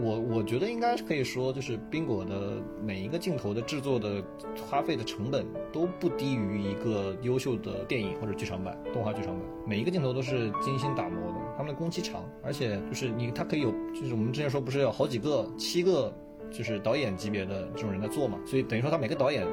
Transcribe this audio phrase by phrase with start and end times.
[0.00, 4.22] 我我觉得应该是可以说，就是冰果的每一个镜头的制作的
[4.68, 9.42] 花费的成本都不低于一个优秀的电影或者剧场版、动画剧场版。
[9.66, 16.12] 每一个镜头都是精心打磨的，他们的工期长，而且就是你它可以有，就是我们之前说不是有好几个、七个，
[16.50, 19.46] 就是导演级别的这种人在做嘛，所以等于说他每个导演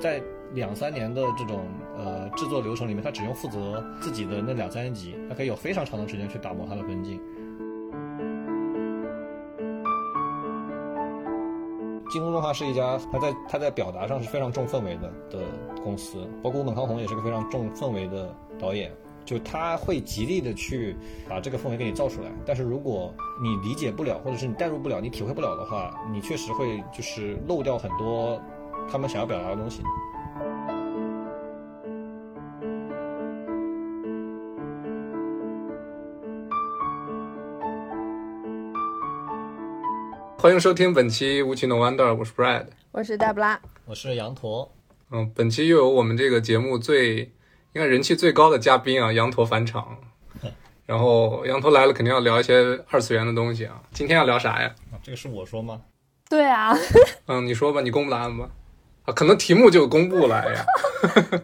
[0.00, 1.64] 在两三年的这种
[1.96, 7.20] 呃制作流程里面，他只用负责自己的那两三集，他可以有非常长的时间去打磨他的分镜。
[12.10, 15.44] 京工动画是一家，他在他在表达上是非常重氛围的的
[15.82, 18.92] 公司，包括吴本康弘也是个非常重氛围的导演，
[19.24, 20.96] 就他会极力的去
[21.28, 22.30] 把这个氛围给你造出来。
[22.44, 28.40] 但是如果你理解不了，或者是你代入不了，你体会不了的话，你确实会就是漏掉很多
[28.90, 29.82] 他们想要表达的东西。
[40.46, 44.72] 欢迎收听本期《无情的 Wonder》，我是 Brad，我是黛布拉，我是羊驼。
[45.10, 47.18] 嗯，本期又有我们这个节目最
[47.72, 49.98] 应该人气最高的嘉宾啊，羊驼返场。
[50.86, 53.82] 然后羊驼来了，肯定要聊一些二次元的东西啊。
[53.90, 54.72] 今天要聊啥呀？
[54.92, 55.82] 啊，这个是我说吗？
[56.30, 56.72] 对啊。
[57.26, 58.48] 嗯，你说吧，你公布答案吧。
[59.02, 60.64] 啊，可能题目就公布了呀。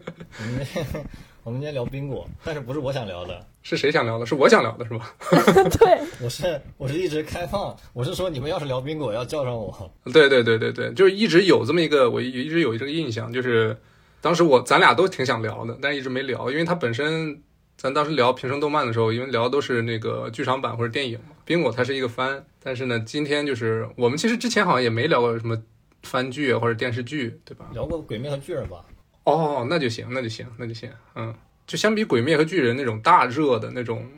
[1.44, 4.24] 我们今天聊冰果，但是不是我想聊的，是谁想聊的？
[4.24, 5.12] 是我想聊的，是吧？
[5.76, 9.90] 对，我是我是一直开放，我是说你们要是聊冰果，要叫上我。
[10.12, 13.76] 对对对对对，就是一直有这么一个，我一直有这个印象，就是
[14.20, 17.42] 当时我咱俩都挺想聊的，但一直没聊，因为它本身，
[17.76, 25.60] 咱当时聊平生动漫的时候，因为聊的都是那个剧场版或者电影嘛，冰果它是一个番，但是呢，今天就是我们其实之前好像也没聊过什么
[26.04, 27.68] 番剧或者电视剧，对吧？
[27.72, 28.84] 聊过《鬼灭》和《巨人》吧。
[29.24, 30.90] 哦，那就行，那就行，那就行。
[31.14, 31.32] 嗯，
[31.66, 34.10] 就相比《鬼灭》和《巨人》那种大热的那种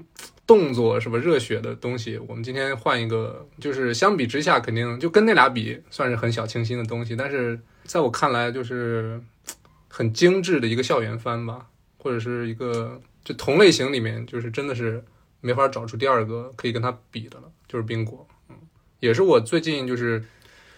[0.46, 7.14] 动作什么热血的东西，我们今天换一个，就是相比之下，肯定就跟那俩比，算是很小清新的东西。
[7.14, 9.20] 但是在我看来，就是
[9.88, 11.66] 很精致的一个校园番吧，
[11.98, 15.04] 或者是一个就同类型里面，就是真的是
[15.42, 18.26] 没法找出第二个可以跟他比的了，就是冰果。
[18.48, 18.56] 嗯，
[19.00, 20.24] 也是我最近就是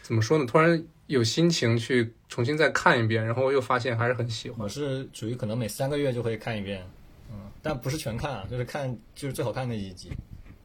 [0.02, 0.84] 怎么说呢，突然。
[1.06, 4.60] 有心情去重新再看一遍，然后又发现还是很喜欢。
[4.60, 6.84] 我是属于可能每三个月就会看一遍，
[7.30, 10.10] 嗯，但不是全看啊，就是看就是最好看的那几集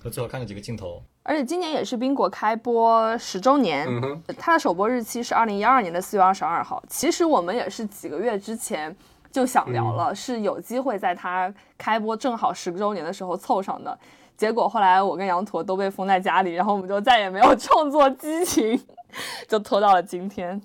[0.01, 1.01] 和最好看的几个镜头。
[1.23, 6.83] 而且今年也是冰果开播十周年，嗯它的首播日期是二零一二年的四月二十二号。
[6.89, 8.95] 其实我们也是几个月之前
[9.31, 13.97] 就想聊了，是有机会在它开播正好十周年的时候凑上的。
[14.35, 18.81] 结果后来我跟羊驼都被封在家里，然后我们就再也没有创作激情。
[19.47, 20.59] 就拖到了今天。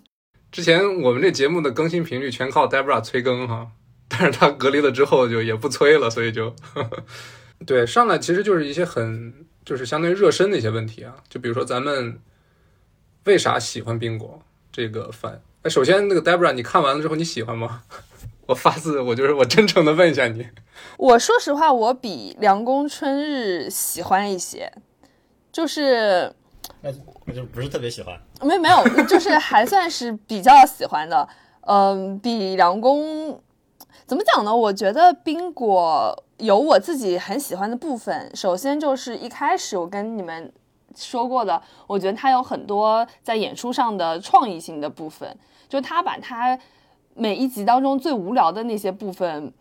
[0.52, 3.68] 之前我们这节目的更新频率全靠 Debra 催更哈，
[4.08, 7.04] 但是他隔离了之后就也不催了，所以就呵 呵
[7.66, 12.18] 对上来其实就是一些很就是相对于热身的一些问题啊，就比如说咱们
[13.24, 14.40] 为啥喜欢冰果
[14.72, 15.40] 这个番？
[15.62, 17.82] 哎，首先那个 Debra 你看完了之后你喜欢吗？
[18.46, 20.46] 我发自我就是我真诚的问一下你。
[20.98, 24.72] 我说实话，我比凉宫春日喜欢一些，
[25.50, 26.32] 就是。
[26.82, 26.90] 那
[27.24, 31.28] 那就不是特别喜欢，没没有， 就是还算是比较喜欢的。
[31.62, 33.40] 嗯，比梁宫
[34.06, 34.54] 怎么讲呢？
[34.54, 38.30] 我觉得冰果有我自己很喜欢的部分。
[38.36, 40.52] 首先就是一开始我跟你们
[40.94, 45.36] 说过的，我觉得他有很多在演出上的创意性的部分，
[45.68, 46.56] 就他把他
[47.14, 49.52] 每一集当中最无聊的那些部分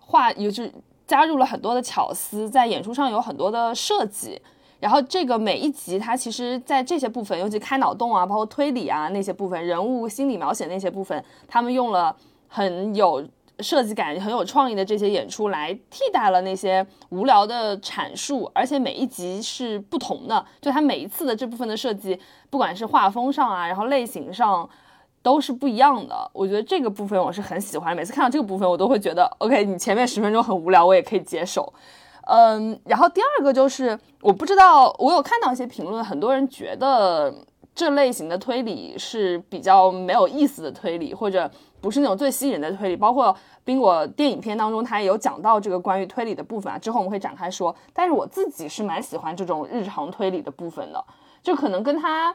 [0.00, 0.64] 画，也就
[1.06, 4.42] 加入了很多的巧思，在演出上有很多的设计。
[4.82, 12.16] 然后这个每一集，它其实，在这些部分，尤其开脑洞啊，包括推理啊那些部分，人物心理描写那些部分，他们用了
[12.48, 13.24] 很有
[13.60, 22.18] 设计感、很有创意的这些演出来替代了那些无聊的阐述，而且每一集是不同的，就它每一次的这部分的设计，
[22.50, 24.68] 不管是画风上啊，然后类型上，
[25.22, 26.28] 都是不一样的。
[26.32, 31.72] 我觉得这个部分我是很喜欢，每次看到这个部分，我都会觉得，OK，你前面十分钟很无聊，我也可以接受。
[32.28, 37.34] 嗯，然后第二个就是，我不知道，我有看到一些评论，很多人觉得
[37.74, 42.96] 这类型的推理是比较没有意思的推理，或者不是那种最吸引人的推理。
[42.96, 43.34] 包括
[43.64, 47.74] 宾果电影片当中，他也有讲到这个关于推理的部分啊，之后我们会展开说。
[47.92, 51.04] 但是我自己是蛮喜欢这种日常推理的部分的，
[51.42, 52.32] 就可能跟他，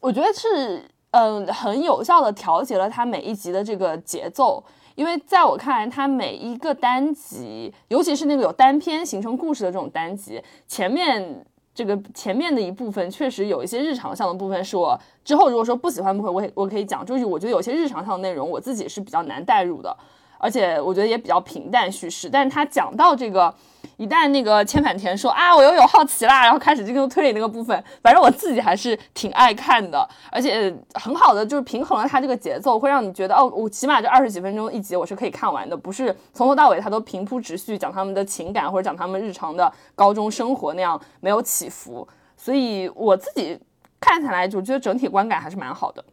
[0.00, 4.62] 我觉得是，嗯，很有效的调节了他每一集的这个节奏。
[4.94, 11.44] 因为在我看来，它每一个单集，尤其是那个有单篇形成故事的这种单集，前面
[11.74, 19.96] 这个前面的一部分确实有一些日常上的部分，是我之后如果说不喜欢部分，我也我可以讲，就是我觉得有些日常上的内容，我自己是比较难代入的，
[20.38, 22.30] 而且我觉得也比较平淡叙事。
[22.30, 23.52] 但是他讲到这个
[23.96, 42.06] 一旦那个千反田说啊，我又有好奇啦，然后开始进入推理那个部分，反正我自己还是挺爱看的，而且很好的就是平衡了它这个节奏，会让你觉得哦，我起码这二十几分钟一集我是可以看完的，不是从头到尾它都平铺直叙讲他们的情感或者讲他们日常的高中生活那样没有起伏，
[42.36, 43.58] 所以我自己
[44.00, 46.04] 看起来我觉得整体观感还是蛮好的。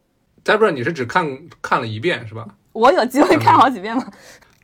[0.44, 1.26] Debra，你是只看
[1.60, 2.46] 看了一遍是吧？
[2.72, 4.04] 我有机会看好几遍吗？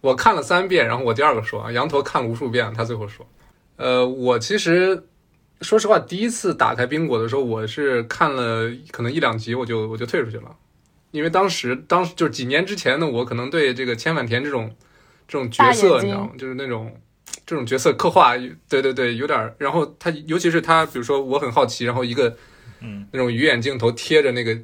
[0.00, 3.26] 我看了三遍，然后我第二个说啊，羊驼看了无数遍，他最后说，
[3.76, 5.04] 呃，我其实
[5.60, 10.54] 说实话，第一次打开冰果的时候，我是看了可能一两集，我就我就退出去了，
[11.10, 14.72] 因为当时当时就是几年之前的我，可能对这个千反田这种
[15.26, 16.30] 这种角色，你知道吗？
[16.38, 16.94] 就是那种
[17.44, 18.36] 这种角色刻画，
[18.68, 19.54] 对对对，有点。
[19.58, 22.36] 然后他尤其是他，比如说我很好奇，然后一个
[22.80, 24.56] 嗯那种鱼眼镜头贴着那个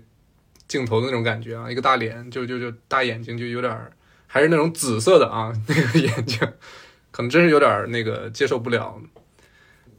[0.69, 3.91] 镜头的那种感觉啊，一个大脸，就就就大眼睛，就有点儿。
[4.35, 6.41] 还是那种紫色的啊， 那个眼睛，
[7.13, 9.01] 可能真是有点那个接受不了。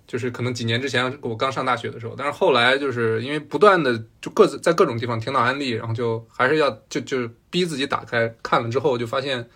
[0.05, 9.49] 就是可能几年之前我刚上大学的时候，但是后来就是因为不断的就各自在各种地方听到安利，然后就还是要就就逼自己打开看了之后，就发现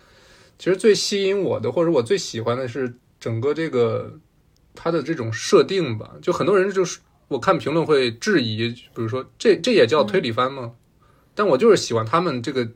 [0.58, 4.18] 其实最吸引我的或者我最喜欢的是整个这个
[4.74, 6.10] 它的这种设定吧。
[6.22, 10.72] 就很多人就是我看评论会质疑，比如说这这也叫推理番吗？
[11.34, 12.66] 但我就是喜欢他们这个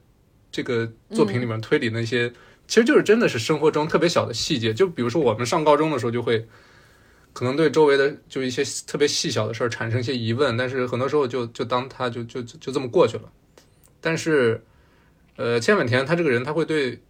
[0.55, 2.33] 这个作品里面推理那些，
[2.69, 4.73] 其实就是真的是生活中特别小的细节。
[4.73, 6.47] 就比如说我们上高中的时候，就会
[7.33, 13.25] 可能对周围的就一些特别细小的事儿产生一些疑问，但是很多时候就就当他就就就就这么过去了。
[14.01, 14.63] 但是，
[15.35, 17.03] 呃，千本田他这个人，他会对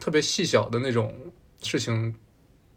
[0.00, 1.14] 特别细小的那种
[1.62, 2.14] 事情，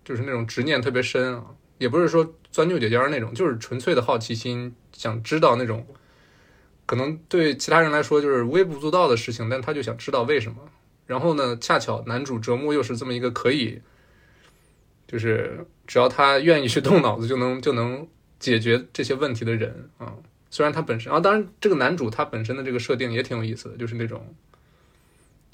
[0.04, 1.46] 就是那种执念特别深啊，
[1.78, 5.88] 也不是说钻牛角尖那种，就是纯粹的好奇心，想知道那种。
[6.90, 10.58] 可能对其他人来说就是微不足道的事情，但他就想知道为什么。
[11.06, 13.80] 然后呢，恰巧男主折木又是这么一个可以，
[15.08, 18.08] 就是只要他愿意去动脑子就能就能
[18.40, 20.16] 解决这些问题的人啊。
[20.50, 24.26] 虽然他本身啊，当然这个男主他本身的这个设定也挺有意思的，就是那种，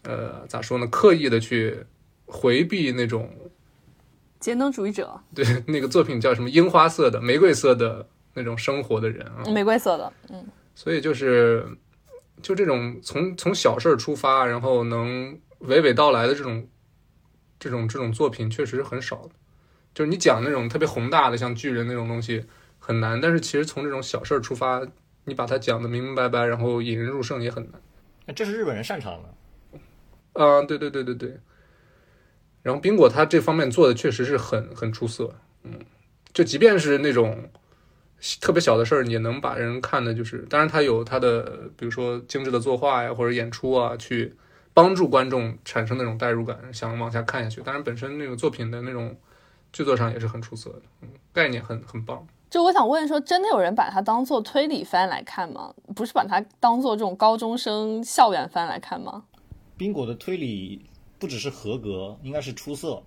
[0.04, 1.78] 呃，咋说呢，刻意的去
[2.26, 3.30] 回避那种
[4.40, 9.44] 节能主义者， 对那个作品叫什么樱花色的、玫瑰色的那种生活的人啊。
[9.52, 10.46] 玫瑰色的，嗯，
[10.76, 11.66] 所以就是
[12.42, 16.68] 就这种从从小事儿出发，然后能娓娓道来的这种
[17.58, 19.32] 这种这种作品，确实是很少的。
[19.94, 22.46] 就是你讲那种特别宏大的，像巨人那种东西
[22.78, 24.86] 很难，但是其实从这种小事儿出发，
[25.24, 27.82] 你把它讲的明明白白，然后引人入胜也很难。
[28.26, 29.30] 那这是日本人擅长的。
[30.34, 31.40] 啊、对对对对对。
[32.62, 35.34] 然后冰果他这方面做的确实是很很出色，
[35.64, 35.80] 嗯，
[36.34, 37.50] 就即便是那种
[38.42, 44.36] 特别小的事儿，也能把人看的，就是当然他有他的，比如说精致的作画呀，或者演出啊，去
[44.74, 47.62] 帮助观众产生那种代入感，想往下看下去。
[47.62, 49.16] 当然本身那个作品的那种
[49.72, 52.26] 剧作上也是很出色的，嗯，概念很很棒。
[52.50, 55.74] 就我想问说，真的有人把它当做推理番来看吗？
[55.96, 59.24] 不是把它当做这种高中生校园番来看吗？
[59.76, 60.86] 冰果的推理
[61.20, 63.04] 不只是合格，应该是出色。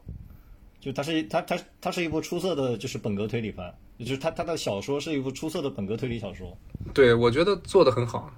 [0.80, 6.56] 就它是它它它是一部出色的，就是本格推理番，就是他他的小说是一部出色的本格推理小说。
[6.94, 8.30] 对我觉得做的很好。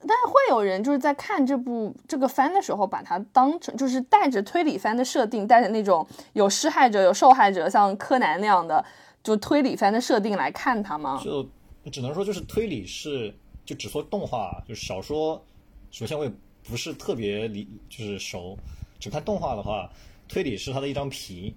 [0.00, 8.84] 但是会有人就是在看这部这个番的时候，把它当成就是带着推理番的设定，带着那种有施害者有受害者，像柯南那样的
[9.24, 11.20] 就推理番的设定来看它吗？
[11.24, 11.48] 就
[11.90, 15.42] 只能说就是推理是就只说动画，就是小说，
[15.90, 16.32] 首先我也
[16.62, 18.56] 不是特别理就是熟，
[19.00, 19.90] 只看动画的话，
[20.28, 21.56] 推理是它的一张皮，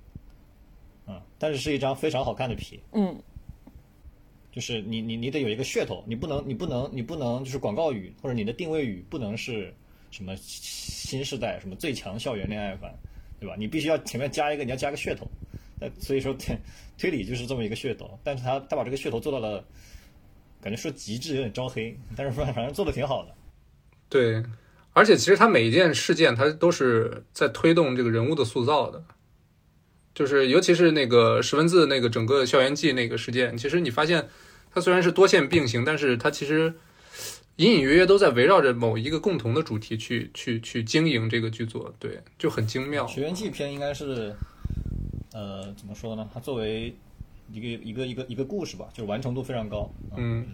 [1.10, 2.80] 嗯，但是是一张非常好看的皮。
[2.94, 3.20] 嗯，
[4.52, 9.74] 就是你你你得有一个噱头，你不能你不能你不能就是广告语或者你的定位语不能是
[10.12, 12.94] 什么新时代什么最强校园恋爱番，
[13.40, 13.56] 对吧？
[13.58, 15.28] 你必须要前面加一个你要加个噱头，
[15.80, 16.56] 那所以说推
[16.98, 19.64] 推理就是这么一个噱头，但是他他把这个噱头做到了，
[20.62, 23.34] 感觉说极致有点招黑，但是反正做的挺好的。
[24.10, 24.44] 对，
[24.94, 29.04] 而且其实他每一件事件，他都是在推动这个人物的塑造的。
[30.20, 34.28] 就是尤其是那个十文字那个整个校园季那个事件，其实你发现
[34.70, 36.74] 它虽然是多线并行，但是它其实
[37.56, 43.08] 隐隐约约都在围绕着某一个共同的主题去去去经营这个剧作，对，就很精妙。
[43.08, 44.36] 学园季篇应该是，
[45.32, 46.30] 呃，怎么说呢？
[46.34, 46.94] 它作为
[47.54, 49.90] 一个一个一个一个故事吧，就是完成度非常高。
[50.18, 50.46] 嗯，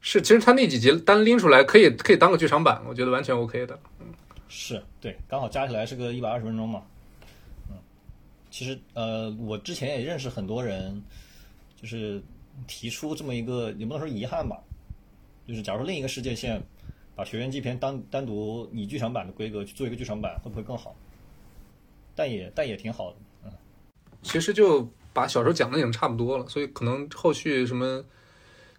[0.00, 3.78] 是，其实它那几集单拎出来可以可以当个剧场版，我觉得完全 OK 的。
[4.48, 6.80] 是对，刚好加起来是个一百二十分钟嘛。
[8.50, 11.02] 其实呃，我之前也认识很多人，
[11.76, 12.22] 就是
[12.66, 14.58] 提出这么一个，也不能说遗憾吧，
[15.46, 16.62] 就是假如另一个世界线
[17.14, 20.94] 把《学园季篇》单单独以剧场版的规格去做一个剧场版，会不会更好？
[22.14, 23.16] 但也但也挺好的。
[23.44, 23.52] 嗯，
[24.22, 28.04] 其实就把小说讲的已经差不多了，所以可能后续什么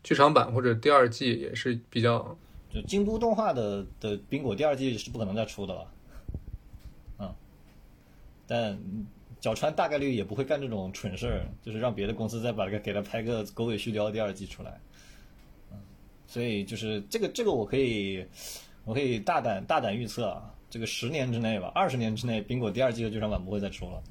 [0.04, 2.38] 剧场版或者第二季也是比较
[2.70, 5.92] 就京都动画的的冰果第二季是不可能再出的了，
[7.20, 7.34] 嗯，
[8.46, 8.80] 但
[9.39, 14.79] 角川大概率也不会干这种蠢事儿，就是让别的公司再把这个给他拍个狗尾续貂第二季出来，
[15.72, 15.77] 嗯，
[16.27, 18.25] 所以就是这个这个我可以
[18.86, 24.01] 我可以大胆大胆预测啊，这个十年之内吧，二十年之内，冰果第二季的剧场版不会再出了。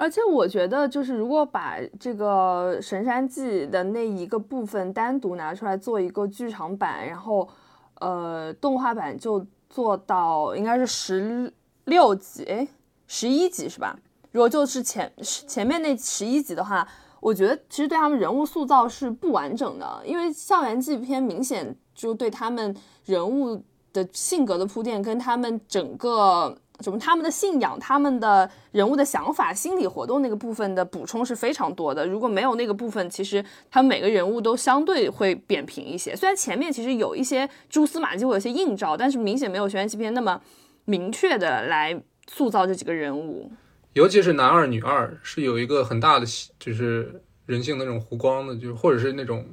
[0.00, 7.48] 而且我觉得，就是如果把这个《神山记》的那一个部分单独拿出来做一个剧场版，然后，
[7.94, 11.52] 呃，动画版就做到应该是十
[11.86, 12.68] 六集，哎，
[13.08, 13.98] 十一集是吧？
[14.30, 16.86] 如果就是前前面那十一集的话，
[17.18, 23.60] 我觉得其实对他们人物塑造是不完整的，因为《校园纪录片明显就对他们人物
[23.92, 26.56] 的性格的铺垫跟他们整个。
[26.80, 26.96] 什么？
[26.96, 32.06] 他们的信仰、他们的人物的想法、心理活动那个部分的补充是非常多的。
[32.06, 36.14] 如果没有那个部分，其实他们每个人物都相对会扁平一些。
[36.14, 40.40] 虽然前面其实有一些蛛丝马迹，或有些映照，但是明显没有《悬疑片》那么
[40.84, 42.00] 明确的来
[42.30, 43.50] 塑造这几个人物。
[43.94, 46.26] 尤其是男二、女二，是有一个很大的
[46.58, 49.44] 就是人性的那种弧光的，就或者是那种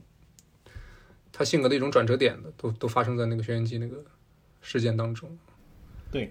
[1.32, 4.04] 他性格的一种转折点的，都都发生在那个《轩辕记》那个
[4.62, 5.30] 事件当中。
[6.12, 6.30] 对。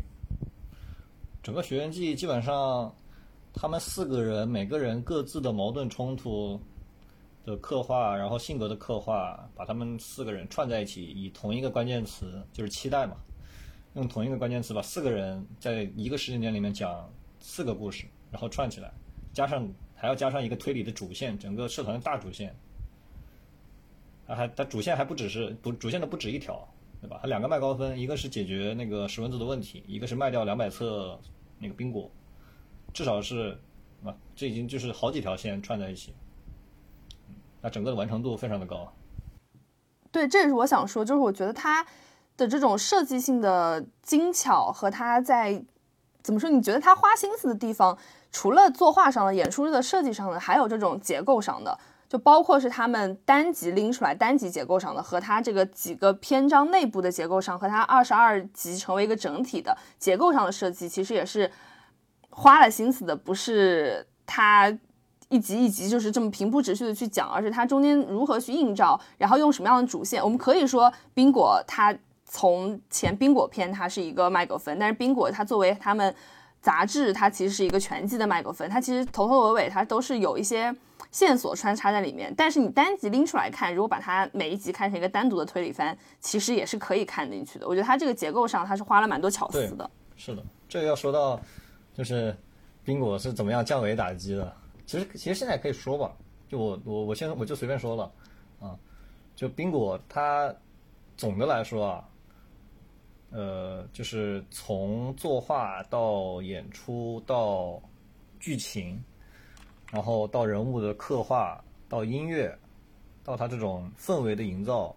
[1.42, 2.90] 整个《学员记》基本上，
[3.52, 6.58] 他们四个人每个人各自的矛盾冲突
[7.44, 13.14] 的刻画，然后性格的刻画，把他们四个人串在一起，以同一个关键词就是期待嘛，
[13.94, 17.10] 用同一个关键词把四个人在一个时间点里面讲
[17.40, 18.92] 四个故事，然后串起来，
[19.32, 22.54] 加上还要加上一个推理的主线，整个社团的大主线，
[24.26, 26.66] 啊还它主线还不只是不主线的不止一条，
[27.00, 27.18] 对吧？
[27.22, 31.18] 它两个卖高分，一个是解决那个石文字的问题，一个是卖掉两百册。
[31.56, 32.10] 那个冰果，
[32.92, 33.56] 至少是，
[34.04, 36.12] 啊，这已经就是好几条线串在一起，
[37.62, 38.92] 那整个的完成度非常的高。
[40.10, 41.86] 对，这也是我想说，就是我觉得它
[42.36, 45.64] 的这种设计性的精巧和它在
[46.22, 46.48] 怎么说？
[46.50, 47.96] 你觉得它花心思的地方，
[48.32, 51.78] 除了作画上的、演出的设计上的，还有这种结构上的。
[52.06, 61.50] 就包括是他们单集拎出来，单集结构上的，和它这个几个篇章内部的结构上，和它二十二集成为一个整体的结构上的设计，其实也是
[62.30, 63.16] 花了心思的。
[63.16, 64.72] 不是它
[65.28, 70.22] 一集一集就是这么平铺直叙的去讲，而是它中间如何去映照，然后用什么样的主线。
[70.22, 71.92] 我们可以说，冰果它
[72.34, 76.12] 从前冰果篇它是一个麦格芬，但是冰果它作为他们
[76.60, 80.74] 杂志，它其实是一个全季的麦格芬，它其实头头尾尾它都是有一些。
[81.10, 87.68] 线索穿插在里面，但是你单集拎出来看，如果把它每一集看成一个单独的推理番，其实也是可以看进去的。
[87.68, 89.88] 我觉得它这个结构上，它是花了蛮多巧思的。
[90.16, 91.40] 是的，这个要说到，
[91.92, 92.36] 就是
[92.82, 94.52] 冰果是怎么样降维打击的。
[94.84, 96.10] 其实，其实现在可以说吧，
[96.48, 98.12] 就我我我先我就随便说了
[98.60, 98.76] 啊，
[99.36, 100.52] 就冰果它
[101.16, 102.04] 总的来说啊，
[103.34, 107.82] 呃，就是从作画到演出到
[108.38, 109.02] 剧情。
[109.92, 112.52] 然后到人物的刻画，到音乐，
[113.22, 114.92] 到他这种氛围的营造，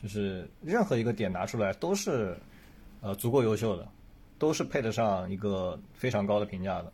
[0.00, 2.38] 就是任何一个点拿出来都是，
[3.00, 3.88] 呃，足够优秀的，
[4.38, 6.92] 都是配得上一个非常高的评价的。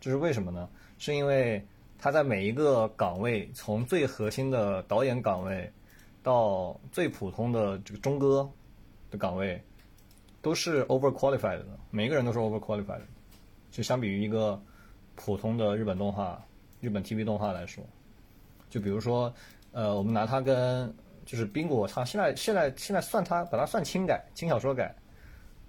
[0.00, 0.68] 这是为什么呢？
[0.98, 1.64] 是因为
[1.98, 5.72] 他在每一个岗位，从最核心的导演岗位，
[6.22, 8.46] 到最普通的这个中歌
[9.10, 9.58] 的岗位，
[10.46, 13.00] 都是 over qualified 的，每个人都是 over qualified。
[13.72, 14.62] 就相比于一个
[15.16, 16.40] 普通的日本动画。
[16.78, 17.82] 日本 TV 动画来说，
[18.68, 19.32] 就比如说，
[19.72, 24.94] 呃，我们拿它跟就是冰果，它现在现在现在算它把它算轻改轻小说改，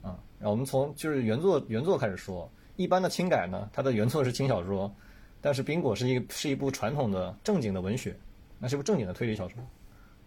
[0.04, 4.94] 啊，然后我们从就是原作原作开始说，一般的轻改呢，它的原作是轻小说，
[5.40, 8.16] 但是冰果是一是一部传统的正经的文学，
[8.60, 9.58] 那是部正经的推理小说，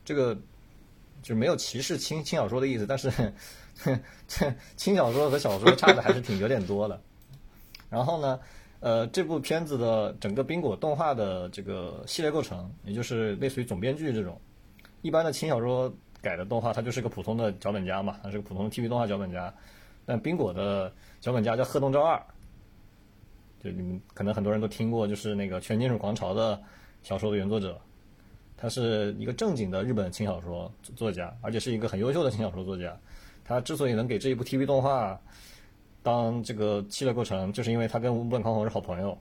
[0.02, 0.36] 这个
[1.22, 3.10] 就没有歧视轻轻小说的意思，但是
[4.26, 7.00] 这 轻小说和小说差的还是挺有点多的，
[7.88, 8.40] 然后呢？
[8.82, 14.40] 呃，这部片子的整个冰果动画的这个系列构成，也就是类似于总编剧这种，
[15.02, 19.52] 一般的轻小说改的动画，它就是个普通的脚本家嘛，它是个普通的 TV 动画脚本家。
[20.06, 22.18] 但冰果的脚本家叫贺东昭二，
[23.62, 26.58] 就你们可能很多人都听过，就是那个《全金属狂潮》的
[27.02, 27.78] 小说的原作者，
[28.56, 32.98] 他是一个正经的日本轻小说作家，而且是一个很优秀的轻小说作家。
[33.44, 35.20] 他之所以能给这一部 TV 动画，
[36.02, 39.18] 当这个系列构成，就是因为他跟吴本康弘是好朋友，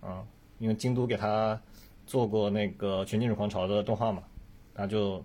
[0.00, 0.24] 啊，
[0.58, 1.60] 因为京都给他
[2.06, 4.22] 做过那个《全金属狂潮》的动画嘛，
[4.74, 5.22] 他就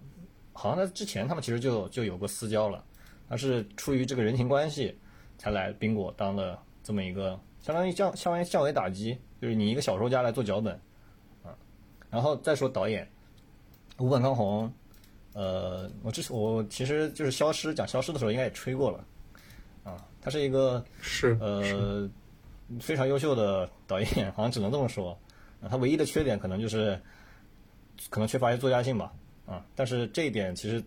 [0.54, 2.84] 好像在之前他们其实就就有过私交了，
[3.30, 4.98] 他是出于这个人情关系
[5.38, 10.74] 才来宾果当的这么一个，相当于降相当于降维打击，就是你一个小说家来做脚本，
[11.44, 11.56] 啊，
[12.10, 13.08] 然后再说导演，
[13.98, 14.72] 吴本康弘，
[15.36, 19.06] 呃，我之前我其实就是消失讲消失的时候应该也吹过了，
[19.84, 22.10] 啊，他是一个是呃
[22.80, 25.12] 非常优秀的导演，好像只能这么说，
[25.62, 26.98] 啊，他唯一的缺点可能就是
[28.10, 29.13] 可能缺乏一些作家性吧，
[29.46, 30.82] 啊，但是这一点其实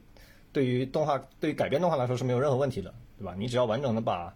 [0.50, 3.34] 对于动画对于改编动画来说是没有任何问题的，对吧？
[3.36, 4.34] 你只要完整的把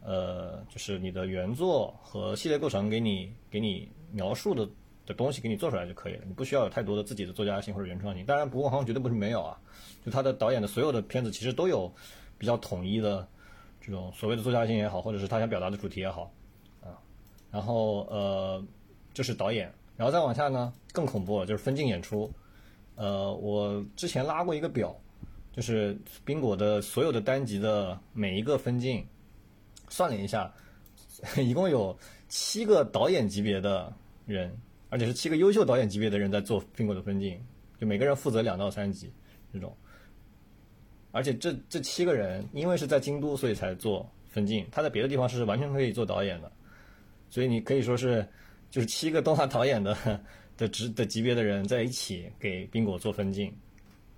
[0.00, 4.68] 呃，就是你的原作和系列构成给你给你描述的
[5.06, 8.24] 的东西给你做出来就可以了，你不需要有太多的自己的作家性或者原创性。
[8.24, 9.58] 当然，不过好像绝对不是没有啊，
[10.04, 11.92] 就他的导演的所有的片子其实都有
[12.38, 13.26] 比较统一的
[13.80, 16.32] 这种所谓的作家性也好，或者是他想表达的主题也好
[16.80, 16.96] 啊。
[17.50, 18.64] 然后呃，
[19.12, 22.30] 这是导演，然后再往下呢更恐怖了，就是分镜演出。
[22.96, 24.96] 呃，我之前拉过一个表，
[25.52, 29.06] 就是宾果的所有的单集的每一个分镜。
[29.90, 30.52] 算了一下，
[31.36, 31.96] 一共有
[32.28, 33.92] 七个导演级别的
[34.26, 34.50] 人，
[34.94, 37.36] 而且是七个优秀导演级别的人在做苹果的分镜，
[37.80, 39.12] 就每个人负责两到三集
[39.52, 39.76] 这种。
[41.10, 46.52] 而且这这七个人因为是在京都，所以才做分镜，他在别的地方是完全可以做导演的，
[47.28, 48.24] 所以你可以说是
[48.70, 49.96] 就是七个动画导演的
[50.56, 53.52] 的职的级别的人在一起给宾果做分镜，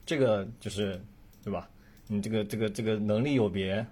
[0.04, 1.00] 这个就是
[1.42, 1.71] 对吧？
[2.06, 3.87] 你这个这个这个能力有别。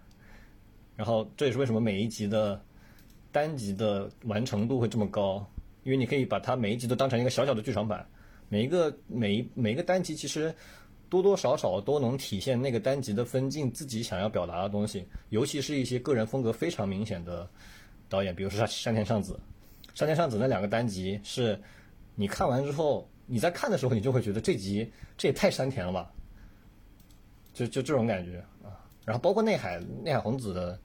[0.96, 2.62] 然后这也是为什么每一集的
[3.32, 5.50] 单集的完成度会这么高，
[5.84, 8.04] 因为你可以把它每一集都当成一个小小的剧场版，
[8.48, 10.52] 每一个每一每一个单集其实
[11.08, 17.48] 多多少少都能体现那个单集的分镜自己想要表达的东西，尤其是一些个人风格非常明显的
[18.08, 19.38] 导演，比如说山山田尚子，
[19.94, 21.60] 山田尚子那两个单集是
[22.14, 26.10] 你看完之后，你在看的时候你就会觉得这集这也太山田了吧，
[27.52, 28.74] 就就这种感觉啊。
[29.04, 30.80] 然后包括内海内海红子的，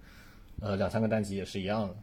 [0.60, 1.96] 呃两三个单集也是一样的，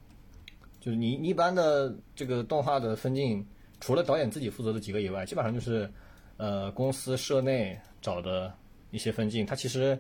[0.87, 3.45] 就是你你一般的这个动画的分镜，
[3.81, 5.91] 除了导演自己负责的几个以外，基本上就是
[6.37, 8.55] 呃公司社内找的
[8.93, 9.45] 一些分镜。
[9.45, 9.99] 它其实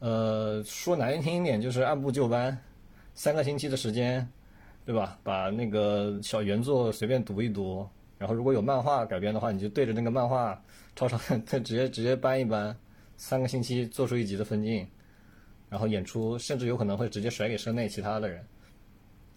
[0.00, 2.54] 呃说难听一点就是按部就班，
[3.14, 4.28] 三个星期的时间，
[4.84, 5.18] 对吧？
[5.22, 10.62] 把那个小原作随便读一读，然后如果有漫画改编的话，你就对着那个漫画
[10.94, 11.16] 抄抄，
[11.48, 12.76] 直接直接搬一搬，
[13.16, 14.86] 三个星期做出一集的分镜。
[15.70, 18.44] 然后演出甚至有可能会直接甩给社内其他的人，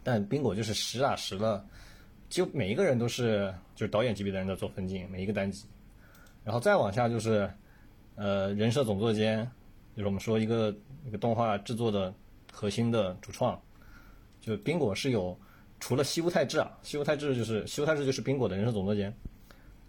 [0.04, 1.66] 但宾果就是实打实的，
[2.30, 5.66] 就每一个人都是就是导演级别的人在做分镜，每一个单集，
[6.44, 7.50] 然后再往下就是，
[8.16, 9.50] 呃，人设总作监，
[9.96, 12.14] 就是我们说一个一个动画制作的
[12.52, 13.60] 核心的主创，
[14.40, 15.38] 就宾果是有
[15.80, 19.14] 除了西屋太志啊，西屋太志就是西屋太志就是宾果的人设总作监，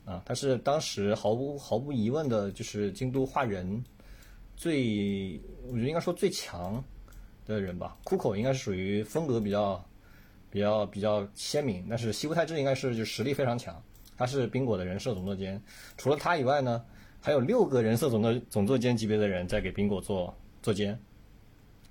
[0.05, 3.83] 啊，他是当时毫无毫无疑问的就是京都画人。
[4.55, 6.85] 最，我觉得应该说最强
[7.46, 7.96] 的人吧。
[8.05, 9.83] 酷口应该是属于风格比较、
[10.52, 13.82] 比较、比较鲜明，但是西部太治应该是就实力非常强。
[14.16, 15.60] 他是宾果的人设总作监，
[15.96, 16.84] 除了他以外呢，
[17.20, 20.96] 还有六个人设总的总作监级别的人在给宾果做做监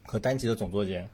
[0.06, 1.10] 和单级的总作监。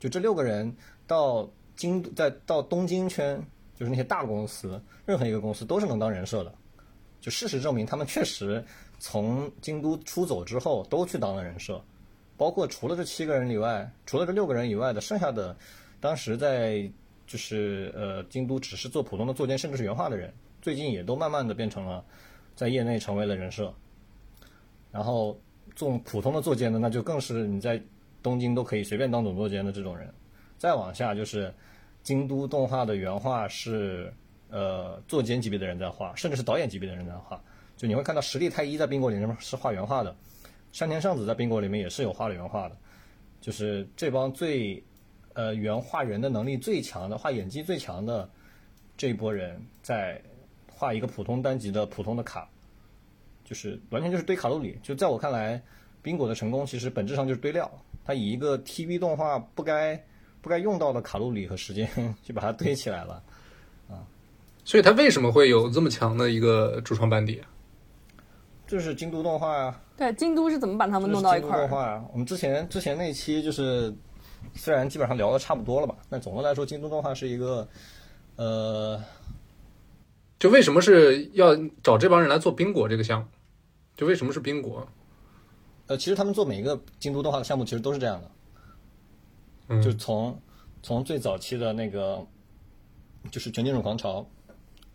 [0.00, 3.40] 就这六个人到京在到东京圈，
[3.78, 6.52] 就是那些大公司，任何一个公司都是能当人设的。
[7.20, 8.62] 就事实证明，他们确实。
[9.04, 11.84] 从京都出走之后，都去当了人设，
[12.36, 15.56] 包括除了这七个人以外，除了这六个人以外的剩下的，
[16.02, 16.90] 当时在
[17.28, 22.04] 就是呃京都只是做普通的作监，甚至是原画的人，最近也都慢慢的变成了
[22.56, 23.72] 在业内成为了人设。
[24.90, 25.40] 然后
[25.76, 27.80] 做普通的作监的，那就更是你在
[28.20, 30.12] 东京都可以随便当总作监的这种人。
[30.58, 31.54] 再往下就是
[32.02, 34.12] 京都动画的原画是
[34.50, 37.40] 呃作监级别的人在画，甚至是导演级别的人在画。
[37.76, 40.14] 就你会看到实力太一在冰果里面是画原画的，
[40.72, 42.76] 山田尚子在冰果里面也是有画了原画的，
[43.40, 44.82] 就是这帮最，
[45.34, 48.28] 呃原画人的能力最强的、画演技最强的
[48.96, 50.20] 这一波人在
[50.70, 52.48] 画一个普通单集的普通的卡，
[53.44, 54.78] 就是完全就是堆卡路里。
[54.82, 55.62] 就在我看来，
[56.02, 57.70] 冰果的成功其实本质上就是堆料，
[58.04, 60.02] 他以一个 TV 动画不该
[60.40, 61.88] 不该用到的卡路里和时间
[62.22, 63.22] 就把它堆起来了，
[63.88, 64.02] 啊，
[64.64, 67.40] 所以他为什么会有这么强的一个主创班底？
[68.66, 71.60] 就是京都动画呀，对，京都是怎么把他们弄到一块儿？
[71.60, 73.94] 动画呀，我们之前之前那期就是，
[74.54, 77.66] 虽然基本上聊的差不多了吧，但总的来说，京都动画是一个，
[78.36, 79.02] 呃，
[80.38, 83.26] 就为什么是要找这帮人来做冰果这个项目？
[83.96, 84.86] 就为什么是冰果？
[85.86, 88.22] 呃，其实他们做每一个京都动画的项目，其实都是这样
[89.68, 90.40] 的，就从
[90.82, 92.24] 从最早期的那个，
[93.30, 94.26] 就是全金属狂潮，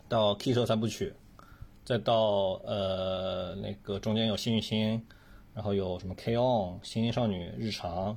[0.08, 1.12] 到 K 社三部曲。
[1.84, 5.02] 再到呃那个中间有幸运星，
[5.54, 8.14] 然后有什么 K On 星星少女日常，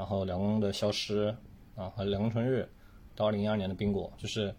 [0.00, 1.26] 然后凉宫的消失
[1.76, 2.66] 啊和凉宫春日，
[3.14, 4.54] 到二零一二年的冰果，就是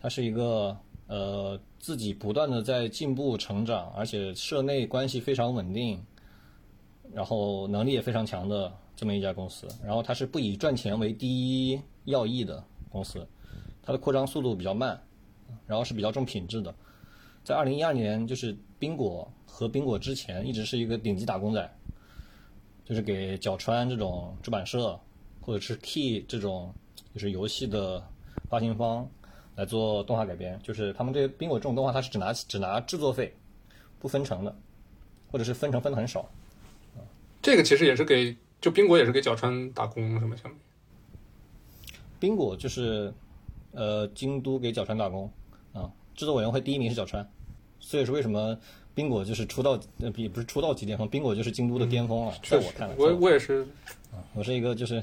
[0.00, 0.76] 它是一个
[1.06, 6.04] 呃自己不断的在进步成长，而且社内关系非常稳定，
[7.12, 9.68] 然后能力也非常强的这么一家公司。
[9.84, 11.28] 然后它是不以赚钱为第
[11.70, 13.24] 一要义的公司，
[13.84, 15.00] 它的扩张速度比较慢，
[15.68, 16.74] 然后是比较重品质的。
[17.44, 21.76] 在二零一二年，就是宾果和宾果之前一直是一个顶级打工仔，
[22.90, 24.98] 就是给角川这种出版社
[25.40, 26.74] 或者是 Key 这种
[27.14, 28.04] 就是游戏的
[28.48, 29.08] 发行方
[29.54, 30.60] 来做动画改编。
[30.60, 33.32] 就是他们这冰果这种动画，它是只拿只拿制作费，
[34.00, 34.52] 不分成的，
[35.30, 36.28] 或者是分成分的很少。
[37.40, 40.36] 这个其实也是给就冰果也是给角川打工什么？
[40.36, 40.56] 相当于
[42.18, 43.14] 宾果就是
[43.70, 45.30] 呃京都给角川打工
[45.72, 47.30] 啊，制作委员会第一名是角川，
[47.78, 48.58] 所以说为什么
[48.94, 53.66] 宾果就是出道呃也不是出道即巅峰，冰果就是京都的巅峰了，在我看来，我我也是，
[54.34, 55.02] 我是一个就是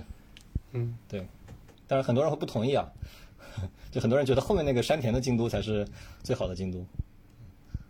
[0.74, 1.26] 嗯，对，
[1.88, 2.88] 但是很多人会不同意啊，
[3.92, 5.88] 就很多人觉得后面那个山田的京都才是
[6.22, 6.86] 最好的京都，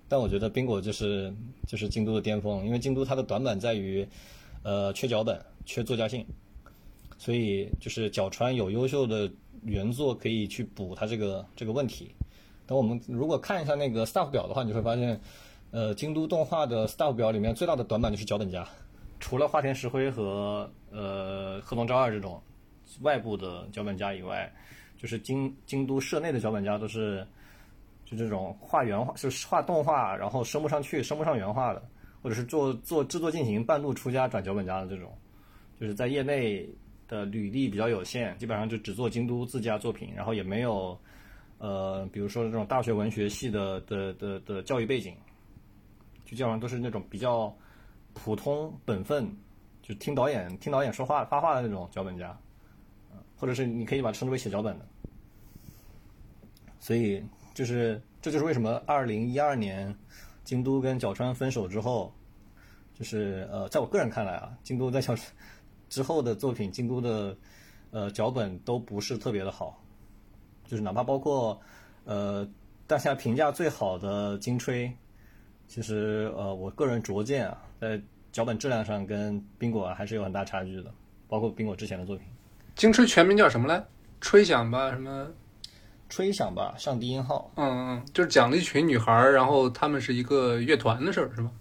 [0.08, 1.34] 但我觉得冰果就是
[1.66, 4.08] 就是京都的巅峰，因为京都它的短板在于，
[4.64, 6.26] 呃，缺脚本，缺作家性，
[7.18, 9.30] 所以就是角川有优秀的
[9.64, 12.12] 原作可以去补它这个这个问题。
[12.68, 15.20] 等我们如果看一下那个 staff 表的话，你会发现，
[15.72, 18.68] 呃，京都动画的 staff 表里面最大的短板就是脚本家，
[19.20, 22.42] 除了花田石灰和呃鹤龙昭二这种
[23.02, 24.52] 外部的脚本家以外，
[24.98, 27.26] 就是京京都社内的脚本家都是
[28.06, 31.84] 就这种画原画，就是画动画，然后升不上去，升不上原画的，
[32.24, 35.12] 或者是做做制作进行半路出家转脚本家的这种，
[35.80, 36.68] 就是在业内
[37.10, 40.98] 的履历比较有限，基本上就只做京都自家作品，然后也没有
[41.58, 45.14] 呃，比如说这种大学文学系的的的的教育背景，
[46.28, 47.56] 就基本上都是那种比较
[48.13, 49.34] 普通本分，
[49.82, 52.38] 就听导演听导演说话发话的那种脚本家，
[53.38, 54.86] 或者是你可以把它称之为写脚本的。
[56.80, 59.96] 所以就是这就是为什么二零一二年
[60.44, 62.13] 京都跟角川分手之后，
[62.94, 65.32] 就是呃，在我个人看来啊，京都在角川
[65.88, 67.38] 之后的作品，京都的
[67.92, 69.82] 呃脚本都不是特别的好，
[70.66, 71.58] 就是哪怕包括
[72.04, 72.46] 呃
[72.86, 74.92] 大家评价最好的金吹，
[75.68, 78.02] 其实呃我个人拙见啊，在
[78.32, 80.92] 脚本质量上跟宾果还是有很大差距的，
[81.28, 82.26] 包括宾果之前的作品。
[82.76, 83.84] 京吹全名叫什么来？
[84.22, 85.28] 吹响吧什么？
[86.10, 91.52] 吹响吧，上低音号，嗯嗯，就是讲了一群女孩儿，然后她们是一个乐团的事儿是吧？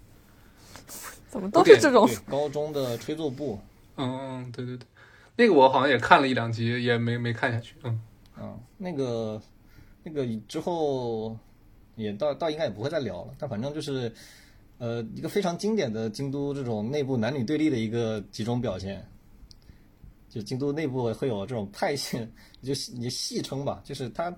[1.27, 3.59] 怎么都是这种高中的吹奏部，
[3.97, 4.87] 嗯嗯，对对对，
[5.35, 7.75] 那个我好像也看了一两集，也没没看下去。
[7.83, 8.01] 嗯，
[8.39, 9.41] 嗯，那个
[10.03, 11.37] 那个之后
[11.97, 14.09] 也倒倒应该也不会再聊了，但反正就是
[14.77, 19.05] 呃一个非常经典的京都这种内部男女对立的一个集中表现。
[20.29, 22.17] 就京都内部会有这种派系，
[22.61, 24.31] 就你戏称吧，就是它，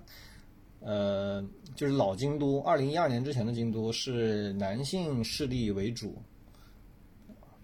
[0.78, 1.44] 呃，
[1.74, 6.16] 就是老京都，二零一二年之前的京都是男性势力为主，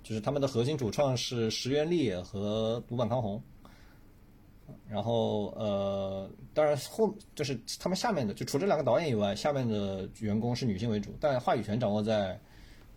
[0.03, 3.41] 就是他们的核心主创是石原立和独坂康弘，
[4.89, 12.39] 然后呃，当然后就是他们下面的，就除这两个导演以外，下面的员工是女性为主，但话语权掌握在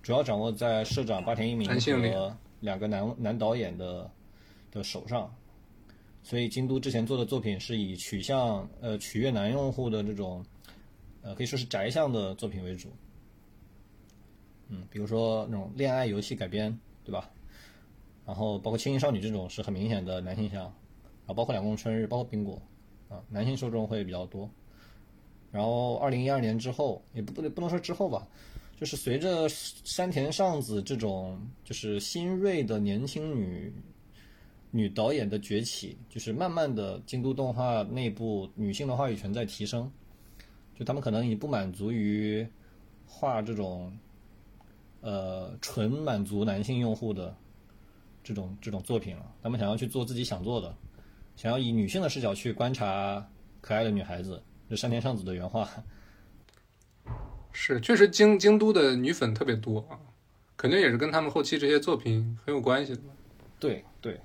[0.03, 4.09] 主要掌握在社长八田一鸣男性力和两个男男导演的
[4.71, 5.33] 的手上。
[6.21, 10.45] 所以京都之前做的作品是以取向呃取悦男用户的这种
[11.21, 12.89] 呃可以说是宅向的作品为主。
[14.67, 17.31] 嗯，比如说那种恋爱游戏改编，对吧？
[18.27, 20.71] 然后包括轻音少女这种是很明显的男性向，
[21.29, 22.59] 啊，包括两宫春日，包括冰果，
[23.07, 24.49] 啊，男性受众会比较多。
[25.51, 28.27] 然后二零一二年之后，也不不不能说之后吧，
[28.75, 33.71] 就是随着山田尚子这种就是新锐的年轻女
[34.71, 39.91] 女导演的崛起，就是慢慢的京都动画内部女性的话语权在提升，
[40.75, 42.47] 就他们可能已不满足于
[43.05, 43.95] 画这种
[45.01, 47.35] 呃纯满足男性用户的
[48.23, 50.75] 这种这种作品了，他们想要去做自己想做的，
[51.39, 53.25] 想要以女性的视角去观察
[53.61, 55.69] 可爱的女孩子，这山田尚子的原话。
[57.53, 59.97] 是，确实京京都的女粉特别多啊，
[60.57, 63.01] 肯定也是跟他们后期这些作品很有关系的。
[63.57, 64.19] 对对，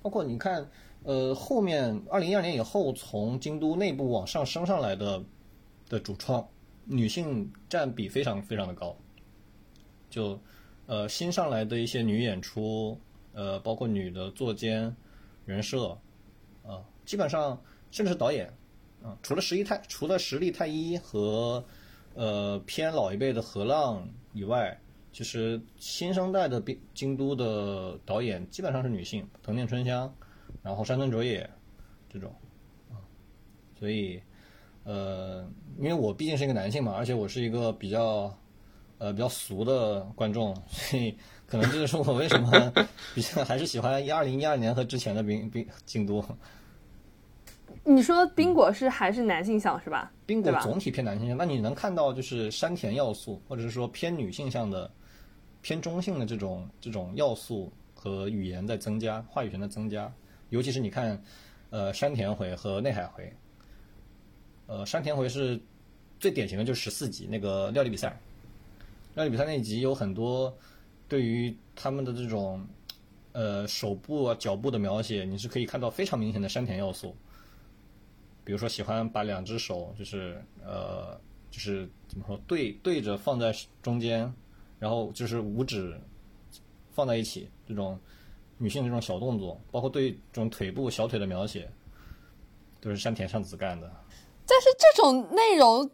[0.00, 0.64] 包括你看，
[1.02, 5.24] 呃，后面二零一二年以后，从京都内部往上升上来的
[5.88, 6.48] 的主创，
[6.84, 8.96] 女性占比非常非常的高。
[10.08, 10.40] 就
[10.86, 12.96] 呃新上来的一些女演出，
[13.32, 14.94] 呃，包括女的作监、
[15.46, 15.98] 人设，啊、
[17.04, 18.52] 基本上甚至是导演，
[19.02, 21.64] 啊、除了实力太除了实力太一和
[22.14, 24.78] 呃偏老一辈的河浪以外，
[25.12, 26.62] 其实新生代的
[26.94, 30.12] 京都的导演基本上是女性，藤田春香，
[30.62, 31.48] 然后山村卓也
[32.08, 32.34] 这种，
[32.90, 32.98] 啊，
[33.78, 34.20] 所以
[34.84, 38.36] 呃因为我毕竟是一个男性嘛，而且我是一个比较
[38.98, 42.72] 呃比较俗的观众， 所以可能这就是我为什么
[43.14, 46.24] 比较还是喜欢一二零一二年和之前的冰冰京都。
[47.86, 50.10] 你说冰果是还是男性向是吧？
[50.24, 54.90] 冰果总体偏男性向，那你能看到就是山田要素，或者是说偏女性向的、
[55.60, 60.10] 偏中性的这种这种要素和语言在增加，话语权的增加。
[60.48, 61.22] 尤其是你看，
[61.68, 63.30] 呃，山田回和内海回，
[64.66, 65.60] 呃，山田回是
[66.18, 68.18] 最典型的，就是十四集那个料理比赛，
[69.14, 70.56] 料理比赛那一集有很多
[71.06, 72.66] 对于他们的这种
[73.32, 77.14] 呃手部啊、脚部的描写，你是可以看到非常明显的山田要素。
[78.44, 81.18] 比如说喜欢把两只手就是呃
[81.50, 84.32] 就是怎么说对对着放在中间，
[84.78, 85.98] 然后就是五指
[86.90, 87.98] 放在一起这种
[88.58, 91.70] 女性的这种小动作，包括对这种腿部小腿的描写，
[92.80, 93.90] 都是山田尚子干的。
[94.46, 95.90] 但是这种内容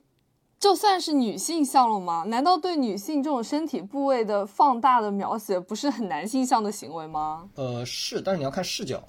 [0.58, 2.24] 就算是女性向了吗？
[2.26, 7.48] 难道对女性这种身体部位的放大的描写不是很男性向的行为吗？
[7.54, 9.02] 呃，是，但是你要看视角，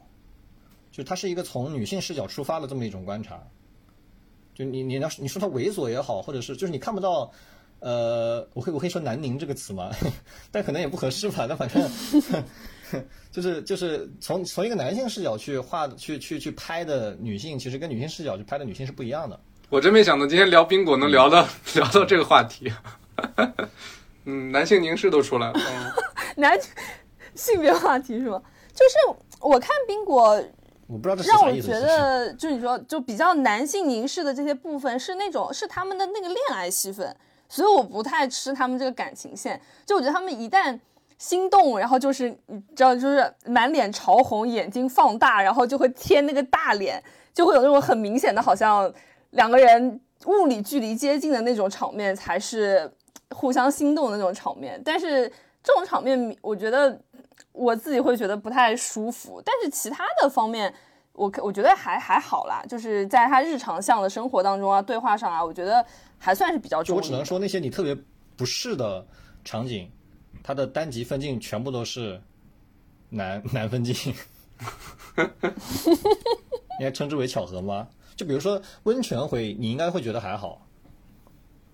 [0.92, 3.42] 就它是一个从女性视角出发的这么一种观察。
[4.54, 7.32] 就你你要你说它猥琐也好，或者是就是你看不到，
[7.80, 9.90] 呃，我可以我可以说南宁这个词吗？
[10.52, 11.46] 但可能也不合适吧。
[11.48, 11.90] 但反正
[13.32, 19.40] 就是就是从从一个男性视角去画去去去拍的女性，其实跟女性视角去拍的女性是不一样的。
[19.70, 22.70] 我真没想到今天聊冰果能聊到、 聊到这个话题。
[24.26, 25.54] 嗯，男性凝视都出来了。
[25.58, 25.92] 嗯
[26.36, 26.60] 男
[27.36, 28.42] 性别话题是吗？
[28.74, 28.96] 就是
[29.40, 30.44] 我看冰果
[30.92, 37.16] 我不知道这是让我觉得，就你说，就比较男性凝视的这些部分是那种是他们的那个恋爱戏份，
[37.48, 39.60] 所以我不太吃他们这个感情线。
[39.86, 40.78] 就我觉得他们一旦
[41.18, 47.02] 心动，然后就是你知道，就是满脸潮红，眼睛放大，然后就会贴那个大脸，
[47.34, 48.94] 就会有那种很明显的，好像
[49.30, 52.92] 两个人物理距离接近的那种场面，才是
[53.30, 54.82] 互相心动的那种场面。
[54.84, 55.32] 但是
[55.64, 57.00] 这种场面，我觉得
[57.52, 59.42] 我自己会觉得不太舒服。
[59.46, 60.74] 但是其他的方面，
[61.14, 65.86] 我可我觉得还还好啦，就是在他日常向的生活当中啊，对话上啊，我觉得
[66.18, 66.82] 还算是比较。
[66.84, 67.96] 就我只能说那些你特别
[68.36, 69.06] 不适的
[69.44, 69.92] 场景，
[70.44, 72.22] 它的单极分镜全部都是
[73.10, 74.14] 男男分镜，
[76.80, 77.88] 应该称之为巧合吗？
[78.16, 80.66] 就比如说温泉会，你应该会觉得还好，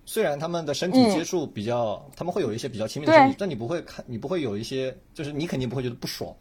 [0.08, 6.34] 虽然他们的身体接触比较，他们会有一些比较亲密的身体，但你不会看，你不会有一些，就是你肯定不会觉得不爽，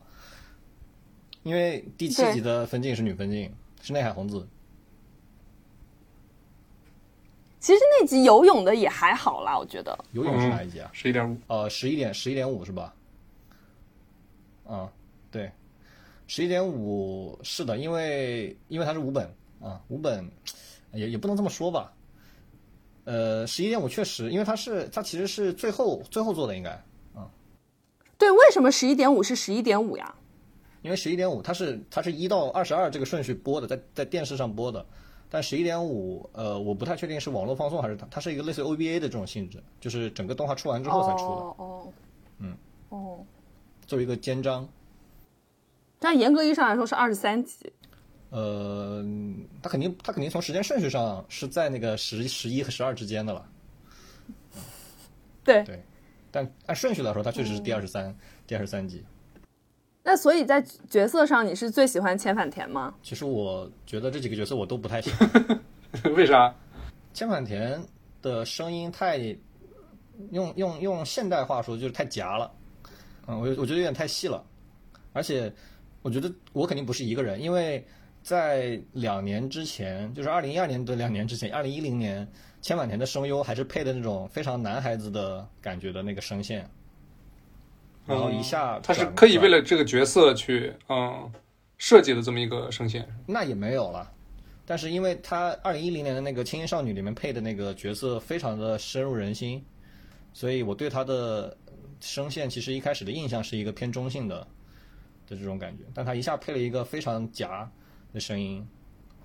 [1.43, 4.47] 因为第七集的分镜是女分镜，是内海红子，
[7.59, 9.99] 其实那集游泳的也还好啦，我觉得。
[10.13, 10.89] 游泳是哪一集啊？
[10.93, 12.95] 十一点五，呃，十一点十一点五是吧？
[14.65, 14.89] 啊，
[15.29, 15.51] 对，
[16.25, 20.25] 十一点五是的，因为因为它是五本啊，五本
[20.93, 21.91] 也也不能这么说吧。
[23.07, 26.83] 呃，十一点五确实，因为它是它其实是最后最后做的应该，
[27.15, 27.25] 嗯
[28.17, 30.13] 对，为什么十一点五是十一点五呀？
[30.81, 34.85] 因为十一点五它是它是一到二十二这个顺序播的，在在电视上播的，
[35.29, 41.93] 但十一点五呃我不太确定是网络放送还是它它是一个类似于 OVA 的这种性质，就是整个动画出完之后才出的，哦哦，
[42.39, 42.57] 嗯，
[42.89, 43.25] 哦，
[43.85, 44.67] 作为一个肩章。
[45.97, 47.71] 但严格意义上来说是二十三集。
[48.29, 49.03] 呃，
[49.61, 53.49] 他肯定他肯定从时间顺序上是在那个十十一和十二之间的了，
[55.43, 55.83] 对，对。
[56.29, 58.13] 但按顺序来说，他确实是第二十三、
[58.45, 59.03] 第二十三集。
[60.03, 62.93] 那所以在角色上，你是最喜欢千反田吗？
[63.01, 65.61] 其实我觉得这几个角色我都不太喜欢。
[66.15, 66.53] 为啥？
[67.13, 67.81] 千反田
[68.21, 69.17] 的声音太
[70.31, 72.51] 用用用现代话说就是太夹了，
[73.25, 74.45] 嗯，我我觉得有点太细了，
[75.13, 75.51] 而且
[76.01, 77.83] 我觉得我肯定不是一个人，因为
[78.27, 82.27] 在两年之前，就是二零一二年的两年之前，二零一零年
[82.61, 86.69] 千晚田的声优还是配的那种非常男孩子的感觉的那个声线，
[88.05, 91.31] 然后一下嗯他是转转刻意为了这个角色去嗯
[91.77, 93.07] 设计的这么一个声线。
[93.25, 94.11] 那也没有了。
[94.65, 99.63] 但是因为他二零一零年的那个《轻音少女》里面配的那个角色非常的深入人心，
[100.33, 101.55] 所以我对他的
[102.01, 104.45] 声线其实一开始的印象是一个偏中性的
[105.25, 107.71] 的这种感觉，但他一下配了一个非常夹
[108.17, 108.67] 的声音，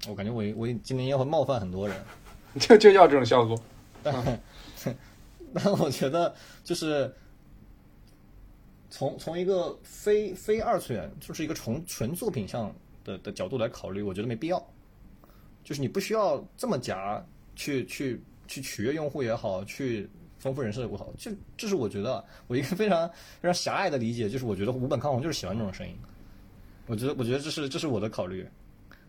[0.06, 1.96] 我感觉我我今天要会冒犯很多人，
[2.60, 3.58] 就就要这种效果。
[4.02, 4.40] 但
[5.54, 7.10] 但我觉得就是
[8.90, 12.70] 从从一个非非二次元，就是一个纯纯作品上
[13.02, 14.62] 的的角度来考虑，我觉得没必要。
[15.64, 17.24] 就是你不需要这么夹
[17.56, 20.06] 去去去取悦用户也好，去
[20.38, 25.96] 丰富人设也好，就这是我觉得我一个非常非常狭隘的理解，就是我觉得五本康弘就是喜欢这种声音。
[26.86, 28.44] 我觉得我觉得这是这是我的考虑，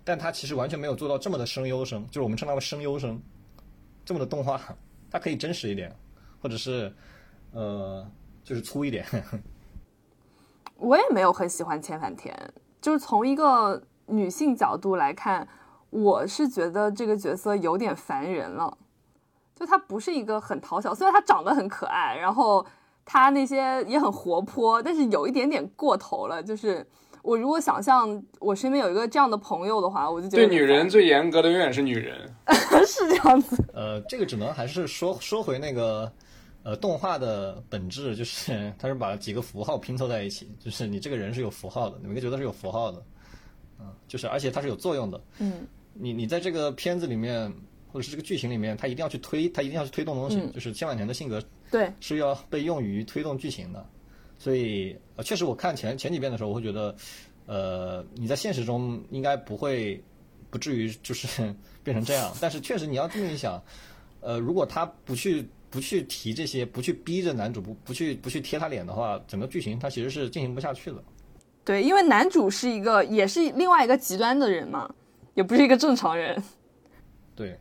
[0.04, 3.22] 但他其实完全没有做到这么的声优声，就是我们称它为声优声。
[4.06, 4.60] 这么的动画，
[5.10, 5.96] 它可以真实一点，
[6.42, 6.94] 或者是
[7.54, 8.06] 呃
[8.44, 9.06] 就是粗一点。
[10.76, 12.38] 我也没有很喜欢千反田，
[12.82, 15.48] 就是从一个女性角度来看，
[15.90, 18.78] 我是觉得这个角色有点烦人了。
[19.56, 22.66] 就她不是一个很讨巧，虽然她长得很可爱，然后
[23.06, 26.44] 她那些也很活泼，但是有一点点过头了。
[26.44, 26.86] 就是
[27.24, 32.30] 我如果想象我身边有一个这样的朋友的话，我就觉得对女人最严格的永远是女人。
[32.86, 33.64] 是这样子。
[33.74, 36.12] 呃，这个只能还是说说回那个
[36.64, 42.98] 呃动画的本质，就是它是把几个符号拼凑在一起，就是你这个人是有符号的，每个角色是有符号的，
[43.80, 45.22] 啊、就是而且它是有作用的。
[45.40, 47.50] 嗯，你你在这个片子里面
[47.90, 53.86] 或者是这个剧情里面，它一定要去推，它一定要去推动东西，嗯就是千万年的性格对，是要被用于推动剧情的。
[54.44, 56.94] 所以，呃，确实我看前前几遍的时候，我会觉得，
[57.46, 60.04] 呃，你在现实中应该不会，
[60.50, 62.30] 不至于就是 变成这样。
[62.42, 63.64] 但是确实你要这么一想，
[64.20, 71.02] 呃，如果他不去不去提这些，不去逼着男主不不去不去贴他脸的话，整个剧情它其实是进行不下去的。
[71.64, 74.94] 对，因为男主是一个也是另外一个极端的人嘛，
[75.36, 76.44] 也不是一个正常人。
[77.34, 77.58] 对，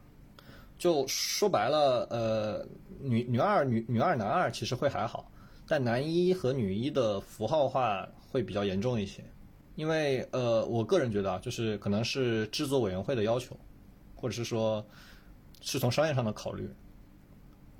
[0.77, 2.67] 就说白了，呃，
[2.99, 5.31] 女女二、女女二、男二其实会还好，
[5.73, 9.25] 但男一和女一的符号化会比较严重一些，
[9.75, 13.57] 因为呃，我个人觉得啊，就是可能是制作委员会的要求，
[14.15, 14.85] 或者是说
[15.63, 16.69] 是从商业上的考虑，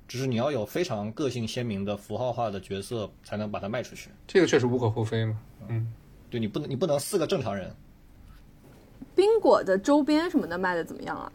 [0.07, 4.09] 只是你要有非常个性鲜明的符号化的角色，才能把它卖出去。
[4.25, 5.39] 这个确实无可厚非嘛。
[5.67, 5.93] 嗯，
[6.31, 7.71] 对你不能，你不能四个正常人，
[9.13, 11.31] 冰果的周边什么的卖的怎么样啊？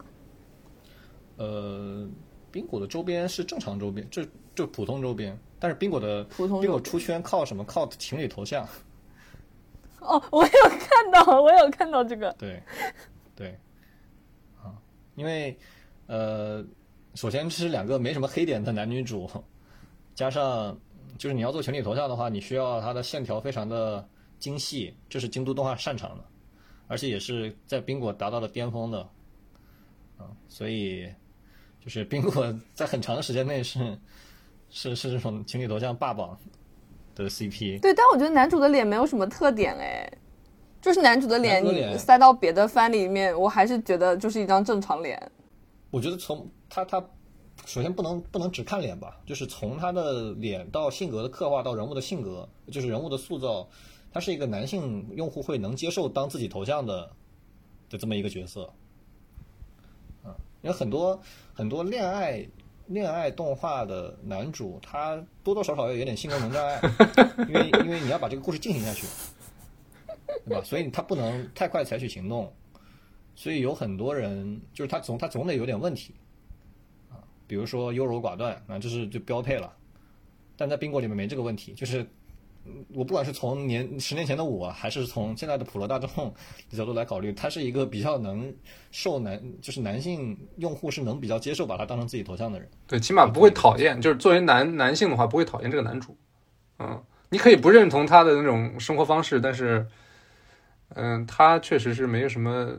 [1.37, 2.05] 呃，
[2.51, 4.25] 冰果的周边是正常周边，就
[4.57, 7.65] 就普通周边，但是宾果的冰果出圈靠什么？
[7.65, 8.67] 靠情侣头像。
[10.01, 12.33] 哦，我有看到，我有看到这个。
[12.39, 12.63] 对，
[13.35, 13.59] 对，
[14.63, 14.71] 啊，
[15.17, 15.59] 因为
[16.07, 16.65] 呃，
[17.15, 19.29] 首先这是两个没什么黑点的男女主，
[20.15, 20.79] 加上
[21.19, 26.25] 就是你要做情侣头像的话，你需要它的线条非常的精细，这是京都动画擅长的，
[26.87, 29.01] 而且也是在冰果达到了巅峰的，
[30.17, 31.13] 啊，所以
[31.81, 33.99] 就是冰果在很长的时间内是
[34.71, 36.39] 是是这种情侣头像霸榜
[37.15, 37.81] 的 CP。
[37.81, 40.11] 对，但我觉得男主的脸没有什么特点哎，
[40.81, 45.31] 就是男主的脸，主的脸你塞到别的番里面，我还是觉得就是一张正常脸。
[45.91, 47.05] 我觉得从他他
[47.65, 53.69] 首先不能不能只看脸吧，就是从他的脸到性格的刻画到人物的性格，就是人物的塑造，
[54.13, 57.11] 他是一个男性用户会能接受当自己头像的
[57.91, 58.71] 的这么一个角色。
[60.23, 61.21] 啊，因为很多
[61.53, 62.47] 很多恋爱
[62.89, 66.81] 恋爱动画的男主，他多多少少要有点性功能障碍，
[67.49, 69.07] 因为因为你要把这个故事进行下去，
[70.47, 70.63] 对吧？
[70.65, 72.53] 所以他不能太快采取行动。
[73.35, 76.13] 所以有很多人就是他总他总得有点问题
[77.09, 79.73] 啊，比如说优柔寡断啊，这是就标配了。
[80.57, 82.09] 但在冰果里面没这个问题，就是嗯
[82.95, 86.09] 我不管是从年十年前的我，还是从现在的普罗大众
[86.71, 88.55] 的角度来考虑，他是一个比较能
[88.91, 92.69] 受男就是男性用户是能比较接受把他当成自己头像的人。
[92.87, 96.17] 对，起码不会讨厌，就是作为男男性的话，不会讨厌这个男主。
[96.79, 99.87] 嗯，你可以不认同他的那种生活方式，但是，
[100.91, 102.79] 嗯，他确实是没有什么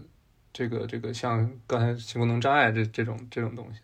[0.51, 3.79] 这个这个像刚才性功能障碍这这种这种东西。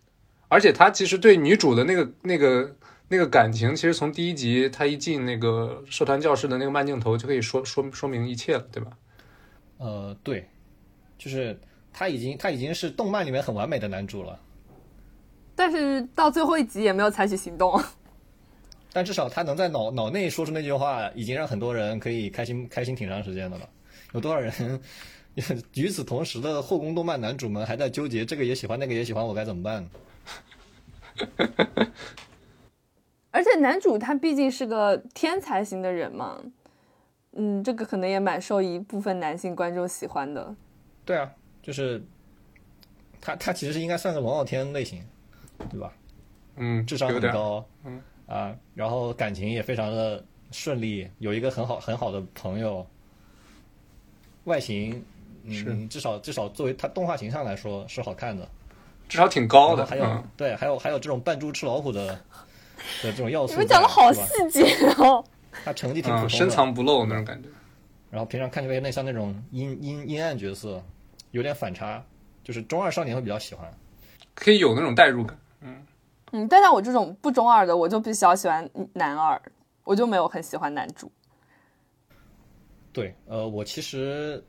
[0.48, 2.76] 而且他其实对女主的那个那个
[3.08, 8.90] 那个感情，其实从第一集他一进那个社团教室的那个慢镜头就可以说说说明一切了，对吧？
[9.78, 10.48] 呃，对，
[11.16, 11.58] 就是
[11.92, 14.40] 他已经他已经是动漫里面很完美的男主了，
[15.54, 17.80] 但是到最后一集也没有采取行动。
[18.92, 23.68] 但至少他能在脑脑内说出那句话，已经让很多人可以开心开心挺长时间的了。
[24.14, 24.80] 有多少人
[25.74, 29.86] 与此同时的后宫动漫男主们还在纠结这个也喜欢那个也喜欢，我该怎么办
[33.56, 36.40] 男主他毕竟是个天才型的人嘛，
[37.32, 40.54] 嗯，这个可能也蛮受一部分男性观众喜欢的。
[41.04, 41.30] 对啊，
[41.62, 42.02] 就是
[43.20, 45.02] 他他其实是应该算是王傲天类型，
[45.70, 45.92] 对吧？
[46.56, 47.34] 嗯，智商有点儿。
[47.34, 52.84] 很高，嗯啊，然后感情也非常的顺利，有一个很好很好的朋友，
[54.44, 55.04] 外形，
[55.50, 58.48] 是嗯，至少至少作为他动画形象来说是好看的，
[59.08, 59.84] 至少挺高的。
[59.84, 62.18] 还有、嗯，对，还有还有这种扮猪吃老虎的
[63.02, 64.64] 的这种要素，你们讲的好细节
[64.98, 65.24] 哦。
[65.64, 67.48] 他成绩挺普通深藏不露那种感觉。
[68.10, 70.82] 然后平常看起来有点像那种阴阴阴暗角色，
[71.32, 72.02] 有点反差，
[72.44, 73.70] 就是中二少年会比较喜欢。
[74.34, 75.38] 可以有那种代入感。
[76.32, 79.40] 嗯，但像我这种不中二的，我就比较喜欢男二，
[79.84, 81.10] 我就没有很喜欢男主。
[82.92, 84.42] 对，呃，我其实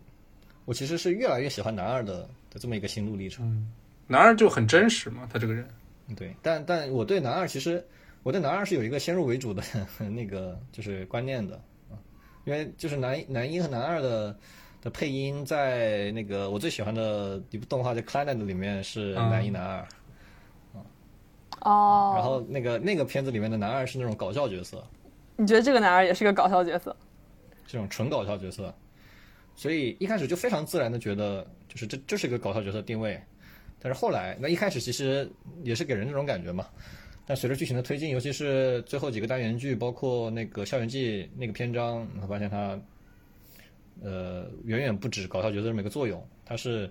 [0.66, 3.68] 我其实是越来越喜欢男二的的这么一个心路历程。
[4.08, 5.68] 男二就很真实嘛，他这个人。
[6.16, 7.86] 对，但但我对男二其实
[8.28, 9.64] 我对男二是有一个先入为主的
[10.12, 11.56] 那个就是观念的
[11.90, 11.96] 啊，
[12.44, 14.38] 因为就是男男一和男二的
[14.82, 19.88] 的配音在那个我最喜欢的一部动画叫《Clannad》里面是男一男二，
[21.62, 24.86] 哦，然后那个那个片子里面的男二是那种搞笑角色，
[25.38, 26.94] 你觉得这个男二也是个搞笑角色？
[27.66, 28.76] 这种纯搞笑角色，
[29.56, 33.18] 所以一开始就非常自然的觉得就是这这是一个搞笑角色定位，
[33.80, 35.32] 但是后来那一开始其实
[35.64, 36.68] 也是给人这种感觉嘛，
[37.28, 42.80] 但随着剧情的推进，尤其是最后几个单元剧，包括那个《校园季》那个篇章，你会发现它，
[44.02, 46.90] 呃，远远不止搞笑角色这么一个作用，它是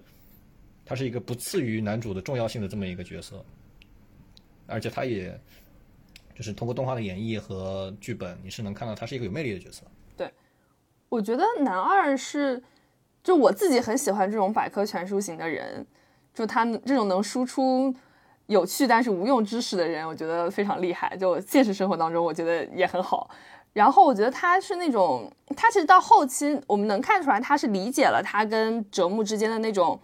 [0.84, 3.43] 它是一个不次于男主的重要性的这么一个角色，
[4.66, 5.41] 而且他也
[6.34, 9.84] 就是通过动画的演绎和剧本，你是能看到他是一个有魅力的角色。
[10.18, 10.30] 对
[11.09, 12.62] 我觉得男二是，
[13.24, 15.87] 就我自己很喜欢这种百科全书型的人，
[16.34, 17.95] 就他这种能输出
[18.47, 21.16] 有趣但是无用知识的人，我觉得非常厉害。
[21.16, 23.28] 就现实生活当中，我觉得也很好。
[23.72, 30.01] 然后我觉得他是那种，他其实到后期我们能看出来，他是理解了他跟折木之间的那种，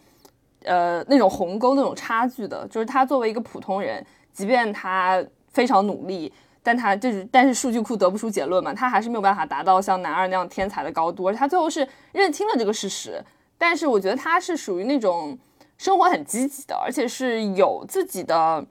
[0.64, 2.66] 呃，那种鸿沟、那种差距的。
[2.68, 6.32] 就是他作为一个普通人，即便他非常努力。
[6.64, 13.20] 但他就是，但是数据库得不出结论嘛，他还是没有办法达到像男二那样天才的高度，而他最后是认清了这个事实。
[13.58, 15.36] 但是我觉得他是属于那种
[15.82, 18.64] 生活很积极的，而且是有自己的，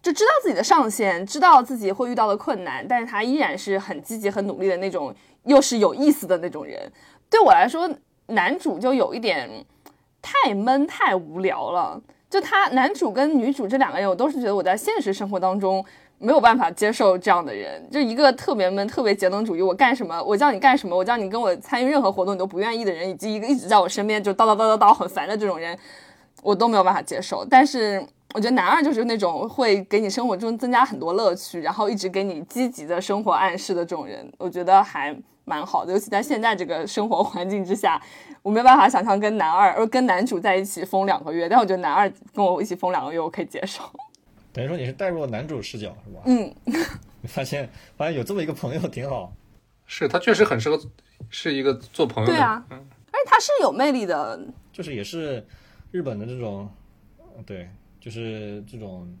[0.00, 6.80] 就知道自己的上限，知道自己会遇到的困难，但是他依然是很积极、很努力的那种，又是有意思的那种人。
[7.28, 7.90] 对我来说，
[8.26, 9.50] 男主就有一点
[10.22, 12.00] 太闷、太无聊了。
[12.30, 15.84] 就他男主跟女主这两个人，我都是觉得我在现实生活当中。
[16.18, 25.76] 没有办法接受这样的人，就一个特别闷、特别节能主义，我干什么，我叫你干什么，我叫你跟我参与任何活动，你都不愿意的人，以及一个一直在我身边就叨叨叨叨叨很烦的这种人，
[26.42, 27.42] 我都没有办法接受。
[27.48, 35.92] 但是我觉得男二就是那种会给你生活中增加很多乐趣，然后一直给你积极的生活暗示的这种人，我觉得还蛮好的。
[35.92, 38.00] 尤其在现在这个生活环境之下，
[38.42, 43.82] 我没有办法想象跟男二呃跟男主在一起疯两个月，但我觉得男二跟我一起疯两个月，我可以接受。
[44.52, 46.20] 等于说你是带入了男主视角是吧？
[46.26, 46.54] 嗯，
[47.24, 49.32] 发现发现有这么一个朋友挺好，
[49.86, 50.78] 是他确实很适合
[51.30, 52.36] 是一个做朋友的。
[52.36, 52.76] 对啊，嗯，
[53.10, 54.38] 而且他是有魅力的，
[54.72, 55.46] 就是也是
[55.92, 56.68] 日本的这种，
[57.44, 57.68] 对，
[58.00, 59.14] 就是这种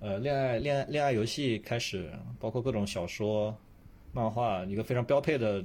[0.00, 2.10] 呃恋爱恋爱恋爱游戏开始，
[2.40, 3.54] 包括各种小说、
[4.12, 5.62] 漫画，一个非常标配的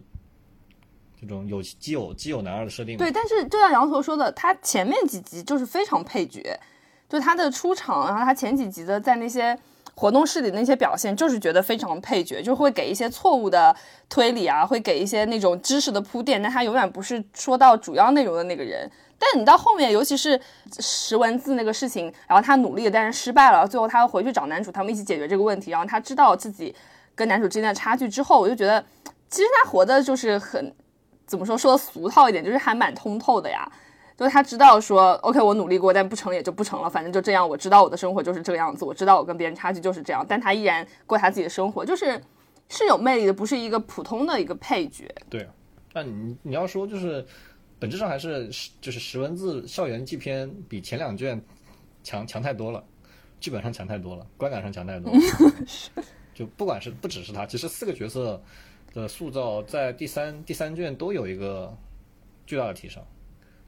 [1.20, 2.98] 这种有基友基友男二的设定。
[2.98, 6.60] 对，但是就像羊驼说的，他前面几集就是非常配角。
[7.08, 9.58] 就他的出场，然后他前几集的在那些
[9.96, 13.74] 活动室里那些表现，就是觉得非常配角，就会给一些错误的
[14.10, 18.90] 推理啊，会给一些那种知识的铺垫，但他永远不是说到主要内容的那个人。
[19.22, 20.40] 但你到后面，尤其是
[20.80, 26.76] 识文字那个事情，然后他努力，但是失败了，最后他回去找男主，他们一起解决这个问题，然后他知道自己
[27.14, 28.84] 跟男主之间的差距之后，我就觉得
[29.30, 30.74] 其实他活的就是很
[31.28, 33.72] 怎么说，说的俗套一点，就是还蛮通透的呀。
[34.18, 37.48] 就是他知道说，OK，我努力过，但不成也就不成了，反正就这样。
[37.48, 42.22] 我知道我的生活就是这个样子，我知道我跟别人差距就是这样，但他依然过他自己的生活，就是
[42.70, 45.10] 是有魅力的，不是一个普通的一个配角。
[45.28, 45.50] 对，
[45.94, 47.26] 那你你要说就是
[47.82, 48.48] 本质上还是
[48.80, 51.42] 就是十文字校园纪篇比前两卷
[52.04, 52.84] 强强太多了，
[53.40, 55.20] 剧本上强太多了，观感上强太多了。
[56.36, 58.40] 就不管是不只是他，其实四个角色
[58.94, 61.76] 的塑造在第三第三卷都有一个
[62.46, 63.04] 巨大的提升。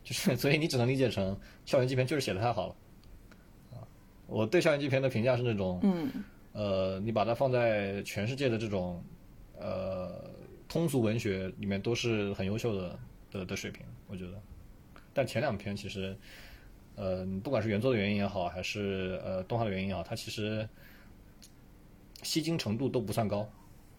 [0.03, 1.35] 就是，所以你只能理解成
[1.65, 2.75] 校园纪篇就是写的太好了，
[3.71, 3.81] 啊，
[4.27, 6.11] 我对校园纪篇的评价是那种，嗯，
[6.51, 9.03] 呃，你把它放在全世界的这种，
[9.57, 10.29] 呃，
[10.67, 12.99] 通俗文学里面都是很优秀的
[13.33, 14.41] 的的水平，我觉得。
[15.13, 16.17] 但前两篇其实，
[16.95, 20.67] 呃，不管是原作的原因也好，还是呃动画的原因也好，它其实
[22.21, 23.47] 吸睛程度都不算高，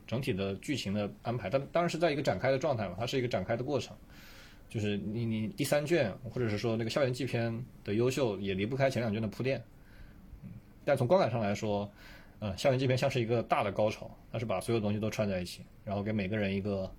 [0.06, 3.96] 整体的剧情的安排，但当然是在一个展开的状态嘛，它是一个展开的过程。
[4.68, 9.62] 就是你你第三卷或者是说那个校园纪篇的优秀也离不开前两卷的铺垫，
[10.84, 11.88] 但从观感上来说，
[12.40, 16.90] 呃，校园纪篇像是一个大的高潮，它是把所有东西都串在一起，然后给每个人一个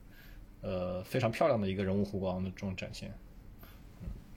[0.65, 3.13] 呃非常漂亮的一个人物弧光的这种展现。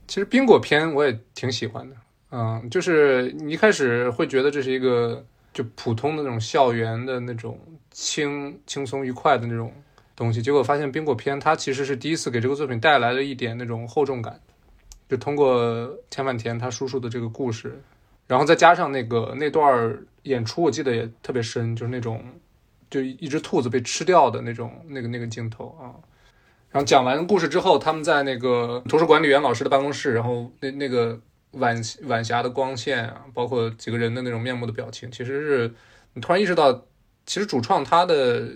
[0.07, 1.97] 其实冰果篇我也挺喜欢的，
[2.31, 5.25] 嗯，就是你一开始会觉得这是一个
[5.55, 7.59] 就普通的那种校园的那种
[7.91, 9.73] 轻轻松愉快的那种。
[10.19, 14.41] 东西，结果发现冰果篇它其实是第一次给这个作品带来了一点那种厚重感，
[15.09, 17.81] 就通过千万田他叔叔的这个故事，
[18.27, 22.21] 然后再加上那个那段演出，我记得也特别深，就是那种
[22.91, 25.95] 就一只兔子被吃掉的那种那个那个镜头啊。
[26.71, 31.19] 然后讲完故事之后，他们在那个图书管理员老师的办公室，然后那那个
[31.53, 35.75] 晚晚霞的光线啊，包括几个人的那种面目的表情，其实是
[36.13, 36.85] 你突然意识到，
[37.25, 38.49] 其实主创他的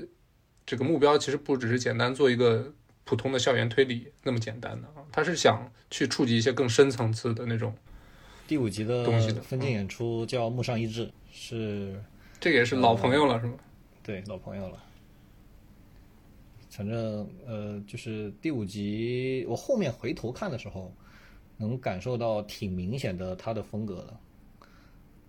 [0.67, 2.73] 这个目标其实不只是简单做一个
[3.05, 7.75] 普通的校园推理那么简单的啊，他是想去触及一些更深层次的那种。
[8.47, 11.95] 第五集的东西的分镜演出叫木上一志，是
[12.39, 13.55] 这个也是老朋友了，是吗？
[14.03, 14.77] 对老朋友了。
[16.75, 20.91] 反正呃，就是第五集，我后面回头看的时候，
[21.59, 24.17] 能感受到挺明显的他的风格的。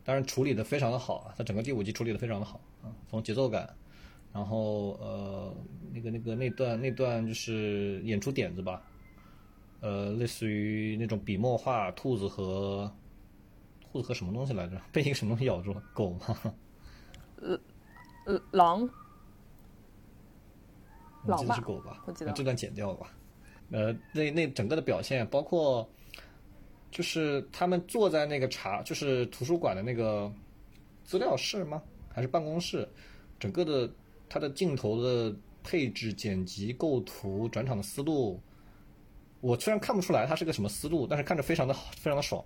[0.05, 3.69] 当然处理的非常的好啊，他整个第五集处理的非常的好啊，从节奏感，
[4.33, 5.53] 然后呃
[5.93, 8.81] 那个那个那段那段就是演出点子吧，
[9.81, 12.89] 呃类似于那种笔墨画兔子和
[13.91, 14.81] 兔子和什么东西来着？
[14.91, 15.83] 被一个什么东西咬住了？
[15.93, 16.37] 狗吗？
[17.43, 17.59] 呃，
[18.25, 18.89] 呃，狼
[21.25, 22.03] 吧是狗吧？
[22.05, 23.11] 我记得那这段剪掉吧。
[23.71, 25.87] 呃，那那整个的表现，包括
[26.91, 30.31] 就是他们坐在那个茶，就是图书馆的那个
[31.03, 31.81] 资料室吗？
[32.09, 32.87] 还是办公室？
[33.39, 33.89] 整个的
[34.29, 38.39] 它的镜头的配置、剪辑、构图、转场的思路，
[39.41, 42.43] 我虽然看不出来它是个什么思路，但是看着非常的好，非常的爽。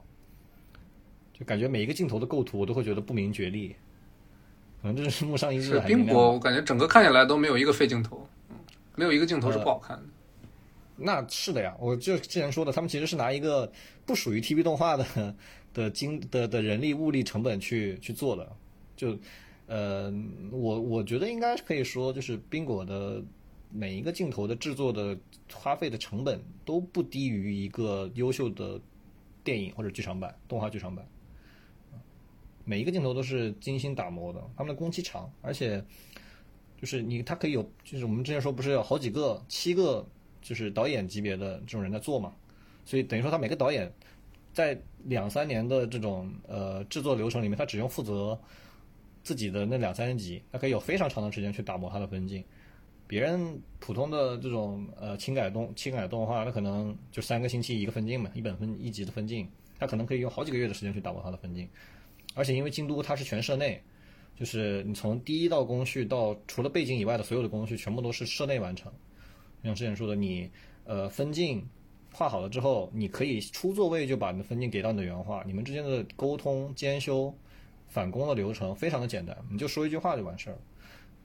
[1.34, 3.76] 就感觉每一个镜头的构图，我都会觉得不明觉厉。
[4.82, 8.37] 可能这是木上一是日还明亮冰博，我感觉整个看下来都没有一个废镜头，嗯，
[8.98, 10.04] 没有一个镜头是不好看的。
[10.98, 13.72] 那是的呀，我就之前说的，他们其实是拿一个
[14.04, 15.36] 不属于 TV 动画的
[15.72, 18.52] 的精的的人力物力成本去去做的，
[18.96, 19.16] 就
[19.68, 20.12] 呃，
[20.52, 23.24] 我我觉得应该可以说，就是冰果的
[23.70, 25.16] 每一个镜头的制作的
[25.54, 28.82] 花费的成本都不低于一个优秀的
[29.44, 31.08] 电影或者剧场版动画剧场版，
[32.66, 35.86] 每一个镜头都是精心打磨的，他们的工期长，而且
[36.80, 40.06] 就是你他可以有，就是我们之前说不是有好几个七个。
[40.40, 42.34] 就是导演级别的这种人在做嘛，
[42.86, 43.92] 所以等于说他每个导演
[44.54, 48.40] 在两三年的这种呃制作流程里面，他只用负责
[49.24, 52.42] 自己的那两三集，他可以有非常长的时间去打磨他的分镜。
[53.08, 61.68] 别人普通的这种呃轻改动轻改动画，那可能就三个星期一个分镜嘛，一本分一集的分镜，他可能可以用好几个月的时间去打磨他的分镜。
[62.36, 63.84] 而且因为京都它是全社内，
[64.40, 68.92] 就是你从第一道工序到除了背景以外的所有的工序，全部都是室内完成。
[69.64, 70.50] 像之前说的，你
[70.86, 71.68] 呃分镜
[72.14, 77.34] 画好了之后，你可以出座位就把你的分镜给到你的原画，你们之间的沟通、监修、
[77.88, 80.58] 返工的流程非常的简单，你就说一句话就完事儿，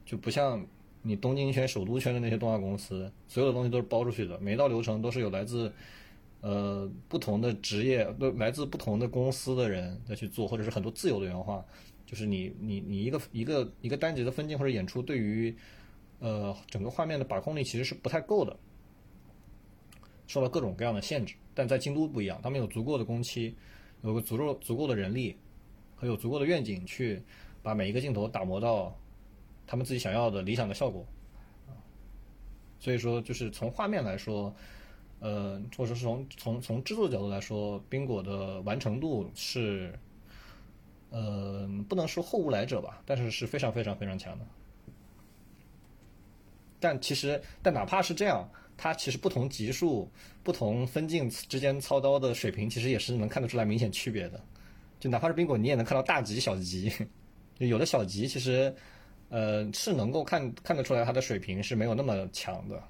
[0.05, 0.67] 就不像
[1.03, 5.73] 你东京圈、首都圈的那些动画公司，所有的东西都是包出去的，每一道流程都是有来自
[6.41, 11.65] 呃不同的职业、都来自不同的公司的人在去做，或者是很多自由的原画，
[12.13, 15.57] 就是你你你一个一个一个单集的分镜或者演出对于
[16.19, 18.55] 呃，整个画面的把控力其实是不太够的，
[20.27, 21.35] 受到各种各样的限制。
[21.55, 23.55] 但在京都不一样，他们有足够的工期，
[24.03, 25.35] 有个足够足够的人力，
[25.97, 27.23] 和有足够的愿景去
[27.63, 28.95] 把每一个镜头打磨到
[29.67, 31.07] 他们自己想要的理想的效果。
[32.79, 34.55] 所以说，就是从画面来说，
[35.21, 39.99] 呃，或者是从从从制作角度来说，冰果的完成度是，
[41.13, 44.45] 呃，不能说后无来者吧，但是是非常非常非常强的。
[46.81, 50.11] 但其实，但哪怕是这样，它其实不同级数、
[50.43, 54.41] 不同分镜之间操刀的水平，其实也是能看得出来明显区别的。
[54.99, 56.93] 就哪怕是冰果，你也能看到大级、小级。
[57.59, 58.75] 就有的小级其实，
[59.29, 62.83] 呃，是能够看看得出来它的水平是没有那么强的。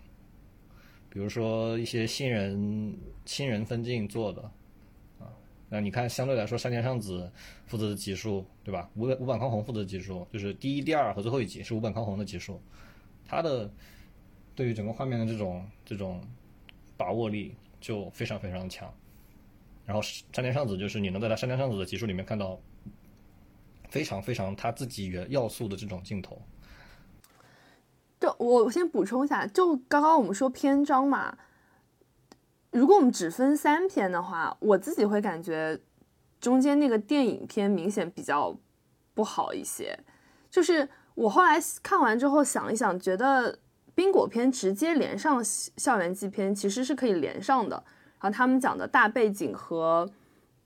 [1.10, 2.96] 比如说一些新人
[3.26, 4.50] 新人分镜做的，
[5.74, 7.32] 那你看相对来说，山田尚子
[7.64, 8.90] 负责的集数，对吧？
[8.94, 12.60] 五五坂康弘负责的集数，就是第一、第二和最后一集是五坂康弘的集数。
[13.26, 13.72] 他的
[14.54, 16.22] 对于整个画面的这种这种
[16.94, 18.92] 把握力就非常非常强，
[19.86, 22.60] 然后山田尚子就是你能在他山田尚子的集数里面看到
[23.88, 26.38] 非常非常他自己原要素的这种镜头。
[28.20, 31.34] 就我先补充一下，就刚刚我们说篇章嘛，
[32.72, 35.78] 如果我们只分三篇的话，我自己会感觉
[36.40, 38.54] 中间那个电影篇明显比较
[39.14, 39.98] 不好一些，
[40.50, 40.88] 就是。
[41.14, 43.58] 我后来看完之后想一想，觉得
[43.94, 47.76] 冰果篇直接连上校园季篇其实是可以连上的。
[48.18, 50.10] 然后他们讲的大背景和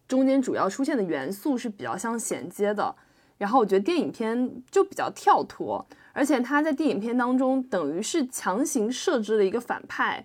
[0.07, 2.95] 中间主要出现的元素是比较相衔接的。
[3.39, 10.25] 然后我觉得电影篇就比较跳脱，而且他在电影篇当中等于是强行设置了一个反派，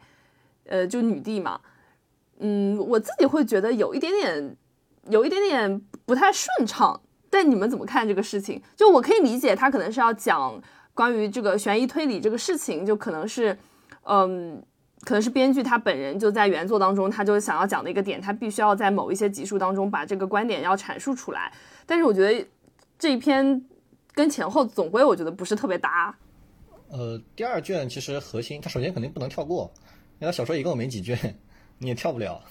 [0.65, 1.59] 呃，就女帝嘛。
[2.41, 4.57] 嗯，我自己会觉得有一点点，
[5.09, 6.99] 有一点点不太顺畅。
[7.29, 8.61] 但你们怎么看这个事情？
[8.75, 10.61] 就我可以理解，他可能是要讲
[10.93, 13.57] 关于这个悬疑推理这个事情，就可能是，
[14.03, 14.61] 嗯，
[15.05, 21.53] 可能是编剧他本人就在原作当中，他就想要讲的一个点，他必须要在某一些集数当中把这个观点要阐述出来。
[21.85, 22.45] 但是我觉得
[22.99, 23.63] 这一篇
[24.13, 26.13] 跟前后总归我觉得不是特别搭。
[26.89, 29.71] 呃，第二卷其实核心，它首先肯定不能跳过，
[30.19, 31.17] 因为小说一共没几卷，
[31.81, 32.41] 你也跳不了。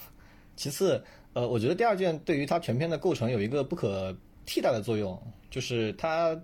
[0.56, 1.02] 其次，
[1.32, 4.14] 呃，我觉得第二卷对于它全篇的构成有一个不可
[4.44, 5.18] 替代的作用，
[5.48, 6.38] 就是它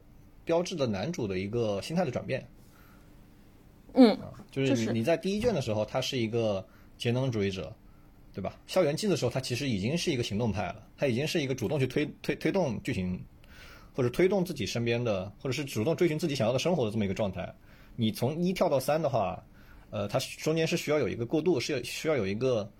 [0.44, 2.48] 标志着男主的一个心态的转变。
[3.94, 4.16] 嗯，
[4.50, 6.64] 就是就是你你在第一卷的时候，他是一个
[6.96, 7.74] 节能主义者，
[8.32, 8.54] 对吧？
[8.66, 13.18] 校园季的时候，他其实已经是一个行动派了，他已经是一个主动去推推推动剧情，
[13.94, 17.52] 或者推动自己身边的，或者是主动追寻自己想要的生活的这么一个状态。
[17.96, 19.42] 你从一跳到三的话，
[19.90, 22.70] 呃，它中间是需要有一个过渡，是有需要有一个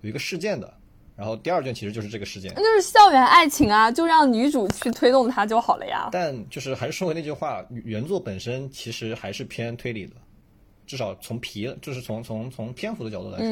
[0.00, 0.72] 有一个事件的。
[1.16, 6.08] 然后第二卷其实就是这个事件，那就是校园爱情啊，就让女主去推动它就好了呀。
[6.10, 10.16] 但就是还是说回那句话，原作本身其实还是偏推理的，
[10.86, 13.48] 至少从皮，就是从从从篇幅的角度来说，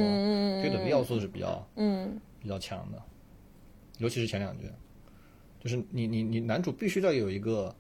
[0.61, 3.01] 推理的要素是比较嗯，比较强的，
[3.99, 4.69] 尤其是前两卷，
[5.61, 7.73] 就是你你你男主必须要有一个，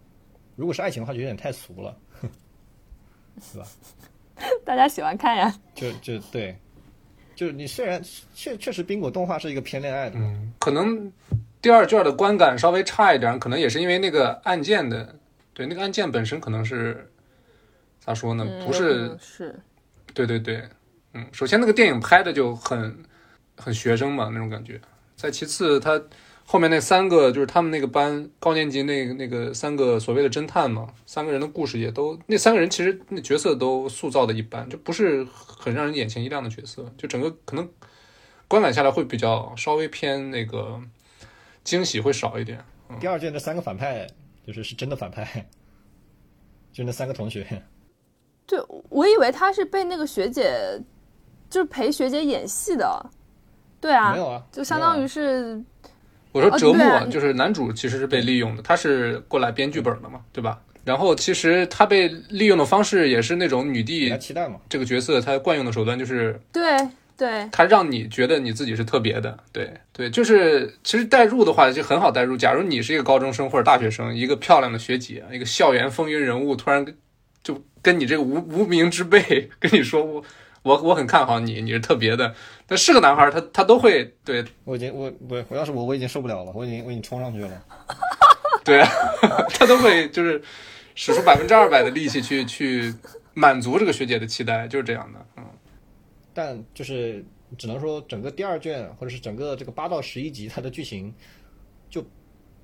[0.55, 1.99] 如果是爱情的话就有点太俗了，
[3.53, 3.66] 对吧？
[4.64, 5.55] 大家喜欢看呀。
[5.74, 6.57] 就就对，
[7.35, 8.01] 就是你虽然
[8.35, 11.11] 确确实冰果动画是一个偏恋爱的，嗯，可能
[11.61, 15.14] 第二卷的观感稍微差一点，可能也是因为那个案件的，
[15.55, 17.11] 对那个案件本身可能是
[18.01, 18.45] 咋说呢？
[18.49, 19.59] 嗯不是是，
[20.12, 20.62] 对对对，
[21.14, 22.97] 嗯，首先那个电影拍的就很
[23.57, 24.80] 很学生嘛那种感觉，
[25.16, 26.01] 再其次他
[26.53, 37.66] 后面那三个就是他们那个班高年级那个那个三个所谓的侦探嘛，三个人的故事也都那三个人其实那角色都塑造的一般，就不是很让人眼前一亮的角色，就整个可能
[38.48, 40.78] 观感下来会比较稍微偏那个
[41.64, 42.62] 惊喜会少一点。
[43.00, 44.07] 第二卷那三个反派
[44.46, 45.48] 就是是真的反派，
[46.70, 47.62] 就那三个同学，
[48.46, 50.78] 对我以为他是被那个学姐，
[51.48, 53.11] 就是陪学姐演戏的。
[53.80, 55.59] 对啊，没有啊，就相当于是
[56.33, 60.59] 我说折木、哦啊就是男主其实是被利用的，他是过来编剧本的嘛，对吧？
[60.85, 66.62] 然后其实他被利用的方式也是那种女帝期待嘛，这个角色他惯用的手段，就是对
[67.16, 72.37] 对，他让你觉得你自己是特别的，对对，就是其实代入的话就很好代入。
[72.37, 76.97] 假如你是一个高中生或者大学生，一个漂亮的学姐，一个校园风云人物，突然跟
[77.45, 80.24] 就跟你这个无无名之辈 跟你说我
[80.62, 82.34] 我我很看好你，你是特别的，
[82.66, 87.64] 但是个男孩儿他他都会对我已经我我我要是我我已经受不了了，我已经我已经冲上去了。
[88.64, 88.88] 对啊，
[89.54, 90.40] 他都会就是
[90.94, 92.94] 使出百分之二百的力气去去
[93.34, 95.26] 满足这个学姐的期待，就是这样的。
[95.36, 95.44] 嗯，
[96.32, 97.24] 但就是
[97.58, 101.12] 只能说整个第二卷或者是整个这个八到十一集，它的剧情
[101.90, 102.04] 就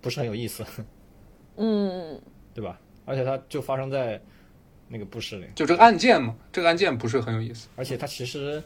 [0.00, 0.64] 不是很有意思，
[1.56, 2.20] 嗯，
[2.54, 2.78] 对吧？
[3.04, 4.20] 而且它就发生在
[4.88, 7.68] 那个布市里，就这个案件嘛，这个案件不是很有意思。
[7.76, 8.62] 而且它其实，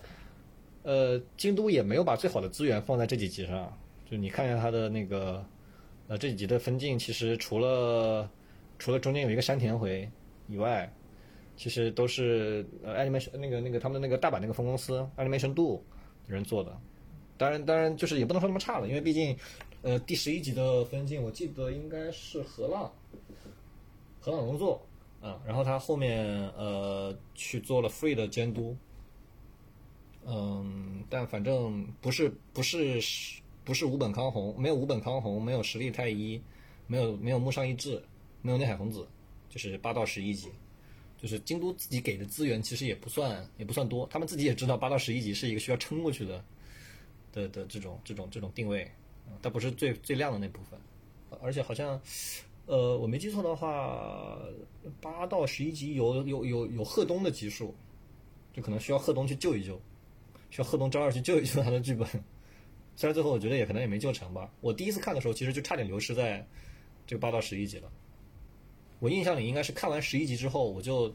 [0.82, 3.76] 呃，京都也没有把最好的资源放在这几集上。
[4.08, 5.44] 就你看一下它的那个，
[6.06, 8.30] 呃，这几集的分镜，其实除了
[8.78, 10.08] 除了中间有一个山田回
[10.48, 10.92] 以外，
[11.56, 15.82] 其实都是呃 animation 那个那个他们那个大阪那个分公司 animation 的
[16.26, 16.78] 人做的。
[17.36, 19.36] 当然，当然就是也不能说那么差了，因为毕竟，
[19.82, 22.92] 呃，第十一集的分镜我记得应该是河浪，
[24.20, 24.86] 河浪龙作
[25.22, 28.76] 啊，然后他后面呃去做了 Free 的监督，
[30.26, 33.00] 嗯，但反正不是不是
[33.62, 36.42] 不是五本康弘，没有五本康弘，没有实力太一，
[36.88, 38.02] 没有没有木上一志，
[38.42, 39.06] 没有内海红子，
[39.48, 40.50] 就是八到十一集，
[41.16, 46.44] 就是京都自己给的资源其实也不算也不算多，他们自己也知道八到十一集是一个需要撑过去的
[47.30, 48.90] 的的这种这种这种定位，
[49.28, 50.80] 嗯但不是最最亮的那部分，
[51.40, 52.00] 而且好像。
[52.72, 54.38] 呃，我没记错的话，
[54.98, 57.74] 八到十一集有有有有贺东的集数，
[58.50, 59.78] 就可能需要贺东去救一救，
[60.48, 62.08] 需要贺东周二去救一救他的剧本。
[62.96, 64.50] 虽然最后我觉得也可能也没救成吧。
[64.62, 66.42] 我第一次看的时候，其实就差点流失在
[67.06, 67.92] 这个八到十一集了。
[69.00, 71.12] 我印象里应该是看完十一集之后，我就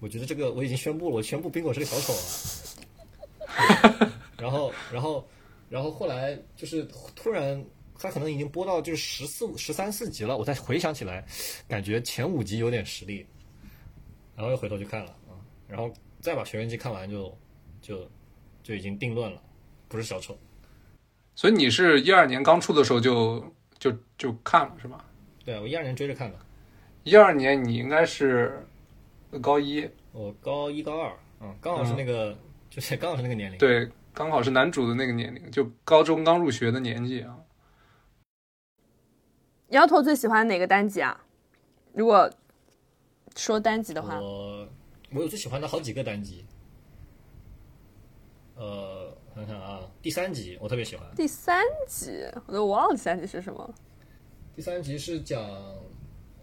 [0.00, 2.20] 我觉得这个我已经宣布了，我宣布冰果是个小丑了。
[4.36, 5.26] 然后，然后，
[5.70, 7.64] 然后后来就是突然。
[8.04, 11.24] 他可能已经播到就是十四五、十三四集了，我再回想起来，
[11.66, 13.26] 感觉前五集有点实力，
[14.36, 15.32] 然后又回头去看了啊，
[15.66, 15.90] 然后
[16.20, 17.34] 再把《学员季》看完就
[17.80, 18.06] 就
[18.62, 19.40] 就已经定论了，
[19.88, 20.38] 不是小丑。
[21.34, 23.42] 所以你是一二年刚出的时候就
[23.78, 25.02] 就就看了是吧？
[25.42, 26.38] 对啊，我一二年追着看的，
[27.04, 28.62] 一二年你应该是
[29.40, 32.38] 高一，我高一高二，嗯，刚好是那个、
[32.68, 33.56] 就是刚好是那个年龄。
[33.56, 37.34] 对，刚好是男主的那个年龄，就高中刚入学的年纪啊。
[39.74, 41.20] 摇头最喜欢哪个单集啊？
[41.94, 42.30] 如果
[43.34, 44.68] 说单集的话，我
[45.12, 46.44] 我有最喜欢的好几个单集，
[48.54, 51.04] 呃，想想啊，第三集我特别喜欢。
[51.16, 53.74] 第三集我都忘了第三集是什么。
[54.54, 55.42] 第三集是讲，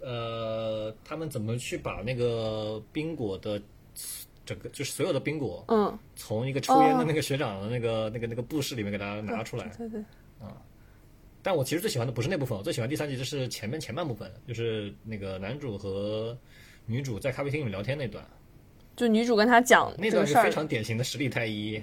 [0.01, 3.61] 呃，他们怎么去把那个冰果的
[4.45, 9.69] 整个就是所有的冰果，嗯，从一个抽烟的那个学长的那个、那个那个布室里面给他拿出来。
[9.77, 10.03] 对对，
[11.43, 16.37] 但我其实最喜欢的不是那部分，我最喜欢第三集就是前面前半部分，就是那个男主和
[16.85, 18.23] 女主在咖啡厅里面聊天那段。
[18.95, 21.81] 就女主跟他讲那段是非，常典型的实力太一，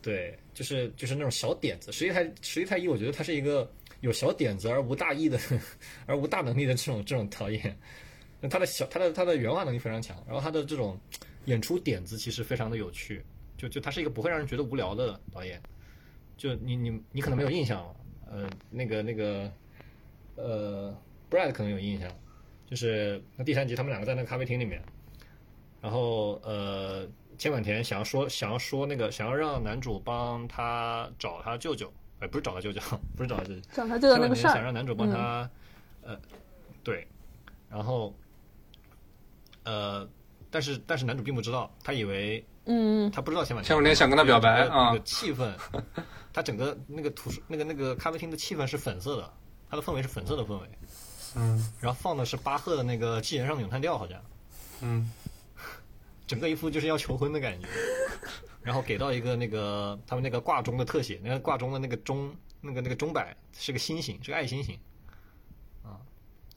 [0.00, 1.90] 对，就是就是那种小点子。
[1.90, 3.68] 实力太实力太一，我觉得他是一个
[4.00, 5.38] 有小点子而无大意的，
[6.06, 7.76] 而无大能力的这种这种导演。
[8.40, 10.96] 那他的小他的他的原画能力非常强，然后他的这种
[11.46, 13.24] 演出点子其实非常的有趣，
[13.56, 15.60] 就就他是一个不会让人觉得无聊的导演。
[16.36, 17.96] 就你你你可能没有印象了，
[18.30, 19.50] 呃，那个那个
[20.36, 20.96] 呃
[21.30, 22.10] ，Brad 可能有印象，
[22.66, 24.82] 就是那第三集他们两个在那个咖啡厅里面。
[25.80, 27.06] 然后呃，
[27.38, 32.80] 千坂田想要说想要说那个想要让男主帮他找他舅舅，哎，不是找他舅舅，
[33.16, 35.48] 不是找他舅舅，找他这个千坂田想那个事儿，让男主帮他，
[36.02, 36.18] 呃，
[36.82, 37.06] 对，
[37.70, 38.12] 然后
[39.62, 40.08] 呃，
[40.50, 44.90] 但是但是男主并不知道，他以为嗯，他不知道千坂千坂田想跟他表白啊。
[44.90, 45.52] 那个气氛，
[46.32, 49.32] 他整个那个图书那个那个咖啡厅的气氛是粉色的，
[49.70, 50.68] 它的氛围是粉色的氛围，
[51.36, 51.72] 嗯。
[51.80, 54.20] 然后放的是巴赫的那个《纪元上的咏叹调》，好像。
[54.80, 55.10] 嗯。
[56.26, 57.66] 整个一副就是要求婚的感觉，
[58.60, 62.30] 然后给到一个那个他们那个挂钟的特写，那个挂钟的那个钟，
[62.60, 64.78] 那个那个钟摆是个心形，是个爱心形，
[65.82, 65.96] 啊，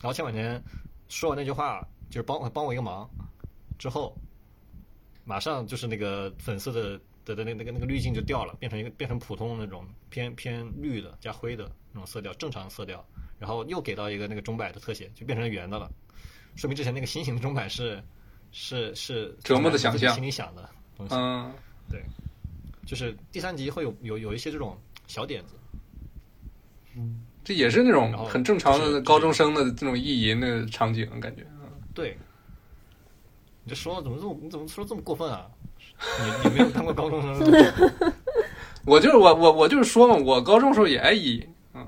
[0.01, 0.61] 然后千晚天
[1.07, 3.09] 说完那句话，就是帮我帮我一个忙，
[3.82, 4.15] 之后，
[5.25, 13.03] 马上就是那个粉色的的的那那个那个滤镜就掉了，变成一个变成普通的那种偏偏绿的加灰的那种色调，正常色调，
[13.39, 15.91] 然后又给到一个那个钟摆的特写，就变成圆的了，
[16.55, 17.99] 说明之前那个心形的钟摆是
[18.51, 21.51] 是是折磨的想象心里想的东西，嗯，
[22.86, 25.55] 就是第三集会有有有一些这种小点子，
[26.95, 31.43] 嗯这也是那种很正常的高中生的这种意淫的场景，感觉。
[31.95, 32.15] 对。
[33.72, 35.49] 你这说怎么这么你怎么说这么过分啊？
[36.43, 37.39] 你你没有当过高中生？
[38.86, 41.88] 我就是我我我就是说嘛，我高中时候也爱意淫，嗯，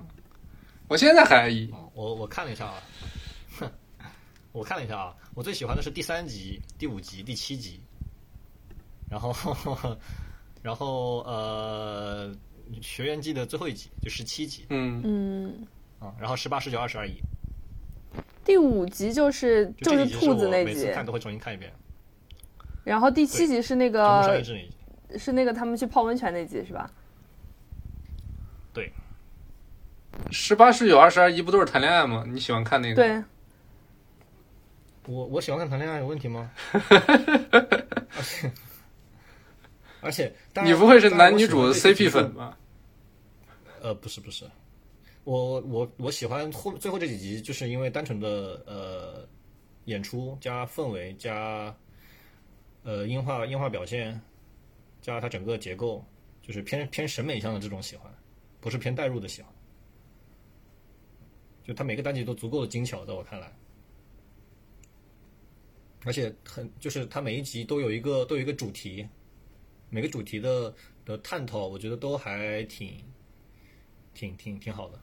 [0.87, 1.73] 我现在还爱意淫。
[1.93, 2.75] 我我看了一下啊，
[3.59, 3.69] 哼，
[4.53, 7.81] 我看了一下啊，我最喜欢的是第三集、第五集、第七集，
[9.09, 9.35] 然后
[10.61, 12.33] 然后呃，
[12.81, 15.67] 学员季的最后一集就十七集嗯，嗯，
[15.99, 17.15] 啊，然后十八、十九、二十、二一，
[18.45, 21.71] 第五集就是是就这几集兔子那集每次，看都会重新看一遍，
[22.83, 24.43] 然后第七集是那个。
[25.15, 26.89] 是那个他们去泡温泉那集是吧？
[28.73, 28.91] 对
[30.31, 32.23] 十八、十九、二十、二一不都是谈恋爱吗？
[32.27, 33.23] 你喜欢看那个？，对，
[35.05, 36.49] 我我喜欢看谈恋爱有问题吗？
[36.81, 36.81] 而
[38.25, 38.51] 且
[40.01, 40.33] 而且，
[40.63, 42.57] 你不会是男女主的 CP 粉吧？
[43.83, 44.45] 呃，不是不是，
[45.23, 49.27] 我我我喜欢后最后这几集，就是因为单纯的呃
[49.85, 51.75] 演出加氛围加
[52.83, 54.19] 呃音画音画表现
[55.01, 56.03] 加它整个结构，
[56.41, 58.13] 就是偏偏审美向的这种喜欢，
[58.59, 59.49] 不是偏代入的喜欢。
[61.63, 63.49] 就它每个单集都足够的精巧，在我看来，
[66.03, 69.07] 而且很就是它每一集都有一个都有一个主题，
[69.89, 73.01] 每个主题的的探讨，我觉得都还挺
[74.13, 74.99] 挺挺挺好的。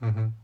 [0.00, 0.34] 嗯哼。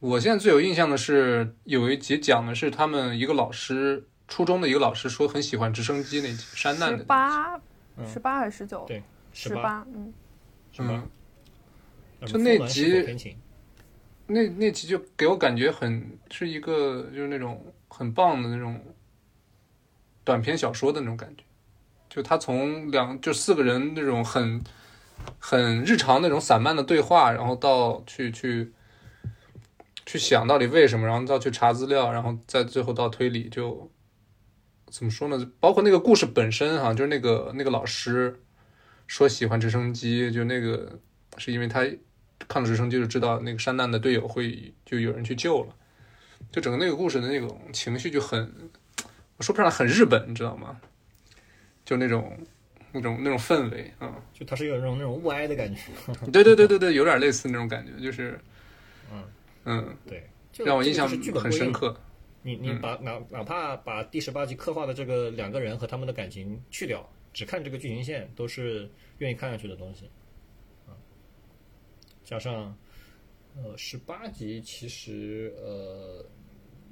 [0.00, 7.04] 我现在最有印象的是有一集讲的是他们一个老师，初中的一个老师说很喜欢直升机那集，山难的十。
[7.04, 7.54] 八
[7.96, 8.84] 嗯十八还是十九？
[8.86, 10.12] 对，八十八，嗯，
[10.72, 11.04] 是吧？
[12.26, 13.04] 就那集
[14.26, 18.80] 那那集就给我感觉很是一个就是那种很棒的那种
[20.24, 21.44] 短篇小说的那种感觉，
[22.08, 24.62] 就他从两就四个人那种很
[25.38, 28.72] 很日常那种散漫的对话，然后到去去
[30.06, 33.90] 去想到底为什么，然后到去查资料，然后再最后到推理，就
[34.86, 35.50] 怎么说呢？
[35.58, 38.40] 包括那个故事本身哈、就是那个那个老师
[39.06, 40.98] 说喜欢直升机，就那个
[41.38, 41.84] 是因为他
[42.48, 45.74] 看了直升机就知道那个山难的队友会就有人去救了，
[46.50, 48.70] 就整个那个故事的那种情绪就很，
[49.36, 50.80] 我说不上来很日本，你知道吗？
[51.84, 52.38] 就那种
[52.92, 55.80] 那种那种氛围啊、就它是有那种那种雾哀的感觉。
[56.30, 58.38] 对对对对对，有点类似那种感觉，就是
[59.10, 59.24] 嗯
[59.64, 61.96] 嗯，对，就让我印象就是剧本很深刻。
[62.42, 70.10] 你你把哪哪怕把第十八集刻画的这个两个人和他们的感情去掉，只看这个剧情线，都是愿意看下去的东西。
[70.86, 70.90] 啊，
[72.24, 72.76] 加上
[73.56, 76.26] 呃十八集其实呃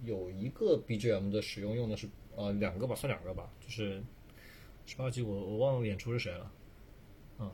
[0.05, 4.01] 有一个 BGM 的使用用的是呃两个吧，算两个吧，就是
[4.91, 6.51] 十八集我我忘了演出是谁了，
[7.39, 7.49] 嗯，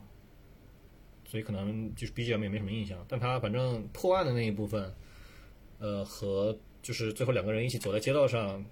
[1.26, 4.90] 所以可能就是 BGM 也没什么印象，但他反正破案的那一部分，
[5.78, 8.64] 呃，和就是最后两个人一起走在街道上，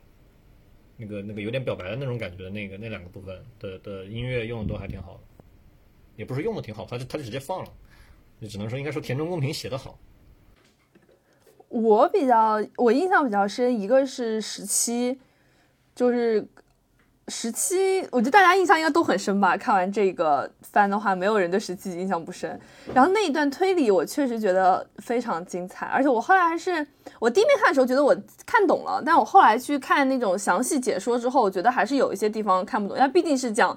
[0.96, 5.44] 那个那个有点表白的那种感觉那个那两个部分的的音乐用的都还挺好的，
[6.16, 7.70] 也不是用的挺好，他就他就直接放了，
[8.40, 9.98] 就只能说应该说田中公平写的好。
[11.68, 15.20] 我比较我印象比较深，一个是十七，
[15.94, 16.48] 就是
[17.28, 19.56] 十七，我觉得大家印象应该都很深吧。
[19.56, 22.58] 看完这个番的话，没有人对十七印象不深。
[22.92, 26.86] 然后那一段推理，我确实觉得非常精彩，而且我后来还是
[27.18, 28.14] 我第一遍看的时候觉得我
[28.44, 32.98] 看懂了，但我后来去看那种详细解说之后，我觉得还是有一些地方看不懂。
[32.98, 33.76] 因为毕竟是讲，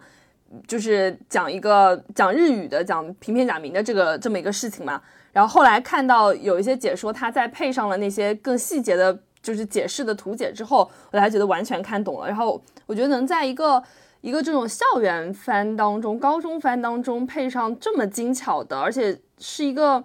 [0.68, 5.02] 就是讲一个讲日语的，讲平片假名的这个这么一个事情嘛。
[5.32, 12.28] 然后后来看到有一些解说，他在配上了那些更细节的，就是解释的图解之后，我才觉得完全看懂了。
[12.28, 13.84] 然后我觉得能在一个
[14.22, 20.04] 一个这种校园番当中、高中番当中配上这么精巧的，而且是一个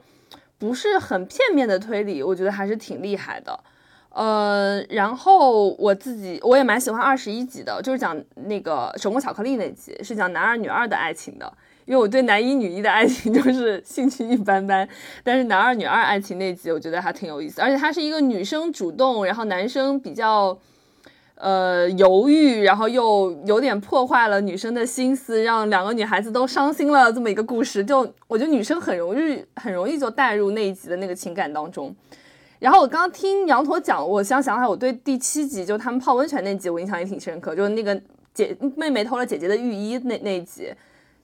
[0.59, 3.59] 不是很片面的推理，我觉得还是挺厉害的。
[4.11, 11.51] 呃，然后我自己我也蛮喜欢二十一集的，就是讲那个手工巧克力那集，是讲男二女二的爱情的。
[11.85, 14.89] 因为我对男一女一的爱情 就是兴趣一般般，
[15.25, 20.57] 但是男二女二爱情那集我觉得还挺有意思，而且它是一个女生主动，然后男生比较
[21.43, 27.85] 呃犹豫，然后又有点破坏了女生的心思，让两个女孩子都伤心了这么一个故事。
[27.85, 31.93] 就我觉得女生很容易很容易就带入那一集的那个情感当中。
[32.61, 38.01] 然后我刚刚听羊驼讲，我想想起来，我对第七集就他们泡温泉那集我印象也挺深刻，就是那个
[38.33, 40.73] 姐妹妹偷了姐姐的浴衣那那一集。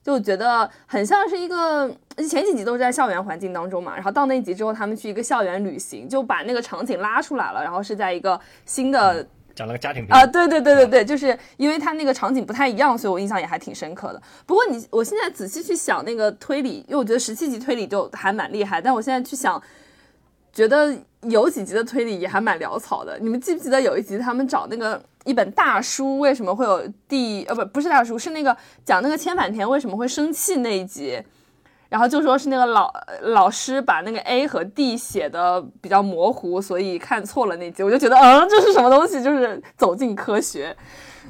[0.02, 1.88] 就觉得很像是一个
[2.28, 9.26] 前几集都是在校园环境当中嘛，然后到那集之后，他们去一个校园旅行，就把那个场景拉出来了，然后是在一个新的
[9.58, 14.22] 讲了个家庭啊，对对对对对，就是因为他那个场景不太一样，所以我印象也还挺深刻的。
[14.46, 19.60] 不过你我现在仔细去想那个推理，因为我觉得十七集推理就还蛮厉害，但我现在去想，
[20.52, 23.18] 觉得有几集的推理也还蛮潦草的。
[23.18, 25.02] 你们记不记得有一集他们找那个？
[25.24, 31.22] 一本大书为什么会有第呃不不是大书是那个讲那个千反田为什么会生气那一集，
[31.88, 40.76] 然后就说是那个老老师把那个 A 和 D 写的比较模糊，所以看错了那集，我就觉得嗯这是什么东西，就是走进科学。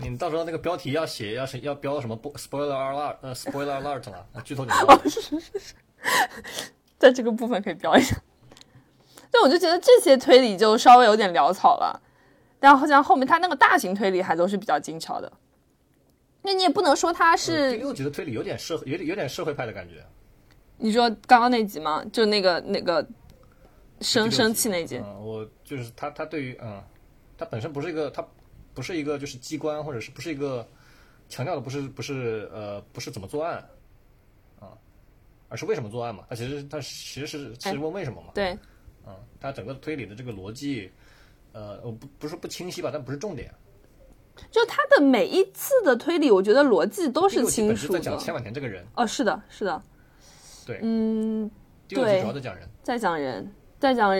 [0.00, 4.94] 你到时候那个标题要写要是要标什么 spoiler alert 呃 spoiler alert 了，剧透警告。
[4.94, 5.74] 哦是是是，
[6.98, 8.16] 在这个部分可以标一下。
[9.30, 12.02] 对我就觉得这些推理就稍微有点潦草了。
[12.60, 15.32] 但好像后面他那个大型推理还都是比较精巧的，
[16.42, 20.04] 那你也不能说他是第六集的推理有点社有点有点社会派的感觉。
[20.78, 22.04] 你说刚刚那集吗？
[22.12, 23.06] 就那个那个
[24.00, 24.98] 生生气那集？
[24.98, 26.82] 嗯，我就是他他对于嗯，
[27.36, 28.26] 他本身不是一个他
[28.72, 30.66] 不是一个就是机关或者是不是一个
[31.28, 33.56] 强调的不是不是呃不是怎么作案
[34.60, 34.72] 啊，
[35.48, 36.24] 而是为什么作案嘛？
[36.30, 38.28] 他其实他其实是是问为什么嘛？
[38.34, 38.56] 对，
[39.06, 40.90] 嗯，他整个推理的这个逻辑。
[41.52, 43.52] 呃，我不不是不清晰吧，但不是重点。
[44.50, 47.98] 就他的每一次的推理，我觉得逻辑都是清楚的。
[47.98, 48.86] 在讲千万田这个人。
[48.94, 49.82] 哦，是的，是的。
[50.68, 51.50] 对，嗯，
[51.88, 53.50] 对，主要在讲人，在讲人，
[53.80, 54.10] 在讲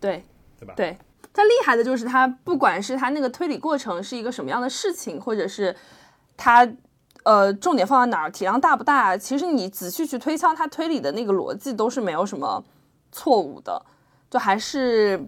[0.00, 0.24] 对，
[0.58, 0.74] 对吧？
[0.76, 0.98] 对，
[1.32, 5.76] 他厉害的就是他，不管是他那个推理过程是一个什么样的事情，或者是
[6.36, 6.68] 他
[7.22, 12.64] 呃重点放在哪儿，体量大不大，其实你仔细去推敲他推理的那个逻辑，都是没有什么
[13.12, 13.80] 错误的，
[14.28, 15.24] 就还是。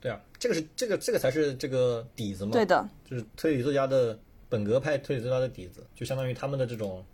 [0.00, 2.52] 对啊，这个是这个这个才是这个底子嘛。
[2.52, 4.18] 对的，就是推理作家的
[4.48, 7.04] 本格派推理作家的底子，就相当于他们的这种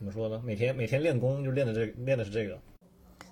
[0.00, 0.40] 怎么说呢？
[0.42, 2.58] 每天每天练功就练的这练的是这个。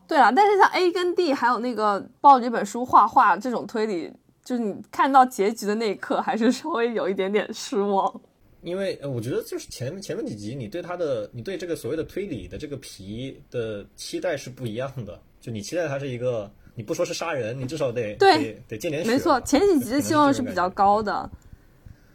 [0.06, 4.12] 对啊，但是像 A 跟 D 还有那个抱着一本书画画这种推理，
[4.44, 8.20] 就是你看到结局的那一刻，还是稍微有一点点失望。
[8.60, 16.50] 因为我觉得就是前前面几集，你对他的你对这个所谓的推理的这个皮的期待是不一样的，就你期待他是一个。
[16.74, 19.10] 你不说是杀人，你至少得对得见点血。
[19.10, 21.28] 没错，前几集的希望是比较高的，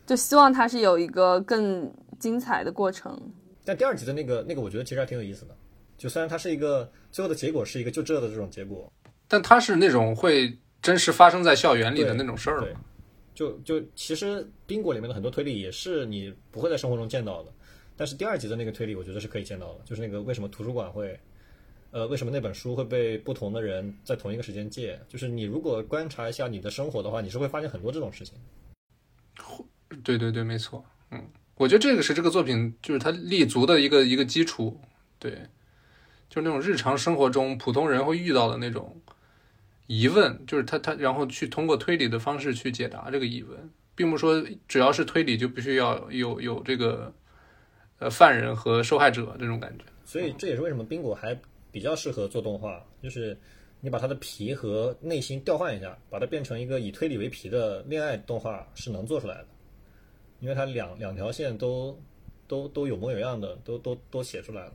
[0.05, 3.21] 就希望它是有一个更精彩的过程。
[3.63, 5.55] 但第二集的那个那个，我觉得其实还挺有意思的。
[5.97, 8.91] 就虽然它是一个最后的结果是一个就这的这种结果，
[9.27, 12.59] 但它是那种会真实发生在校园里的那种事儿。
[12.59, 12.75] 对，
[13.33, 17.51] 就就其实宾果里面的很多推理也是你不会在生活中见到的，
[17.95, 21.17] 但是第二集的那个推理，我觉得是可以见到的，就是那个为什么图书馆会。
[21.91, 24.99] 呃，为什么那本书会被不同的人在同一个时间借？
[25.07, 28.33] 就是你如果观察一下你的生活的话，你是会发现很多这种事情。
[30.03, 30.83] 对对对，没错。
[31.63, 34.77] 我觉得这个是这个作品就是它立足的一个一个基础。
[35.17, 35.31] 对，
[36.29, 39.01] 就是那种日常生活中普通人会遇到的那种
[39.87, 43.57] 疑问，就是他他然后去通过推理的方式去解答这个疑问，
[43.95, 47.13] 并不说只要是推理就必须要有有这个。
[47.99, 49.85] 呃犯人和受害者这种感觉。
[50.03, 51.39] 所以这也是为什么冰果还
[51.71, 53.37] 比较适合做动画，就是
[53.79, 59.47] 你把它的皮和内心调换一下，把它变成一个以推理为皮的恋爱动画是能做出来的，
[60.43, 61.97] 因为它两两条线都
[62.45, 64.71] 都都有模有样的，都都都写出来了。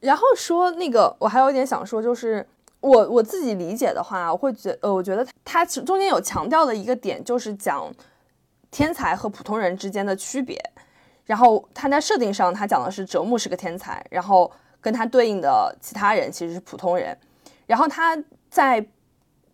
[0.00, 2.44] 然后说那个，我还有一点想说，就是
[2.80, 7.88] 我我自己理解的话，我会觉呃，我觉得它中间有强调的一个点，就是讲
[8.72, 10.60] 天才和普通人之间的区别。
[11.24, 14.50] 然后他在设定上，他讲的是折木是个天才，然后
[14.80, 17.16] 跟他对应的其他人其实是普通人。
[17.66, 18.16] 然后他
[18.50, 18.84] 在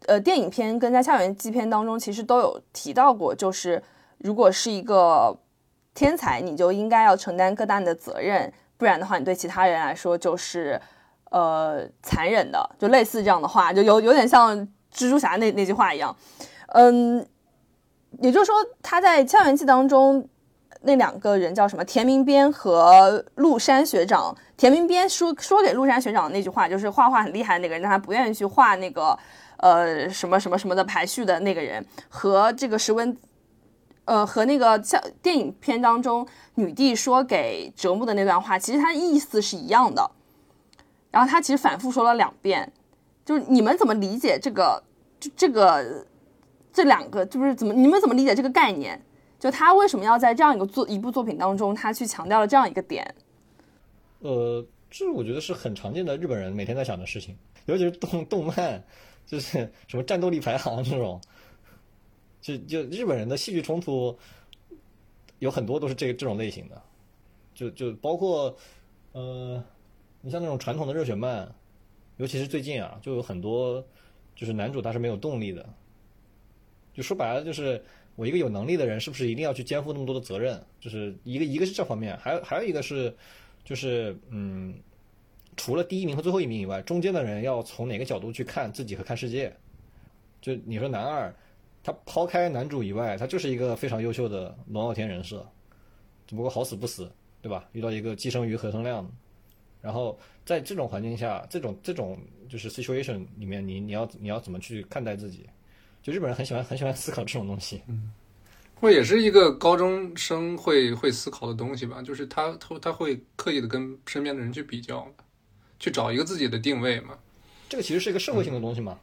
[0.06, 3.82] 呃电影片跟在校园纪片当中，其实都有提到过，就是
[4.18, 5.34] 如果是一个
[5.94, 10.80] 天才，你就应该要承担更大的责任，不然的话，你对其他人来说就是
[11.30, 14.56] 呃残忍的，就类似这样的话，就有有点像
[14.92, 16.16] 蜘蛛侠那那句话一样。
[16.68, 17.26] 嗯，
[18.20, 20.28] 也就是说他在校园记当中。
[20.84, 21.84] 那两个人叫什么？
[21.84, 24.36] 田明边和陆山学长。
[24.56, 29.16] 田明边说说给陆山学长的那句话，就是画画很厉害的那个人，但他不愿意去画那个
[29.58, 33.16] 呃什么什么什么的排序的那个人，和这个石文，
[34.04, 40.10] 呃和那个像电影片当中女帝说给折木的那段话，其实它意思是一样的。
[41.10, 42.72] 然后他其实反复说了两遍，
[43.24, 44.82] 就是你们怎么理解这个？
[45.20, 46.06] 就这个
[46.72, 49.00] 这两个，就是怎么你们怎么理解这个概念？
[49.38, 53.14] 就他为什么要在这样一个作一部作品当中，他去强调了这样一个点？
[54.20, 57.36] 呃，这我觉得是很常见的日本人每天在想的事情，
[57.66, 58.82] 尤其是动动漫，
[59.26, 61.20] 就是什么战斗力排行这种，
[62.42, 64.14] 就就日本人的戏剧冲突
[65.38, 66.82] 有很多都是这这种类型的，
[67.54, 68.54] 就就包括
[69.12, 69.64] 呃，
[70.20, 71.50] 你像那种传统的热血漫，
[72.18, 73.82] 尤其是最近啊，就有很多
[74.36, 75.66] 就是男主他是没有动力的，
[76.92, 77.82] 就说白了就是。
[78.14, 80.62] 我一个有能力的人，是不是一定要去肩负那么多的责任？
[80.78, 83.16] 就是一个一个是这方面，还有还有一个是，
[83.64, 84.74] 就是嗯，
[85.56, 89.50] 除了第一名和最后一名以外，中间的人要从哪个角度去看自己和看世界？
[90.42, 91.34] 就你说男二，
[91.82, 95.46] 他抛开男主以外，他就是一个非常优秀的龙傲天人设，
[96.26, 97.10] 只不过好死不死，
[97.40, 97.68] 对吧？
[97.72, 99.10] 遇到一个寄生于何生亮，
[99.80, 102.18] 然后在这种环境下，这种这种
[102.48, 105.44] 就是 situation 里面，你你要你要怎么去看待自己？
[106.02, 108.12] 就日本人很喜欢很喜欢思考这种东西，嗯，
[108.80, 115.08] 或也是一个高中生会会思考的东西吧，就是他他他会刻意的跟身边的人去比较，
[115.78, 117.16] 去找一个自己的定位嘛。
[117.68, 118.98] 这个其实是一个社会性的东西嘛，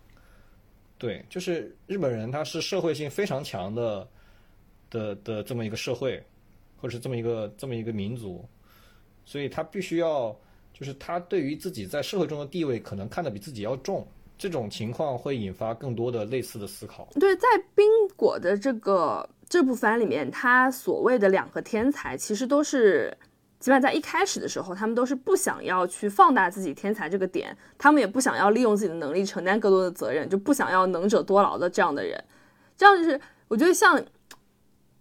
[0.99, 4.07] 对，就是日本人他是社会性非常强的
[4.91, 6.23] 的的这么一个社会，
[6.77, 8.45] 或者是这么一个这么一个民族，
[9.25, 10.37] 所以他必须要
[10.73, 14.07] 就是他对于自己在社会中的地位可能看得比自己要重。
[14.37, 17.09] 这种情况会引发更多的类似的思考。
[17.19, 17.45] 对，在
[17.75, 17.85] 冰
[18.15, 23.13] 果的这个这部番里面，他所谓的两个天才，其实都是，
[23.59, 32.23] 起码在一开始的时候，他们都是不想要去放大自己天才这个点，他们也不想要利用自己的能力承担更多的责任，就不想要能者多劳的这样的人。
[32.77, 34.01] 这样就是，我觉得像，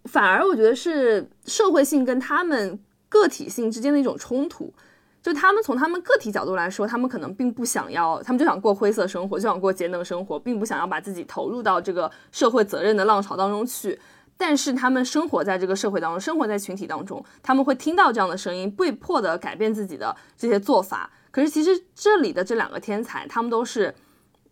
[0.06, 2.76] 反而我觉得是社会性跟他们
[3.08, 4.74] 个体性之间的一种冲突。
[5.22, 13.98] 就他们从他们个体角度来说，他们可能并不想要，他们就想过灰色生活，就想过节能生活，并不想要把自己投入到这个社会责任的浪潮当中去。
[14.38, 21.10] 但是他们生活在这个社会当中，生活在群体当中，他们会听到这样的声音，被迫的改变自己的这些做法。
[21.30, 23.94] 可是其实这里的这两个天才，他们都是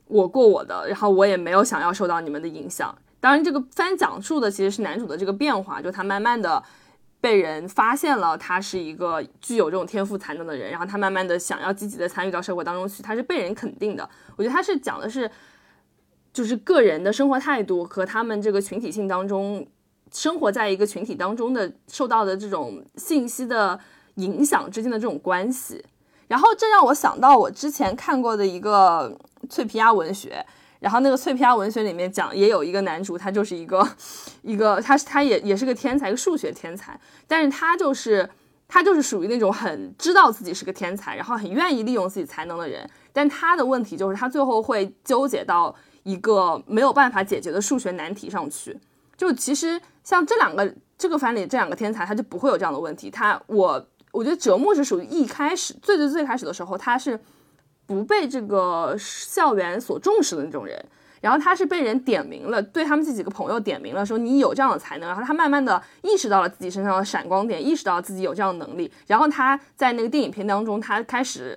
[0.07, 2.95] 我过我的，然后我也没有想要受到你们的影响。
[3.21, 6.63] 当然，这个番讲述的其实是男主的这个变化，就他慢慢的。
[7.19, 14.09] 被人发现了，他是一个具有这种天赋才能的人，然后他慢慢的想要积极的参与到社会当中去，他是被人肯定的。
[14.37, 15.29] 我觉得他是讲的是，
[16.33, 19.67] 就是个人的生活态度和他们这个群体性当中，
[20.17, 23.79] 生活在一个群体当中的受到的这种信息的
[24.15, 25.85] 影响之间的这种关系。
[26.27, 29.15] 然后这让我想到我之前看过的一个
[29.51, 30.45] 脆皮鸭文学。
[30.79, 33.87] 然后那个脆皮鸭文学里面讲，也有一个男主，他就是一个，
[34.43, 38.29] 一个，他他也也是个天才，数学天才，但是他就是
[38.69, 48.79] 他就是属于那种很知道自己是个天才，然后很愿意利用自己才能的人，但他的问题就是他最后会纠结到一个没有办法解决的数学难题上去。
[49.17, 53.11] 就其实像这两个这个番里这两个天才，他就不会有这样的问题。
[53.11, 57.19] 他我我觉得折木是属于一开始最最最开始的时候，他是。
[57.89, 60.77] 不被这个校园所重视的那种人，
[61.21, 71.57] 然后他是被人点名了，对他们这几个朋友点名了，说你有这样的才能，然后他慢慢的意识到了自己身上的闪光点，意识到自己有这样的能力，然后他在那个电影片当中，他开始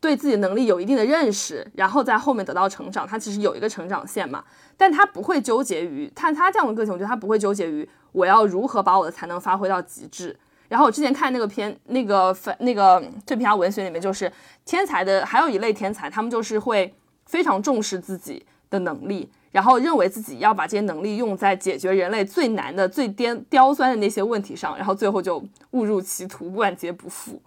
[0.00, 4.42] 对自己能力有一定的认识，然后在后面得到成长，他其实有一个成长线嘛，
[4.76, 10.34] 但他不会纠结于，看他这样的个性，我觉得他不会纠结于我要如何把我的才能发挥到极致。
[10.68, 14.32] 然后我之前看那个片，那个反那个翠皮亚文学里面，就是
[14.64, 16.94] 天才的还有一类天才，他们就是会
[17.26, 27.42] 非常重视自己的能力，然后认为自己要把这些能力用在解决人类最难的、最颠刁钻的那些问题上，然后最后就误入歧途，万劫不复。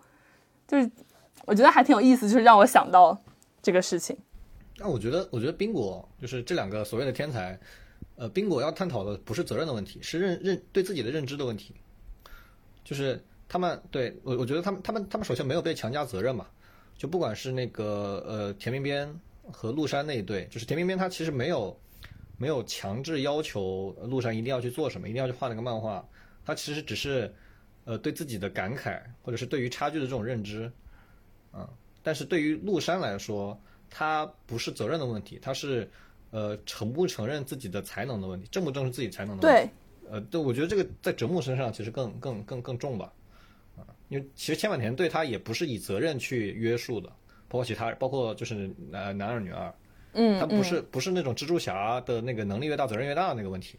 [0.68, 0.92] 就是
[1.46, 3.18] 我觉得还挺有意思，就是让我想到
[3.62, 4.18] 这个事情。
[4.78, 7.60] 那我觉得，我觉得宾果就是这两个所谓的天才，
[8.16, 11.74] 呃，宾果要探讨的不是责任的问题，是认认对自己的认知的问题。
[12.84, 16.48] 就是他们对我，我觉得他们他们他们首先没有被强加责任嘛，
[16.98, 19.20] 就不管是那个呃田边边
[19.52, 21.80] 和陆山那一对，就是田边边他其实没有
[22.38, 26.06] 没有强制要求陆山一定要去做什么，一定要去画那个漫画，
[26.46, 27.34] 他其实只是
[27.86, 30.70] 呃对自己的感慨，或者是对于差距的这种认知，
[31.54, 31.70] 啊，
[32.02, 33.58] 但是对于陆山来说，
[33.90, 35.88] 他不是责任的问题，他是
[36.32, 39.72] 呃承不承认自己的才能的问题，正不正视自己才能的问题。
[40.02, 43.14] 对，呃，对，我觉得这个在折木身上其实更更更更重吧，
[43.78, 47.08] 啊，因为其实千坂田对他也不是以责任去约束的，
[47.48, 49.72] 包括其他，包括就是男男二女二，
[50.14, 53.78] 嗯，他不是不是那种蜘蛛侠的那个能力越大责任越大的那个问题，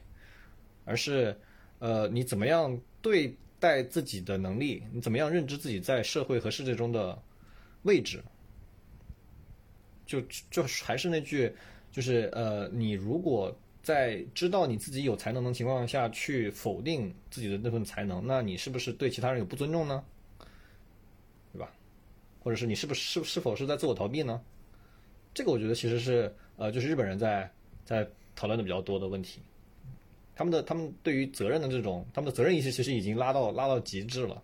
[0.84, 1.36] 而是
[1.80, 7.20] 呃你怎么样对待自己的能力，你怎么样认知自己在社会和世界中的
[7.84, 8.22] 位置，
[10.04, 10.20] 就
[10.50, 11.50] 就还是那句，
[11.90, 20.04] 就是呃你如果在知道你自己有才能的情况下去否定自己的那份才能，那你是不是对其他人有不尊重呢？
[21.52, 21.70] 对吧？
[22.42, 24.40] 或者是你是不是是是否是在自我逃避呢？
[25.32, 27.50] 这个我觉得其实是呃，就是日本人在
[27.84, 29.40] 在讨论的比较多的问题。
[30.36, 34.42] 他们的他们对于责任的这种，他们的责任意识其实已经拉到拉到极致了。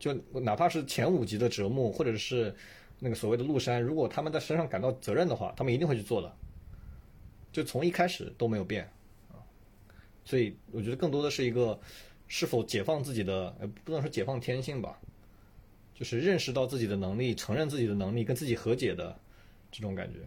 [0.00, 2.52] 就哪怕是前五集的折木，或者是
[2.98, 6.36] 那个所谓的陆山，如果他们在身上感到责任的话，他们一定会去做的。
[7.52, 8.90] 就从一开始都没有变
[9.28, 9.38] 啊，
[10.24, 11.78] 所以我觉得更多的是一个
[12.28, 14.98] 是否解放自己的，呃，不能说解放天性吧，
[15.94, 19.18] 就是认识到自己的能力，承认自己的能力，跟自己和解的
[19.70, 20.20] 这种感觉。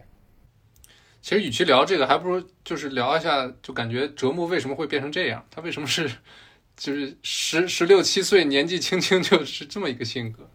[1.22, 5.44] 其实与其聊这个，还不如就是聊一下，就感觉折木为什么会变成这样？
[5.50, 6.10] 他为什么是
[6.76, 10.48] 就是十十六七岁年纪轻轻就是这么一个性格？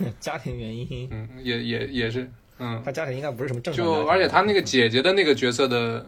[0.18, 3.84] 家庭原因，嗯，也也也是，嗯，他家庭应该不是什么正常。
[3.84, 6.06] 就而且他那个姐姐的那个角色的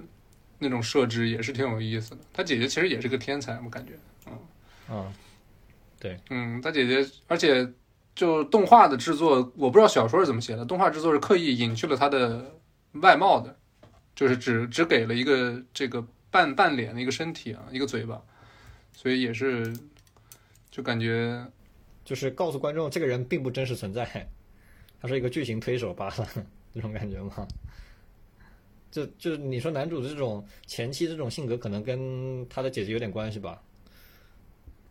[0.59, 2.19] 那种设置也是挺有意思的。
[2.33, 3.93] 他姐姐其实也是个天才，我感觉，
[4.27, 4.33] 嗯
[4.91, 5.13] 嗯，
[6.01, 7.71] 对嗯，他姐姐，而且
[8.15, 12.55] 就动画的制作，我不知道小说是怎么写的，动画制作是刻意隐去了他的
[12.93, 13.55] 外貌的，
[14.15, 18.19] 就是只只给了一个这个半半脸的一个身体啊，一个嘴巴，
[18.93, 19.75] 所以也是
[20.71, 21.45] 就感觉
[22.05, 24.29] 就是告诉观众这个人并不真实存在，
[25.01, 26.29] 他是一个剧情推手罢了，
[26.75, 27.47] 这种感觉吗？
[28.91, 33.63] 就就你说男主这种前期这种性格，可能跟他的姐姐有点关系吧。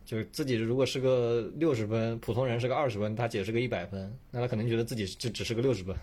[0.03, 5.95] 就自己如果是个六十分，普通人是个二十分，他姐是个一百分，那他可能觉得自己就只是个六十分，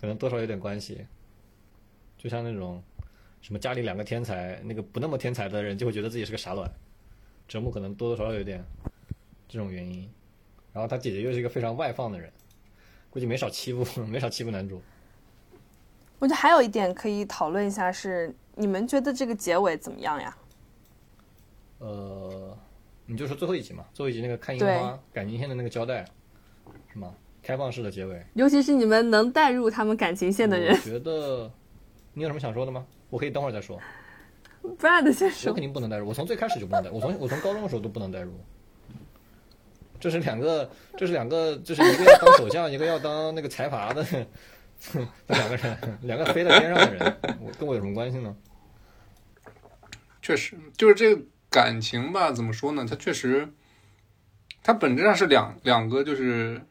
[0.00, 1.04] 可能多少有点关系。
[2.18, 2.82] 就像那种
[3.40, 6.70] 什么家里两个天才，那个不那么天才的人就会觉得自己是个傻卵。
[7.48, 8.64] 折木可能多多少少有点
[9.48, 10.08] 这种原因，
[10.72, 12.30] 然后他姐姐又是一个非常外放的人，
[13.10, 14.80] 估计没少欺负， 没少欺负男主。
[16.18, 20.36] 我觉得还有一点可以讨论一下是，你们觉得这个结尾怎么样呀？
[21.78, 22.56] 呃，
[23.06, 26.04] 你就说最后一集嘛，最后一集那个看樱花感情线的那个交代，
[26.92, 27.14] 是吗？
[27.42, 28.22] 开放式的结尾。
[28.34, 31.50] 尤其是你们能带入他们感情线的人我觉得
[32.12, 32.86] 你有什么想说的吗？
[33.10, 33.78] 我可以等会儿再说。
[34.78, 35.60] ，Brad 先我肯。
[35.60, 38.32] 定不能代入，我从最开始就不能代入，我从我从高中的时候都不能代入。
[39.98, 48.34] 这是两个，这是两个，就是一个要当首相，一个要当那个财阀的，这两个人，两个飞在天上的人，我跟我有什么关系呢？
[50.22, 52.86] 确实就是这个感情吧，怎么说呢？
[52.88, 53.46] 它确实，
[54.62, 56.62] 它本质上是两两个就是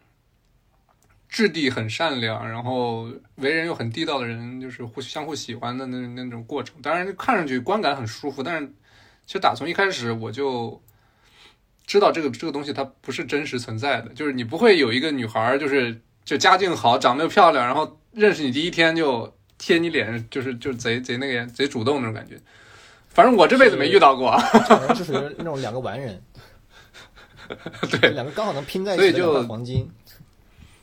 [1.29, 3.03] 质地很善良，然后
[3.35, 6.75] 为人又很地道的人，就是互相互喜欢的那那种过程。
[6.81, 8.67] 当然，看上去观感很舒服，但是
[9.27, 10.81] 其实打从一开始我就
[11.85, 22.37] 知道这个这个东西它不是真实存在的，就是你不会有一个女孩就是就家境好，长得又漂亮，然后认识你第一天就贴你脸，就是就是贼贼那个贼主动那种感觉。
[23.07, 24.41] 反正我这辈子没遇到过啊。
[24.67, 26.21] 这种人是属于那种两个完人，
[28.01, 29.89] 对，两个刚好能拼在一起的黄金，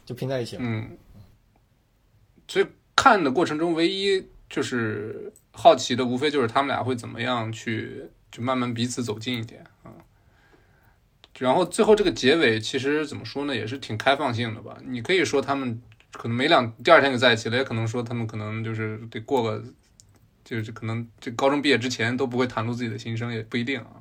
[0.07, 0.63] 就拼在一起了。
[0.65, 0.97] 嗯，
[2.49, 9.93] 所以看的过程中，唯一就是好奇的，无非就是他们俩会怎么样去，就慢慢彼此走近一点啊。
[11.39, 14.79] 然后最后这个结尾，其实怎么说呢，也是挺开放性的吧。
[14.85, 19.63] 你可以说他们可能没两第二天就在一起了，也可能说他们可能就是得过个，
[20.45, 24.01] 就是可能这高中毕业之前都不会袒露自己的心声，也不一定啊。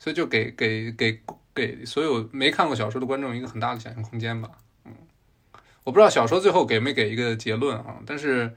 [0.00, 1.20] 所以就给给给
[1.54, 4.50] 给所有没看过小说的观众一个很大的想象空间吧。
[5.88, 8.54] 嗯，我不知道小说最后给没给一个结论啊，但是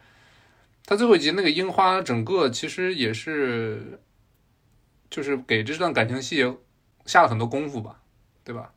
[0.86, 3.98] 他最后一集那个樱花，整个其实也是
[5.10, 6.44] 就是给这段感情戏
[7.06, 8.02] 下了很多功夫吧，
[8.44, 8.74] 对吧？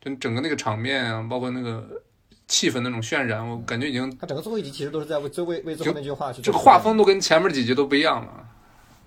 [0.00, 2.02] 就整个那个场面啊，包括那个
[2.48, 8.48] 气氛那种渲染，我感觉已经他整个最后一集其实都是在为最为为最后那句话去这个画风都跟前面几集都不一样了。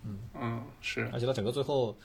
[0.06, 1.10] 嗯嗯，是。
[1.12, 1.98] 而且他整个最后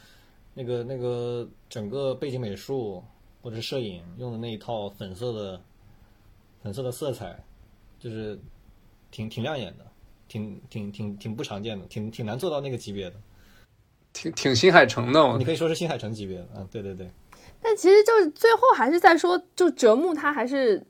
[0.55, 3.05] 那个那个整个背景美术
[3.43, 5.61] 或者是摄影用的那一套粉色的
[6.63, 7.39] 粉色的色彩，
[7.99, 8.39] 就是
[9.11, 9.87] 挺挺亮眼的，
[10.29, 13.17] 挺挺挺挺不常见的，挺挺难做到那个级别的。
[14.13, 17.09] 挺挺新海诚的，你可以说是新海诚级别的，嗯，对对对。
[17.63, 20.83] 但其实就是最后还是在说，就折木他还是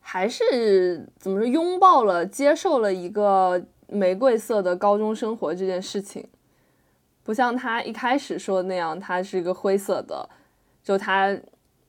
[0.00, 6.26] 还是怎么说，拥抱了、接受了一个玫瑰色的高中生活这件事情，
[7.22, 10.28] 不像他一开始说的那样，他是一个灰色的，
[10.82, 11.38] 就他，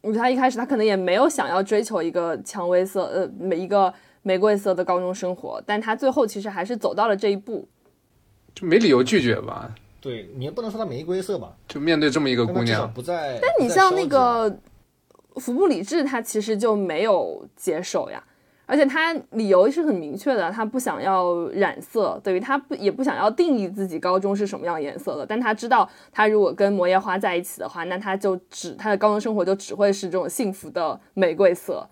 [0.02, 7.68] 你他一开始他可能也没有想要追求一个蔷薇色，呃，每一个玫瑰色的高中生活，但他最后其实还是走到了这一步，
[8.56, 9.74] 就没理由拒绝吧。
[10.02, 13.38] 对你也不能说他玫瑰色吧，就面对这么一个姑娘，不在。
[13.42, 14.58] 但你像那个
[15.36, 18.24] 服部理智，他其实就没有接受呀，
[18.70, 25.26] 而且他理由是很明确的，他不想要染色，等于他不也不想要定义自己高中是什么样颜色的。
[25.26, 31.90] 但他知道，他如果跟摩耶花在一起的话，那他就只他的高中生活就只会是这种幸福的玫瑰色。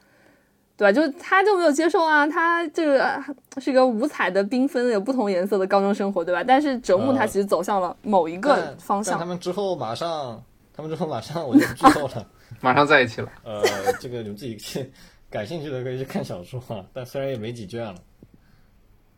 [0.78, 0.92] 对吧？
[0.92, 3.20] 就他就没有接受啊，他这个
[3.58, 6.44] 是一个五彩的、缤纷、有不同颜色的高中生活，对吧？
[6.44, 9.18] 但是折木他其实走向了某一个方向。
[9.18, 10.40] 他们之后马上，
[10.72, 12.28] 他们之后马上我就不剧透了，
[12.62, 13.30] 马上在一起了。
[13.44, 13.64] 呃，
[14.00, 14.92] 这个你们自己去
[15.30, 18.04] 感兴趣的可以去看小说啊， 但虽然也没几卷了。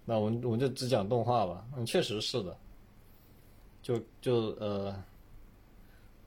[0.06, 1.66] 那我们我们就只讲动画吧。
[1.78, 2.56] 嗯，确实是的。
[3.82, 5.04] 就就呃，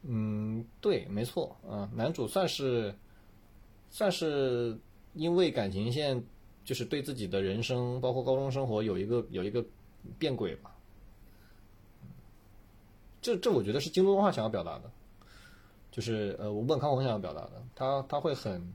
[0.03, 2.95] 嗯，对，没错，嗯，男主算是
[3.91, 4.77] 算是。
[5.15, 6.25] 因为感情线
[6.65, 9.63] 就是对自己的人生，包括高中生活有一个有一个
[10.19, 10.75] 变轨吧。
[13.21, 14.91] 这这我觉得是京都动画想要表达的，
[15.91, 18.67] 就是呃，我本康弘想要表达的，他他会很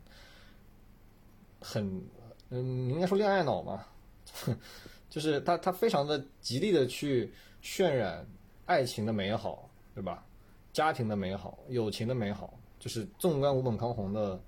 [1.59, 2.01] 很
[2.49, 3.85] 嗯，应该说恋爱脑嘛，
[5.09, 7.31] 就是他他非常的极力的去
[7.61, 8.25] 渲染
[8.65, 10.23] 爱情的美好，对吧？
[10.73, 14.39] 家庭的美好，友情的美好，就是纵观五本康弘的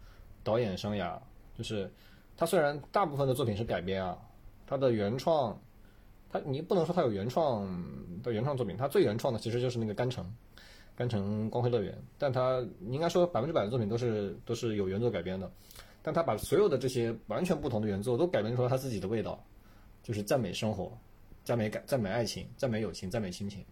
[0.43, 1.19] 导演生涯。
[1.57, 1.91] 就是
[2.37, 4.17] 他虽然大部分的作品是改编啊，
[4.65, 5.59] 他的原创，
[6.29, 7.67] 他你不能说他有原创
[8.23, 10.25] 的原创作品，他最原创的其实就是那个甘城，
[10.95, 15.51] 甘城光辉乐园，但他应该说百分之百的作品都是都是有原作改编的，
[16.01, 19.43] 但他把所有的这些完全不同的原作都改编出了他自己的味道，
[20.01, 20.97] 就是赞美生活，
[21.43, 23.63] 赞美感，赞美爱情，赞美友情，赞美亲情，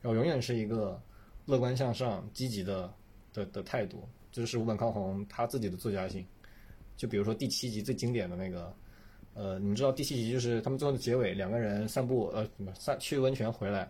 [0.00, 1.00] 然后永远是一个
[1.46, 2.92] 乐观向上、积极的
[3.32, 6.24] 的的态度，这就是吴本康弘他自己的作家性。
[6.96, 8.74] 就比如说第七集最经典的那个，
[9.34, 12.44] 呃，你们知道第七集就是他们最后的结尾，两个人散步，呃，
[12.74, 13.88] 散去温泉回来，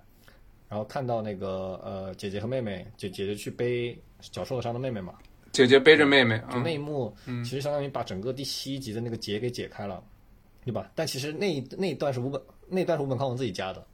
[0.69, 5.15] 然后看到那个呃姐姐和妹妹，姐姐姐去背脚受了伤的妹妹嘛，
[5.53, 10.03] 姐姐背着妹妹，就那一幕，其实相当于把整个第七集的那个结给解开了，
[10.65, 10.91] 对吧？
[10.95, 13.85] 但其实那一那一段是五本那一段是五本康文自己加的，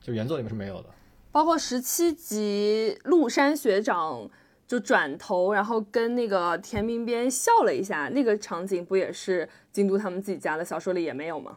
[0.00, 0.88] 就原作里面是没有的，
[1.32, 4.30] 包括十七集陆山学长。
[4.68, 11.56] 就转头，然后跟那个田明边笑了一下，那个场景不也是京都他们自己家的小说里也没有吗？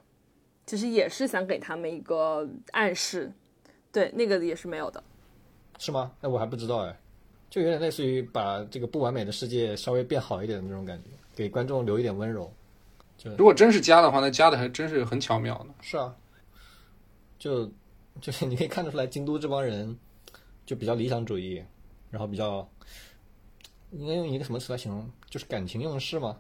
[0.68, 3.34] 其实也是想给他们一个暗示，
[3.92, 5.04] 对，那个也是没有的，
[5.80, 6.12] 是吗？
[6.22, 7.00] 那我还不知道哎，
[7.50, 12.52] 就有点类似于把这个不完美的世界稍微变好一点的那种感觉，给观众留一点温柔。
[13.18, 15.68] 就如果真是加的话，那加的还真是很巧妙的。
[15.82, 16.16] 是啊，
[17.38, 17.72] 就
[18.22, 19.98] 就是你可以看得出来，京都这帮人
[20.66, 21.64] 就比较理想主义，
[22.10, 22.68] 然后比较。
[23.92, 25.12] 应该用一个什么词来形容？
[25.32, 26.38] 就是感情用事吗？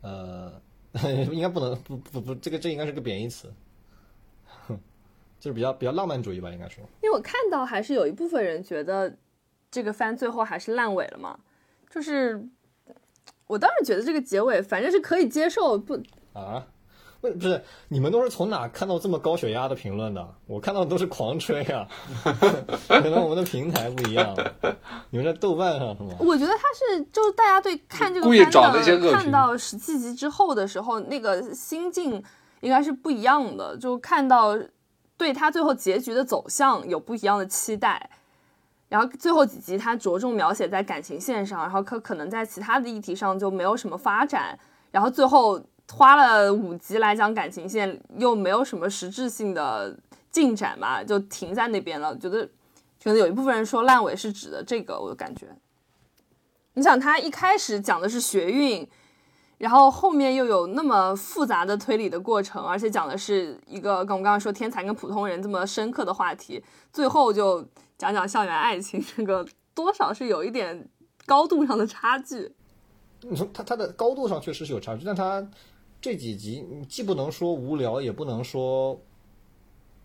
[0.00, 0.60] 呃，
[1.30, 3.48] 应该不能，不不不，这个这应该是个贬义词，
[5.38, 6.82] 就是比较比较浪漫主义吧，应该说。
[7.00, 9.16] 因为我看到还是有一部分人觉得
[9.72, 11.36] 这个番最后还是烂尾了嘛，
[11.90, 12.46] 就是
[13.48, 16.00] 我当然觉得这个结尾反正是可以接受，不
[16.34, 16.64] 啊。
[17.22, 20.34] 不不是，你们都是从哪看到这么高血压的评论的？
[20.44, 21.86] 我看到的都是狂吹啊，
[22.88, 24.34] 可能我们的平台不一样。
[25.10, 26.16] 你们在豆瓣上是吗？
[26.18, 28.36] 我觉得他是，就是大家对看这个番
[28.72, 32.20] 的看到十七集之后的时候，那个心境
[32.60, 33.76] 应该是不一样的。
[33.76, 34.58] 就看到
[35.16, 38.10] 对他最后结局的走向有不一样的期待。
[38.92, 44.58] 然后最后几集他着重描写在感情线上，然后可可能在其他的议题上就没有什么发展。
[44.90, 45.60] 然后最后。
[45.92, 49.94] 花了五集来讲感情线，又没有什么实质性的
[50.30, 52.16] 进展嘛，就停在那边了。
[52.16, 52.48] 觉得
[52.98, 55.48] 觉得有一部分人说烂尾是指的这个，我感觉。
[56.74, 58.88] 你想，他一开始讲的是学运，
[59.58, 67.62] 然后后面又有那么复杂的推理的过程，而且讲的是一个跟我们刚刚说天才跟普通人这么深刻的话题，最后就
[68.02, 69.46] 讲讲校园爱情，这个
[69.76, 70.88] 多少是有一点
[71.24, 72.52] 高度上的差距。
[73.20, 75.48] 你说它它的高度上确实是有差距，但它
[76.00, 79.00] 这几集你既不能说无聊，也不能说，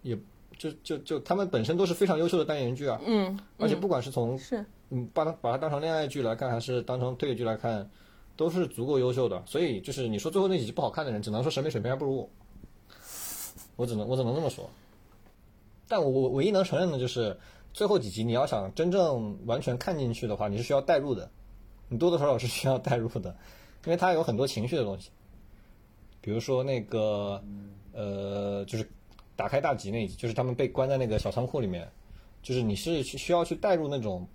[0.03, 0.15] 也
[0.59, 7.89] 就就就他们本身都是非常优秀的单元剧啊，嗯，而且不管是从是嗯把它把它当成恋爱剧来看，还是当成推理剧来看，
[8.35, 9.41] 都是足够优秀的。
[9.47, 12.29] 所以就是你说最后那几集不好看的人，只能说审美水平还不如我，
[13.75, 14.69] 我只能我只能这么说。
[15.87, 17.35] 但我我唯一能承认的就是
[17.77, 21.29] 最后几集，你要想真正完全看进去的话，你是需要代入的，
[21.89, 23.29] 你多多少少是需要代入的，
[23.85, 25.11] 因为它有很多情绪的东西，
[26.19, 27.39] 比如说那个
[27.93, 28.89] 呃，就是
[29.35, 31.87] 打开大吉那一集，就是他们被关在那个小仓库里面，
[32.41, 34.27] 就是你是需需要去带入那种，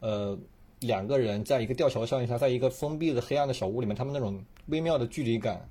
[0.00, 0.34] 呃，
[0.80, 5.68] 两个人在一个吊桥效应下，在一个封闭的黑暗的小屋里面，他们那种微妙的距离感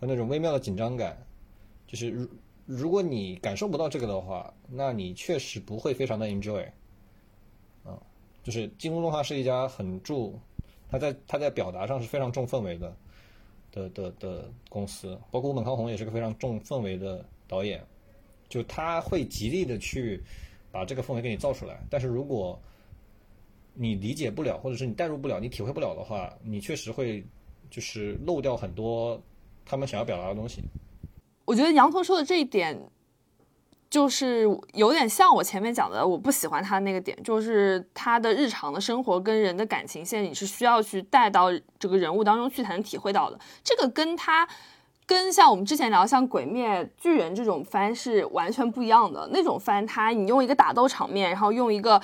[0.00, 1.14] 和那种微妙的紧张感，
[1.86, 2.26] 就是
[2.66, 6.64] 如果你感受不到这个的话，那你确实不会非常的 enjoy。
[7.84, 8.00] 啊，
[8.42, 10.38] 就是京东动画是一家很注，
[10.88, 12.96] 它在它在表达上是非常重氛围的
[13.72, 17.84] 的的的公司，包括吴本康弘也是个非常重氛围的导演，
[18.48, 20.22] 就他会极力的去
[20.70, 21.80] 把这个氛围给你造出来。
[21.90, 22.58] 但是如果
[23.74, 27.24] 你理解不了，或者是你代入不了，你体会不了的话，你确实会
[27.70, 29.20] 就是漏掉很多
[29.64, 30.62] 他们想要表达的东西。
[31.44, 32.80] 我觉得羊驼说的这一点，
[33.90, 41.48] 就是有点像我前面讲的，我不喜欢他那个点，就是他的日常的生活跟人的感情线，你是需要去带到
[41.78, 43.38] 这个人物当中去才能体会到的。
[43.62, 44.48] 这个跟他
[45.04, 49.28] 跟像我们之前聊像《鬼灭巨人》这种番是完全不一样的。
[49.32, 52.00] 那种番，它你用一个打斗场面，然后用一个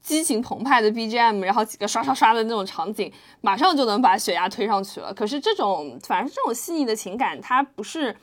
[0.00, 3.10] 激情澎湃的 BGM，然后几个刷刷刷的那种场景，
[3.40, 5.12] 马上就能把血压推上去了。
[5.12, 8.14] 可是这种反而是这种细腻的情感，它不是。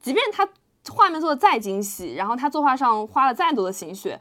[0.00, 0.48] 即便他
[0.92, 4.20] 画面做的再精细，然后他作画上花了再多的心血，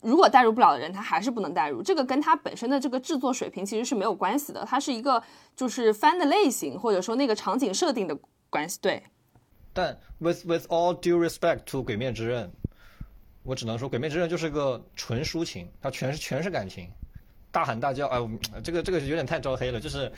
[0.00, 1.80] 如果代入不了的人，他还是不能代入。
[1.80, 5.22] 这个跟他本身的这个制作水平其实是没有关系的，它是一个
[5.54, 8.18] 就是番的类型或者说那个场景设定的
[8.50, 8.78] 关系。
[8.82, 9.02] 对。
[9.72, 12.46] 但 with with all due respect to《鬼灭之刃》，
[13.44, 16.90] 我只能说，《鬼灭之刃》就是一个纯抒情，它全是全是感情，
[17.52, 18.18] 大喊大叫，哎，
[18.64, 20.10] 这个这个有点太招黑了，就是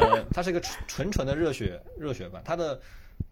[0.00, 2.80] 呃，它是一个纯纯纯的热血热血版，它的。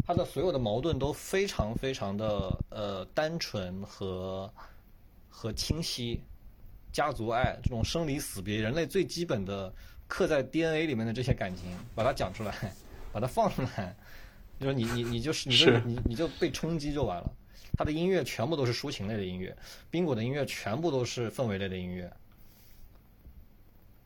[0.06, 4.52] 他的所有的矛盾都非常非常的呃单纯和
[5.28, 6.20] 和清晰，
[6.92, 9.72] 家族爱这种生离死别，人类最基本的
[10.06, 12.72] 刻在 DNA 里面的这些感情，把它讲出来，
[13.12, 13.96] 把它放出来，
[14.60, 17.32] 就是你你你就是你就你你就被冲击就完了。
[17.76, 19.56] 他的音乐全部都是抒情类的音乐，
[19.90, 22.12] 冰果的音乐全部都是氛围类的音乐，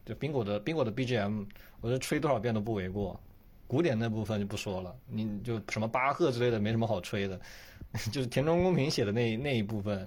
[0.06, 1.44] 就冰果的冰果的 BGM，
[1.80, 3.20] 我觉得吹多少遍都不为过。
[3.68, 7.38] 古典那部分就不说了，你就什么巴赫之类的没什么好吹的，
[8.10, 10.06] 就是田中公平写的那那一部分，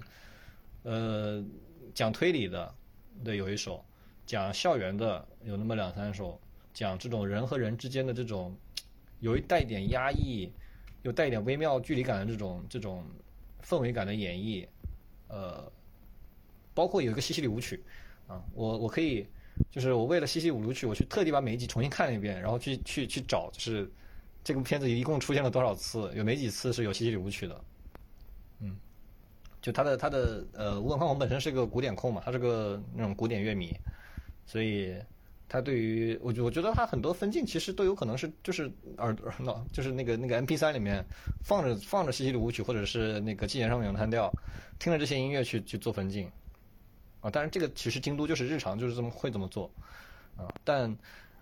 [0.82, 1.42] 呃，
[1.94, 2.74] 讲推理的，
[3.22, 3.84] 对，有一首，
[4.26, 6.40] 讲校园的有那么两三首，
[6.74, 8.52] 讲这种人和人之间的这种，
[9.20, 10.50] 有一带一点压抑，
[11.02, 13.04] 又带一点微妙距离感的这种这种
[13.64, 14.66] 氛围感的演绎，
[15.28, 15.70] 呃，
[16.74, 17.80] 包括有一个西西里舞曲，
[18.26, 19.24] 啊，我我可以。
[19.70, 23.90] 就是我为了《西西五录曲》，我去特地把每一集重新看了一遍，然后去去去找，就是
[24.44, 27.64] 这部片子一共出现了多少次，有哪几次是有《西西里舞曲》的。
[28.60, 28.76] 嗯，
[29.60, 33.74] 就他的他的呃，吴文康弘本身是个古典控嘛，他是个那种古典乐迷，
[34.44, 34.94] 所以
[35.48, 41.04] 他对于我我觉得他很多分镜其实都有可能是就是耳耳脑就是那个那个 M P 三里面
[41.44, 44.28] 放着放着《西西里舞曲》或者是那个《季节上的咏叹调》，
[44.78, 46.30] 听着这些音乐去去做分镜。
[47.22, 49.70] 啊，当然这个其实京都就是日常就是这么会这么做，
[50.36, 50.94] 啊，但，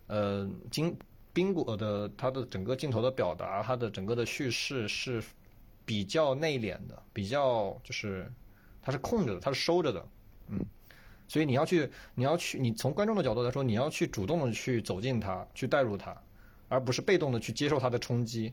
[0.08, 0.94] 呃，京
[1.32, 5.24] 宾果的它的整个镜头的表达，它的整个的叙事是
[5.86, 8.30] 比较内敛的，比较就是
[8.82, 10.06] 它是空着的，它是收着的，
[10.48, 10.60] 嗯，
[11.26, 16.14] 所以你要去你要去你从观众的角度来说，你要去主动的去走进它，去带入它，
[16.68, 18.52] 而不是被动的去接受它的冲击，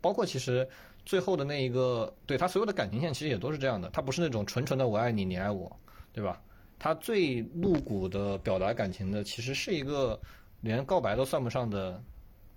[0.00, 0.66] 包括其实。
[1.06, 5.74] 最后的那一个，对他所有的感情线其实也都是这样的，他不是那种纯纯的我爱你，你爱我，
[6.12, 6.42] 对吧？
[6.78, 10.20] 他最露骨的表达感情的，其实是一个
[10.60, 12.02] 连告白都算不上的，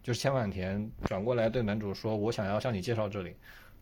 [0.03, 3.34] 就是千万田转过来对男主说：“我想要向你介绍这里。”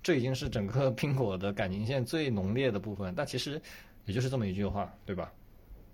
[0.03, 3.59] 这已经是整个苹果的感情线最浓烈的部分，但其实
[4.05, 5.33] 也就是这么一句话，对吧？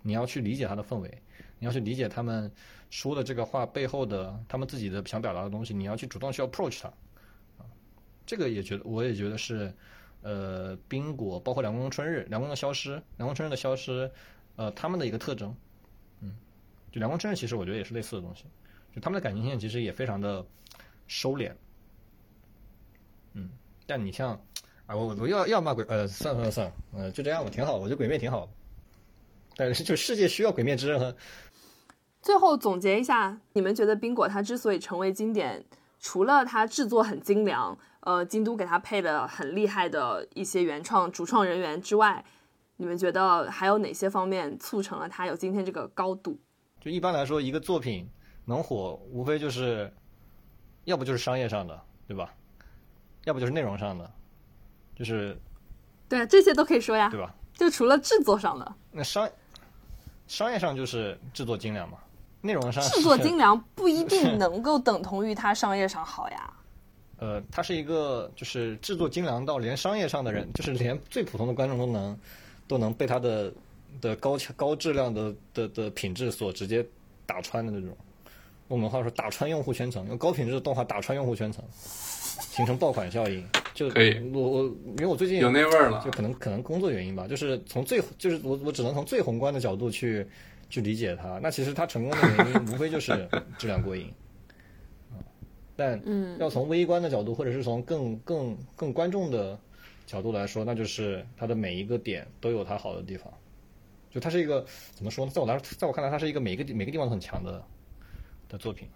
[0.01, 1.09] 你要去理解他的氛围，
[1.57, 2.51] 你要去理解他们
[2.89, 6.91] 说的这个话背后的他们自己的想表达的东西，你要去主动去 approach 他。
[8.25, 9.73] 这个也觉得，我也觉得是，
[10.21, 14.09] 呃冰果，包括凉宫春日，凉宫的消失，凉宫春日的消失，
[14.55, 15.55] 呃他们的一个特征，
[16.21, 16.33] 嗯，
[16.91, 18.45] 就凉宫春日其实我觉得也是类似的东西，
[18.95, 20.45] 就他们的感情线其实也非常的
[21.07, 21.51] 收敛，
[23.33, 23.49] 嗯，
[23.85, 24.39] 但你像
[24.85, 28.49] 啊我我要要骂鬼呃算了算了算了，呃就这样吧，挺好，我觉得鬼灭挺好，
[29.55, 31.15] 但是就世界需要鬼灭之刃和
[32.21, 35.65] 最后总结一下，你们觉得冰果它之所以成为经典，
[35.99, 42.23] 除了它制作很精良，呃，京都给他配了很厉害的一些原创主创人员之外，
[42.77, 46.37] 你们觉得还有哪些方面促成了他有今天这个高度？
[46.81, 48.09] 就一般来说，一个作品
[48.45, 49.89] 能火，无非就是，
[50.83, 52.33] 要不就是商业上的，对吧？
[53.23, 54.11] 要不就是内容上的，
[54.93, 55.39] 就是
[56.09, 57.19] 对，这些都可以说呀对。
[57.19, 57.33] 吧？
[57.53, 59.29] 就除了制作上的，那商
[60.27, 61.99] 商业上就是制作精良嘛，
[62.41, 66.53] 内容上制作精良不一定能够等同于它商业上好呀。
[67.23, 72.19] 呃，他是一个就是制作精良到连商业上的人，就是连最普通的观众都能
[72.67, 73.49] 都能被他的
[74.01, 76.85] 的高高质量的的的品质所直接
[77.25, 77.95] 打穿的那种。
[78.67, 83.41] 我们话说打穿用户圈层，用高品质的动画打穿用户圈层，形成爆款效应。
[83.73, 86.11] 就可以我我因为我最近有那味儿了就。
[86.11, 90.27] 可能可能工作原因吧，就是从最就是我我只能从最宏观的角度去
[90.69, 91.39] 去理解它。
[91.41, 94.11] 那其实它成功的原因无非就是质量过硬，啊，
[95.75, 99.59] 但嗯要从微观的角度，或者是从更更更观众的
[100.05, 103.31] 角度来说，那就是它的每一个点都有它好的地方。
[104.09, 104.63] 就它是一个
[104.93, 105.31] 怎么说呢？
[105.33, 107.63] 在我来，在我看来，它是一个每个地每个地方都很强的
[108.47, 108.87] 的作品。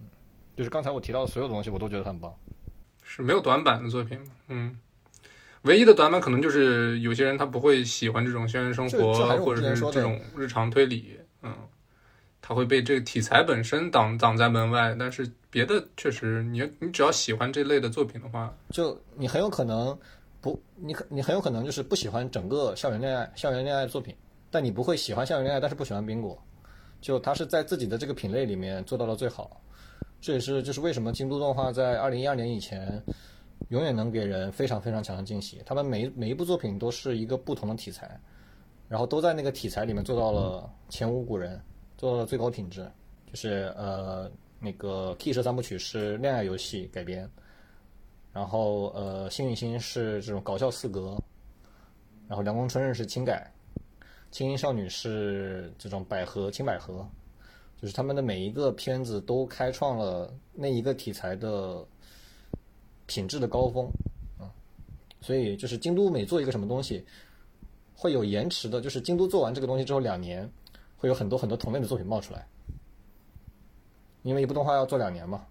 [0.00, 0.06] 嗯，
[0.56, 2.34] 就是刚才我提到的所有东西，我都觉得它很棒。
[3.02, 4.18] 是没有短板的作品，
[4.48, 4.78] 嗯，
[5.62, 11.54] 唯一的短板可能就是有些人他不会喜欢这种校园生活或者是这种日常推理，嗯，
[12.40, 14.96] 他会被这个题材本身挡挡在门外。
[14.98, 19.96] 但是别的确实，你你只要喜欢这类的作品的话，就你很有可能
[20.40, 24.16] 不，你你很有可能就是不喜欢整个校园恋爱校园恋爱作品，
[24.50, 26.42] 但你不会喜欢校园恋爱，但是不喜欢冰果，
[27.02, 29.60] 就他是在自己的这个品类里面做到了最好。
[30.22, 33.02] 这也是就是为什么京都动画在二零一二年以前
[33.68, 35.60] 永远能给人非常非常强的惊喜。
[35.66, 38.18] 他们每每一部作品都是一个不同的题材，
[38.88, 41.60] 然后都在那个题材里面做到了前无古人，
[41.98, 42.90] 做到了最高品质。
[43.30, 44.30] 就是呃
[44.62, 47.28] 那个 Key 社三部曲是恋爱游戏改编，
[48.32, 51.20] 然后呃幸运星是这种搞笑四格，
[52.28, 53.52] 然后凉宫春日是轻改，
[54.30, 57.04] 轻音少女是这种百合轻百合，
[57.80, 61.84] 就是他们的每一个片子都开创了那一个题材的
[63.06, 63.86] 品质的高峰
[64.38, 64.46] 啊，
[65.20, 67.04] 所以就是京都每做一个什么东西，
[67.96, 70.48] 会有延迟的，就是京都做完这个东西之后两年，
[70.96, 72.46] 会有很多很多同类的作品冒出来，
[74.22, 75.44] 因为一部动画要做两年嘛，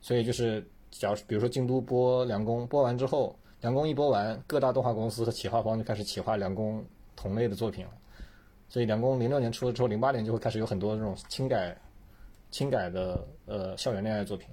[0.00, 6.84] 所以就是假如比如说京都播凉宫，播完之后，凉宫一播完，各大动画公司和企划方就开始企划凉宫
[7.14, 7.92] 同类的作品了。
[8.68, 11.76] 所以凉宫零六年出了之后，零八年就会开始有很多这种轻改、
[12.50, 14.48] 轻改的呃校园恋爱作品。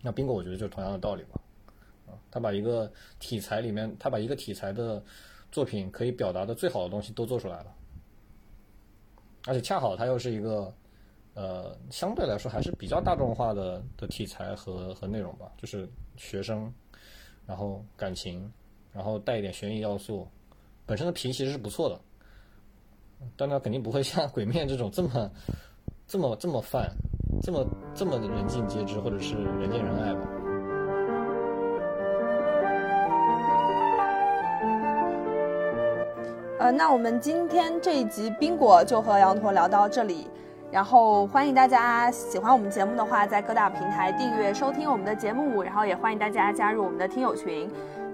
[0.00, 1.40] 那冰果我觉得就是同样的道理吧，
[2.06, 2.90] 啊，他把一个
[3.20, 5.00] 题材里面，他把一个题材的
[5.52, 7.74] 作品可以表达的最好的东西都做出来了，
[9.46, 10.74] 而且恰好他又是一个
[11.34, 16.72] 呃相对来说还是比较大众化的的题材和和内容吧，就是学生，
[17.46, 18.52] 然后感情，
[18.92, 20.28] 然后带一点悬疑要素，
[20.84, 22.00] 本身的皮其实是不错的。
[23.36, 25.30] 但它肯定不会像《鬼面》这种这么、
[26.08, 26.90] 这么、这么泛、
[27.40, 27.64] 这么、
[27.94, 30.28] 这么人尽皆知，或者是人见人爱吧。
[36.58, 40.26] 呃，那我们今天这一集冰果就和羊驼聊到这里，
[40.72, 47.70] 然后欢迎大家喜欢我们节目的话，在各大平台订阅收听我们的节目，然后也欢迎大家加入我们的听友群，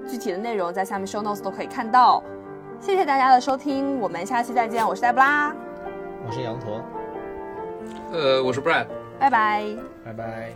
[0.08, 2.20] 具体的内容在下面 show notes 都可以看到。
[2.80, 5.54] 谢谢大家的收听，我们下期再见，我是黛布拉，
[6.26, 6.80] 我是羊驼，
[8.12, 8.86] 呃，我是 Brad，
[9.20, 9.64] 拜拜。
[10.04, 10.52] 拜拜。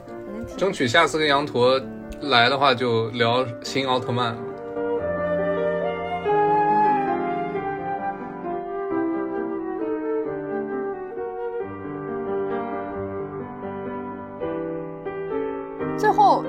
[0.57, 1.81] 争取下次跟羊驼
[2.23, 4.37] 来的话就聊新奥特曼。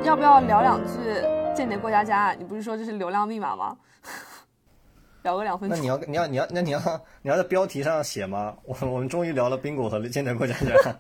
[0.04, 0.92] 要不要聊两句
[1.56, 2.32] 《间谍过家家》？
[2.38, 3.76] 你不是说这是流量密码吗？
[5.24, 5.78] 聊个两分钟。
[5.78, 6.80] 那你要你要你要那你要
[7.22, 8.54] 你要在标题上写吗？
[8.66, 10.66] 我我们终于聊了冰果和间谍过家家。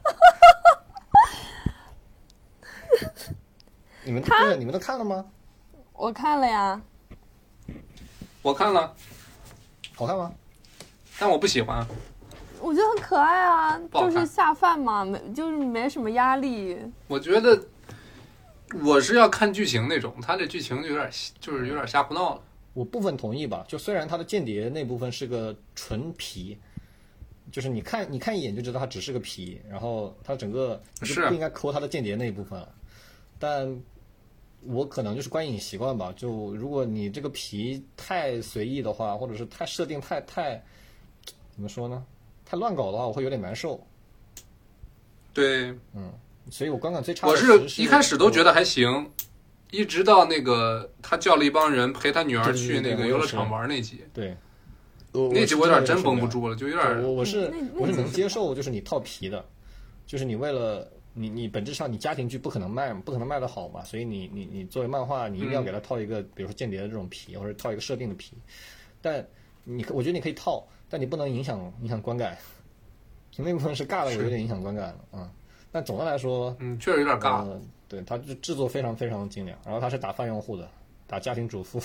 [4.06, 5.26] 你们不是你们都看了吗？
[5.94, 6.82] 我看了呀，
[8.42, 8.94] 我看了，
[9.96, 10.32] 好看吗？
[11.20, 11.86] 但我不喜欢。
[12.62, 16.80] 我觉得很可爱啊，就是下饭嘛，没就是没什么压力。
[17.08, 17.62] 我觉得
[18.82, 21.10] 我是要看剧情那种，他这剧情就有点
[21.40, 22.42] 就是有点瞎胡闹了。
[22.74, 26.58] 我部分同意吧，就虽然他的间谍那部分是个纯皮，
[27.52, 32.74] 就是你看你看一眼就知道它只是个皮，然后他整个就是不应该抠他的间谍那一部分了。
[33.38, 33.80] 但
[34.62, 40.64] 我可能就是观影习惯吧，就如果你这个皮太随意的话，或者是太设定太太
[41.52, 42.04] 怎么说呢，
[42.44, 43.80] 太乱搞的话，我会有点难受。
[45.32, 46.12] 对，嗯，
[46.50, 49.10] 所以我观感最差的我是是一开始都觉得还行，
[49.72, 54.36] 一直到那个他叫了一帮人陪他女儿去那个游乐场玩那集，对，
[55.12, 56.48] 那集我有点真绷不住。
[56.48, 59.44] 了，就有点我我是我是能接受，就是你套皮的，
[60.06, 68.34] 就是你为了你你本质上你家庭剧不可能卖不可能卖得好嘛，所以你你你作为漫画，你一定要给他套一个，比如说间谍的这种皮，或者套一个设定的皮。
[69.02, 69.26] 但
[69.64, 72.38] 你我觉得你可以套，但你不能影响影响观感。
[73.38, 75.30] 那部分是尬的，我有点影响观感了啊、嗯。
[75.74, 77.44] 但总的来说，嗯，确实有点尬。
[77.44, 77.60] 呃，
[77.90, 80.70] 对，它制制作非常非常精良，然后它是打泛用户的，
[81.08, 81.82] 打家庭主妇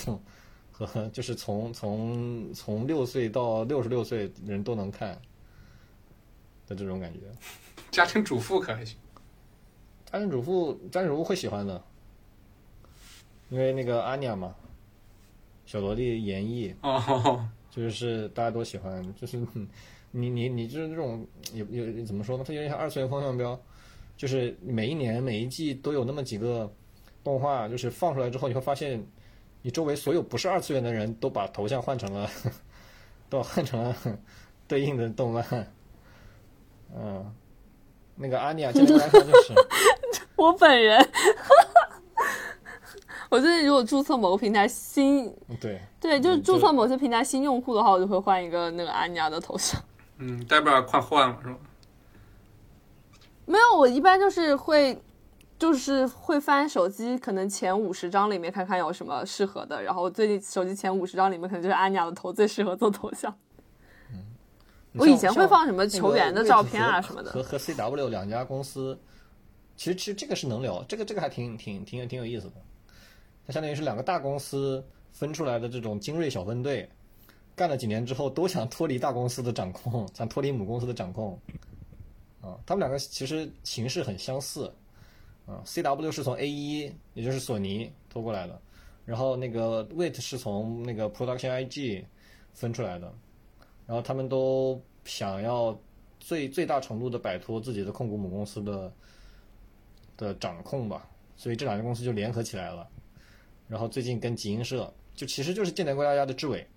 [0.71, 5.19] 和就是从从从六岁到六十六岁人都能看
[6.67, 7.19] 的这种感觉。
[7.89, 8.95] 家庭主妇可还行，
[10.05, 11.83] 家庭主妇，家庭主妇会喜欢的，
[13.49, 14.55] 因为那个阿尼亚嘛，
[15.65, 19.37] 小萝莉演绎哦，就是大家都喜欢，就是
[20.11, 22.43] 你你你就是这种有有怎么说呢？
[22.47, 23.59] 它有点像二次元风向标，
[24.19, 26.69] 就是每一年每一季都有那么几个
[27.23, 29.01] 动画，就是放出来之后，你会发现
[29.61, 32.29] 你周围所有不是二次元的人都把头像换成了，
[33.29, 33.95] 都换成了
[34.67, 35.71] 对应的动漫。
[36.93, 37.33] 嗯，
[38.15, 39.53] 那个阿尼亚，简单来说就是，
[40.35, 40.99] 我本人，
[43.29, 49.81] 我最近如果注册某个平台新，对，对，就是注册某些平台新用户的话，我就会换一个那个阿尼亚的头像。
[50.17, 51.57] 嗯，代表快换了是吧？
[53.49, 54.95] 没有，我一般就是会，
[55.57, 63.35] 就是会翻手机，可能前五十张里面看看有什么适合的，然后最近手机前五十张里面可能就是安妮亚的头最适合做头像。
[64.11, 64.23] 嗯
[64.93, 68.99] 我以前会放什么球员的照片啊什么的和和 CW 两家公司，
[69.75, 72.53] 其实其实这个是能聊，这个这个还挺挺挺有挺有意思的。
[73.47, 76.87] 它相当于是两个大公司分出来的这种精锐小分队，
[77.55, 81.39] 干了几年之后都想脱离大公司的掌控，想脱离母公司的掌控。
[82.41, 84.71] 啊，他们两个其实形式很相似。
[85.45, 88.61] 啊，CW 是从 A 一，也就是索尼拖过来的，
[89.03, 92.05] 然后那个 Wait 是从那个 Production IG
[92.53, 93.11] 分出来的。
[93.87, 95.75] 然后他们都想要
[96.19, 98.93] 最最大程度的摆脱自己的控股母公司的
[100.15, 102.87] 的掌控吧，所以这两家公司就联合起来了。
[103.67, 106.67] 然后最近跟集英社，就其实就是《间谍过家家》的志伟，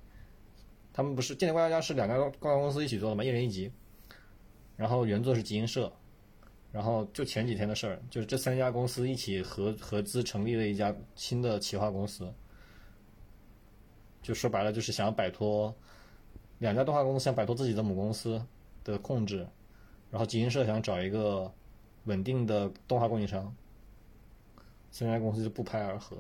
[0.94, 3.70] 他们不是《间谍过家家》是两家公公司一起做的嘛，一人一集。
[4.76, 5.92] 然后原作是集英社，
[6.70, 12.32] 然后就前几天的事儿，就是这三家公司一起合合资成立了一家新的企划公司，
[14.22, 15.74] 就说白了就是想要摆脱。
[16.58, 18.40] 两家动画公司想摆脱自己的母公司
[18.84, 19.44] 的控制，
[20.12, 21.52] 然后集英社想找一个
[22.04, 23.52] 稳定的动画供应商，
[24.92, 26.16] 三家公司就不拍而合。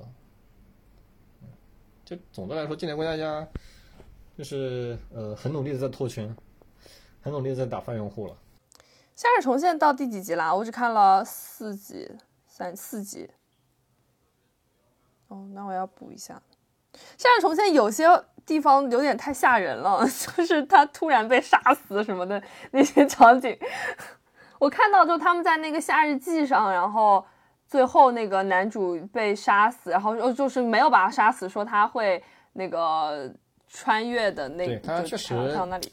[2.04, 3.40] 就总的来说，《间谍过家家》
[4.36, 6.34] 就是呃很努力的在拓圈，
[7.22, 8.32] 很努力的在打泛用户了。
[9.14, 10.52] 《夏日重现》到第几集啦？
[10.52, 12.10] 我只看了四集，
[12.46, 13.30] 三四集。
[15.28, 16.40] 哦，那我要补一下。
[17.16, 18.04] 《夏日重现》有些
[18.44, 20.04] 地方有点太吓人了，
[20.36, 22.42] 就是他突然被杀死什么的
[22.72, 23.56] 那些场景，
[24.58, 27.24] 我看到就他们在那个夏日祭上，然后
[27.66, 32.22] 最后那个男主被杀死，然后又就是没有把他杀死，说他会
[32.54, 33.32] 那个
[33.68, 35.92] 穿越的那对他就确实那里。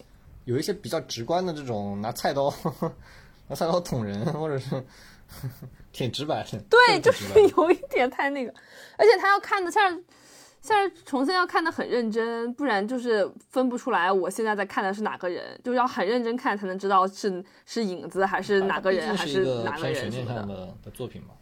[0.50, 2.52] 有一些比较直观的这种拿菜刀
[3.48, 4.84] 拿菜刀捅人， 或者是
[5.94, 6.60] 挺直白的。
[6.68, 8.52] 对，就是有一点太那个，
[8.98, 10.04] 而且他要看的像是
[10.60, 20.34] 像是重新要看的很认真，不然就是分不出来我现在在看的是哪个人，就是要很认真看才能知道是是影子还是哪个人还是哪个人什么的。
[20.34, 21.36] 念上的的作品嘛。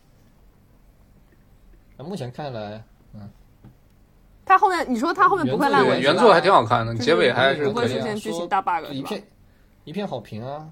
[1.96, 2.84] 那目前看来，
[4.48, 8.00] 他后面你说他后面不会烂尾原作还挺好看的，结尾还是不会可以的。
[8.00, 8.86] 出现剧情大 bug？
[8.92, 9.24] 一片
[9.84, 10.68] 一片好评啊！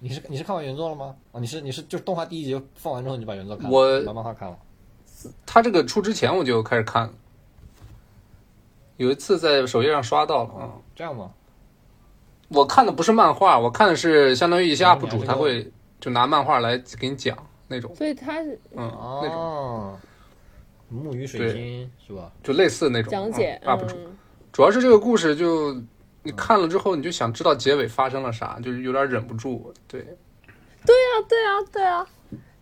[0.00, 1.14] 你是你是看完原作了吗？
[1.32, 4.56] 啊，你是你是就是动画第一集放完之后你就把原作看了，我把漫画看了。
[5.46, 7.10] 他这个出之前我就开始看了，
[8.98, 10.60] 有一次在首页上刷到了啊。
[10.64, 11.30] 哦，这样吗？
[12.48, 17.36] 我看的不是漫画，我看的是相当于一些哦 UP 主他会就拿漫画来给你讲
[17.66, 18.92] 那种，所以他是嗯，
[19.22, 19.98] 那种哦，
[20.88, 22.30] 木鱼水对晶是吧？
[22.42, 23.96] 就类似那种讲解嗯 UP 主。
[23.96, 24.16] 嗯
[24.52, 25.74] 主要是这个故事就
[26.22, 29.74] 你看了之后，你就想知道结尾发生了啥，就是有点忍不住。
[29.88, 30.00] 对，
[30.86, 32.06] 对啊，对啊，对啊。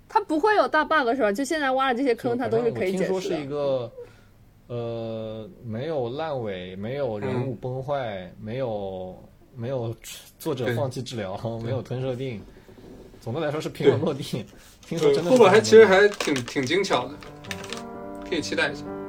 [0.08, 1.30] 它不会有大 bug 是吧？
[1.30, 3.50] 就现在挖的这些坑，它都是可以解我听说是一释的。
[3.50, 3.92] 个，
[4.68, 9.14] 呃，没有烂尾，没有人物崩坏，没有
[9.54, 9.94] 没有
[10.38, 12.40] 作者放弃治疗，没有吞设定。
[13.20, 14.44] 总的来说是平稳落地。
[14.86, 17.14] 听说真的是后边还平稳落地其实还挺挺精巧的，
[18.32, 19.01] 可以期待一下。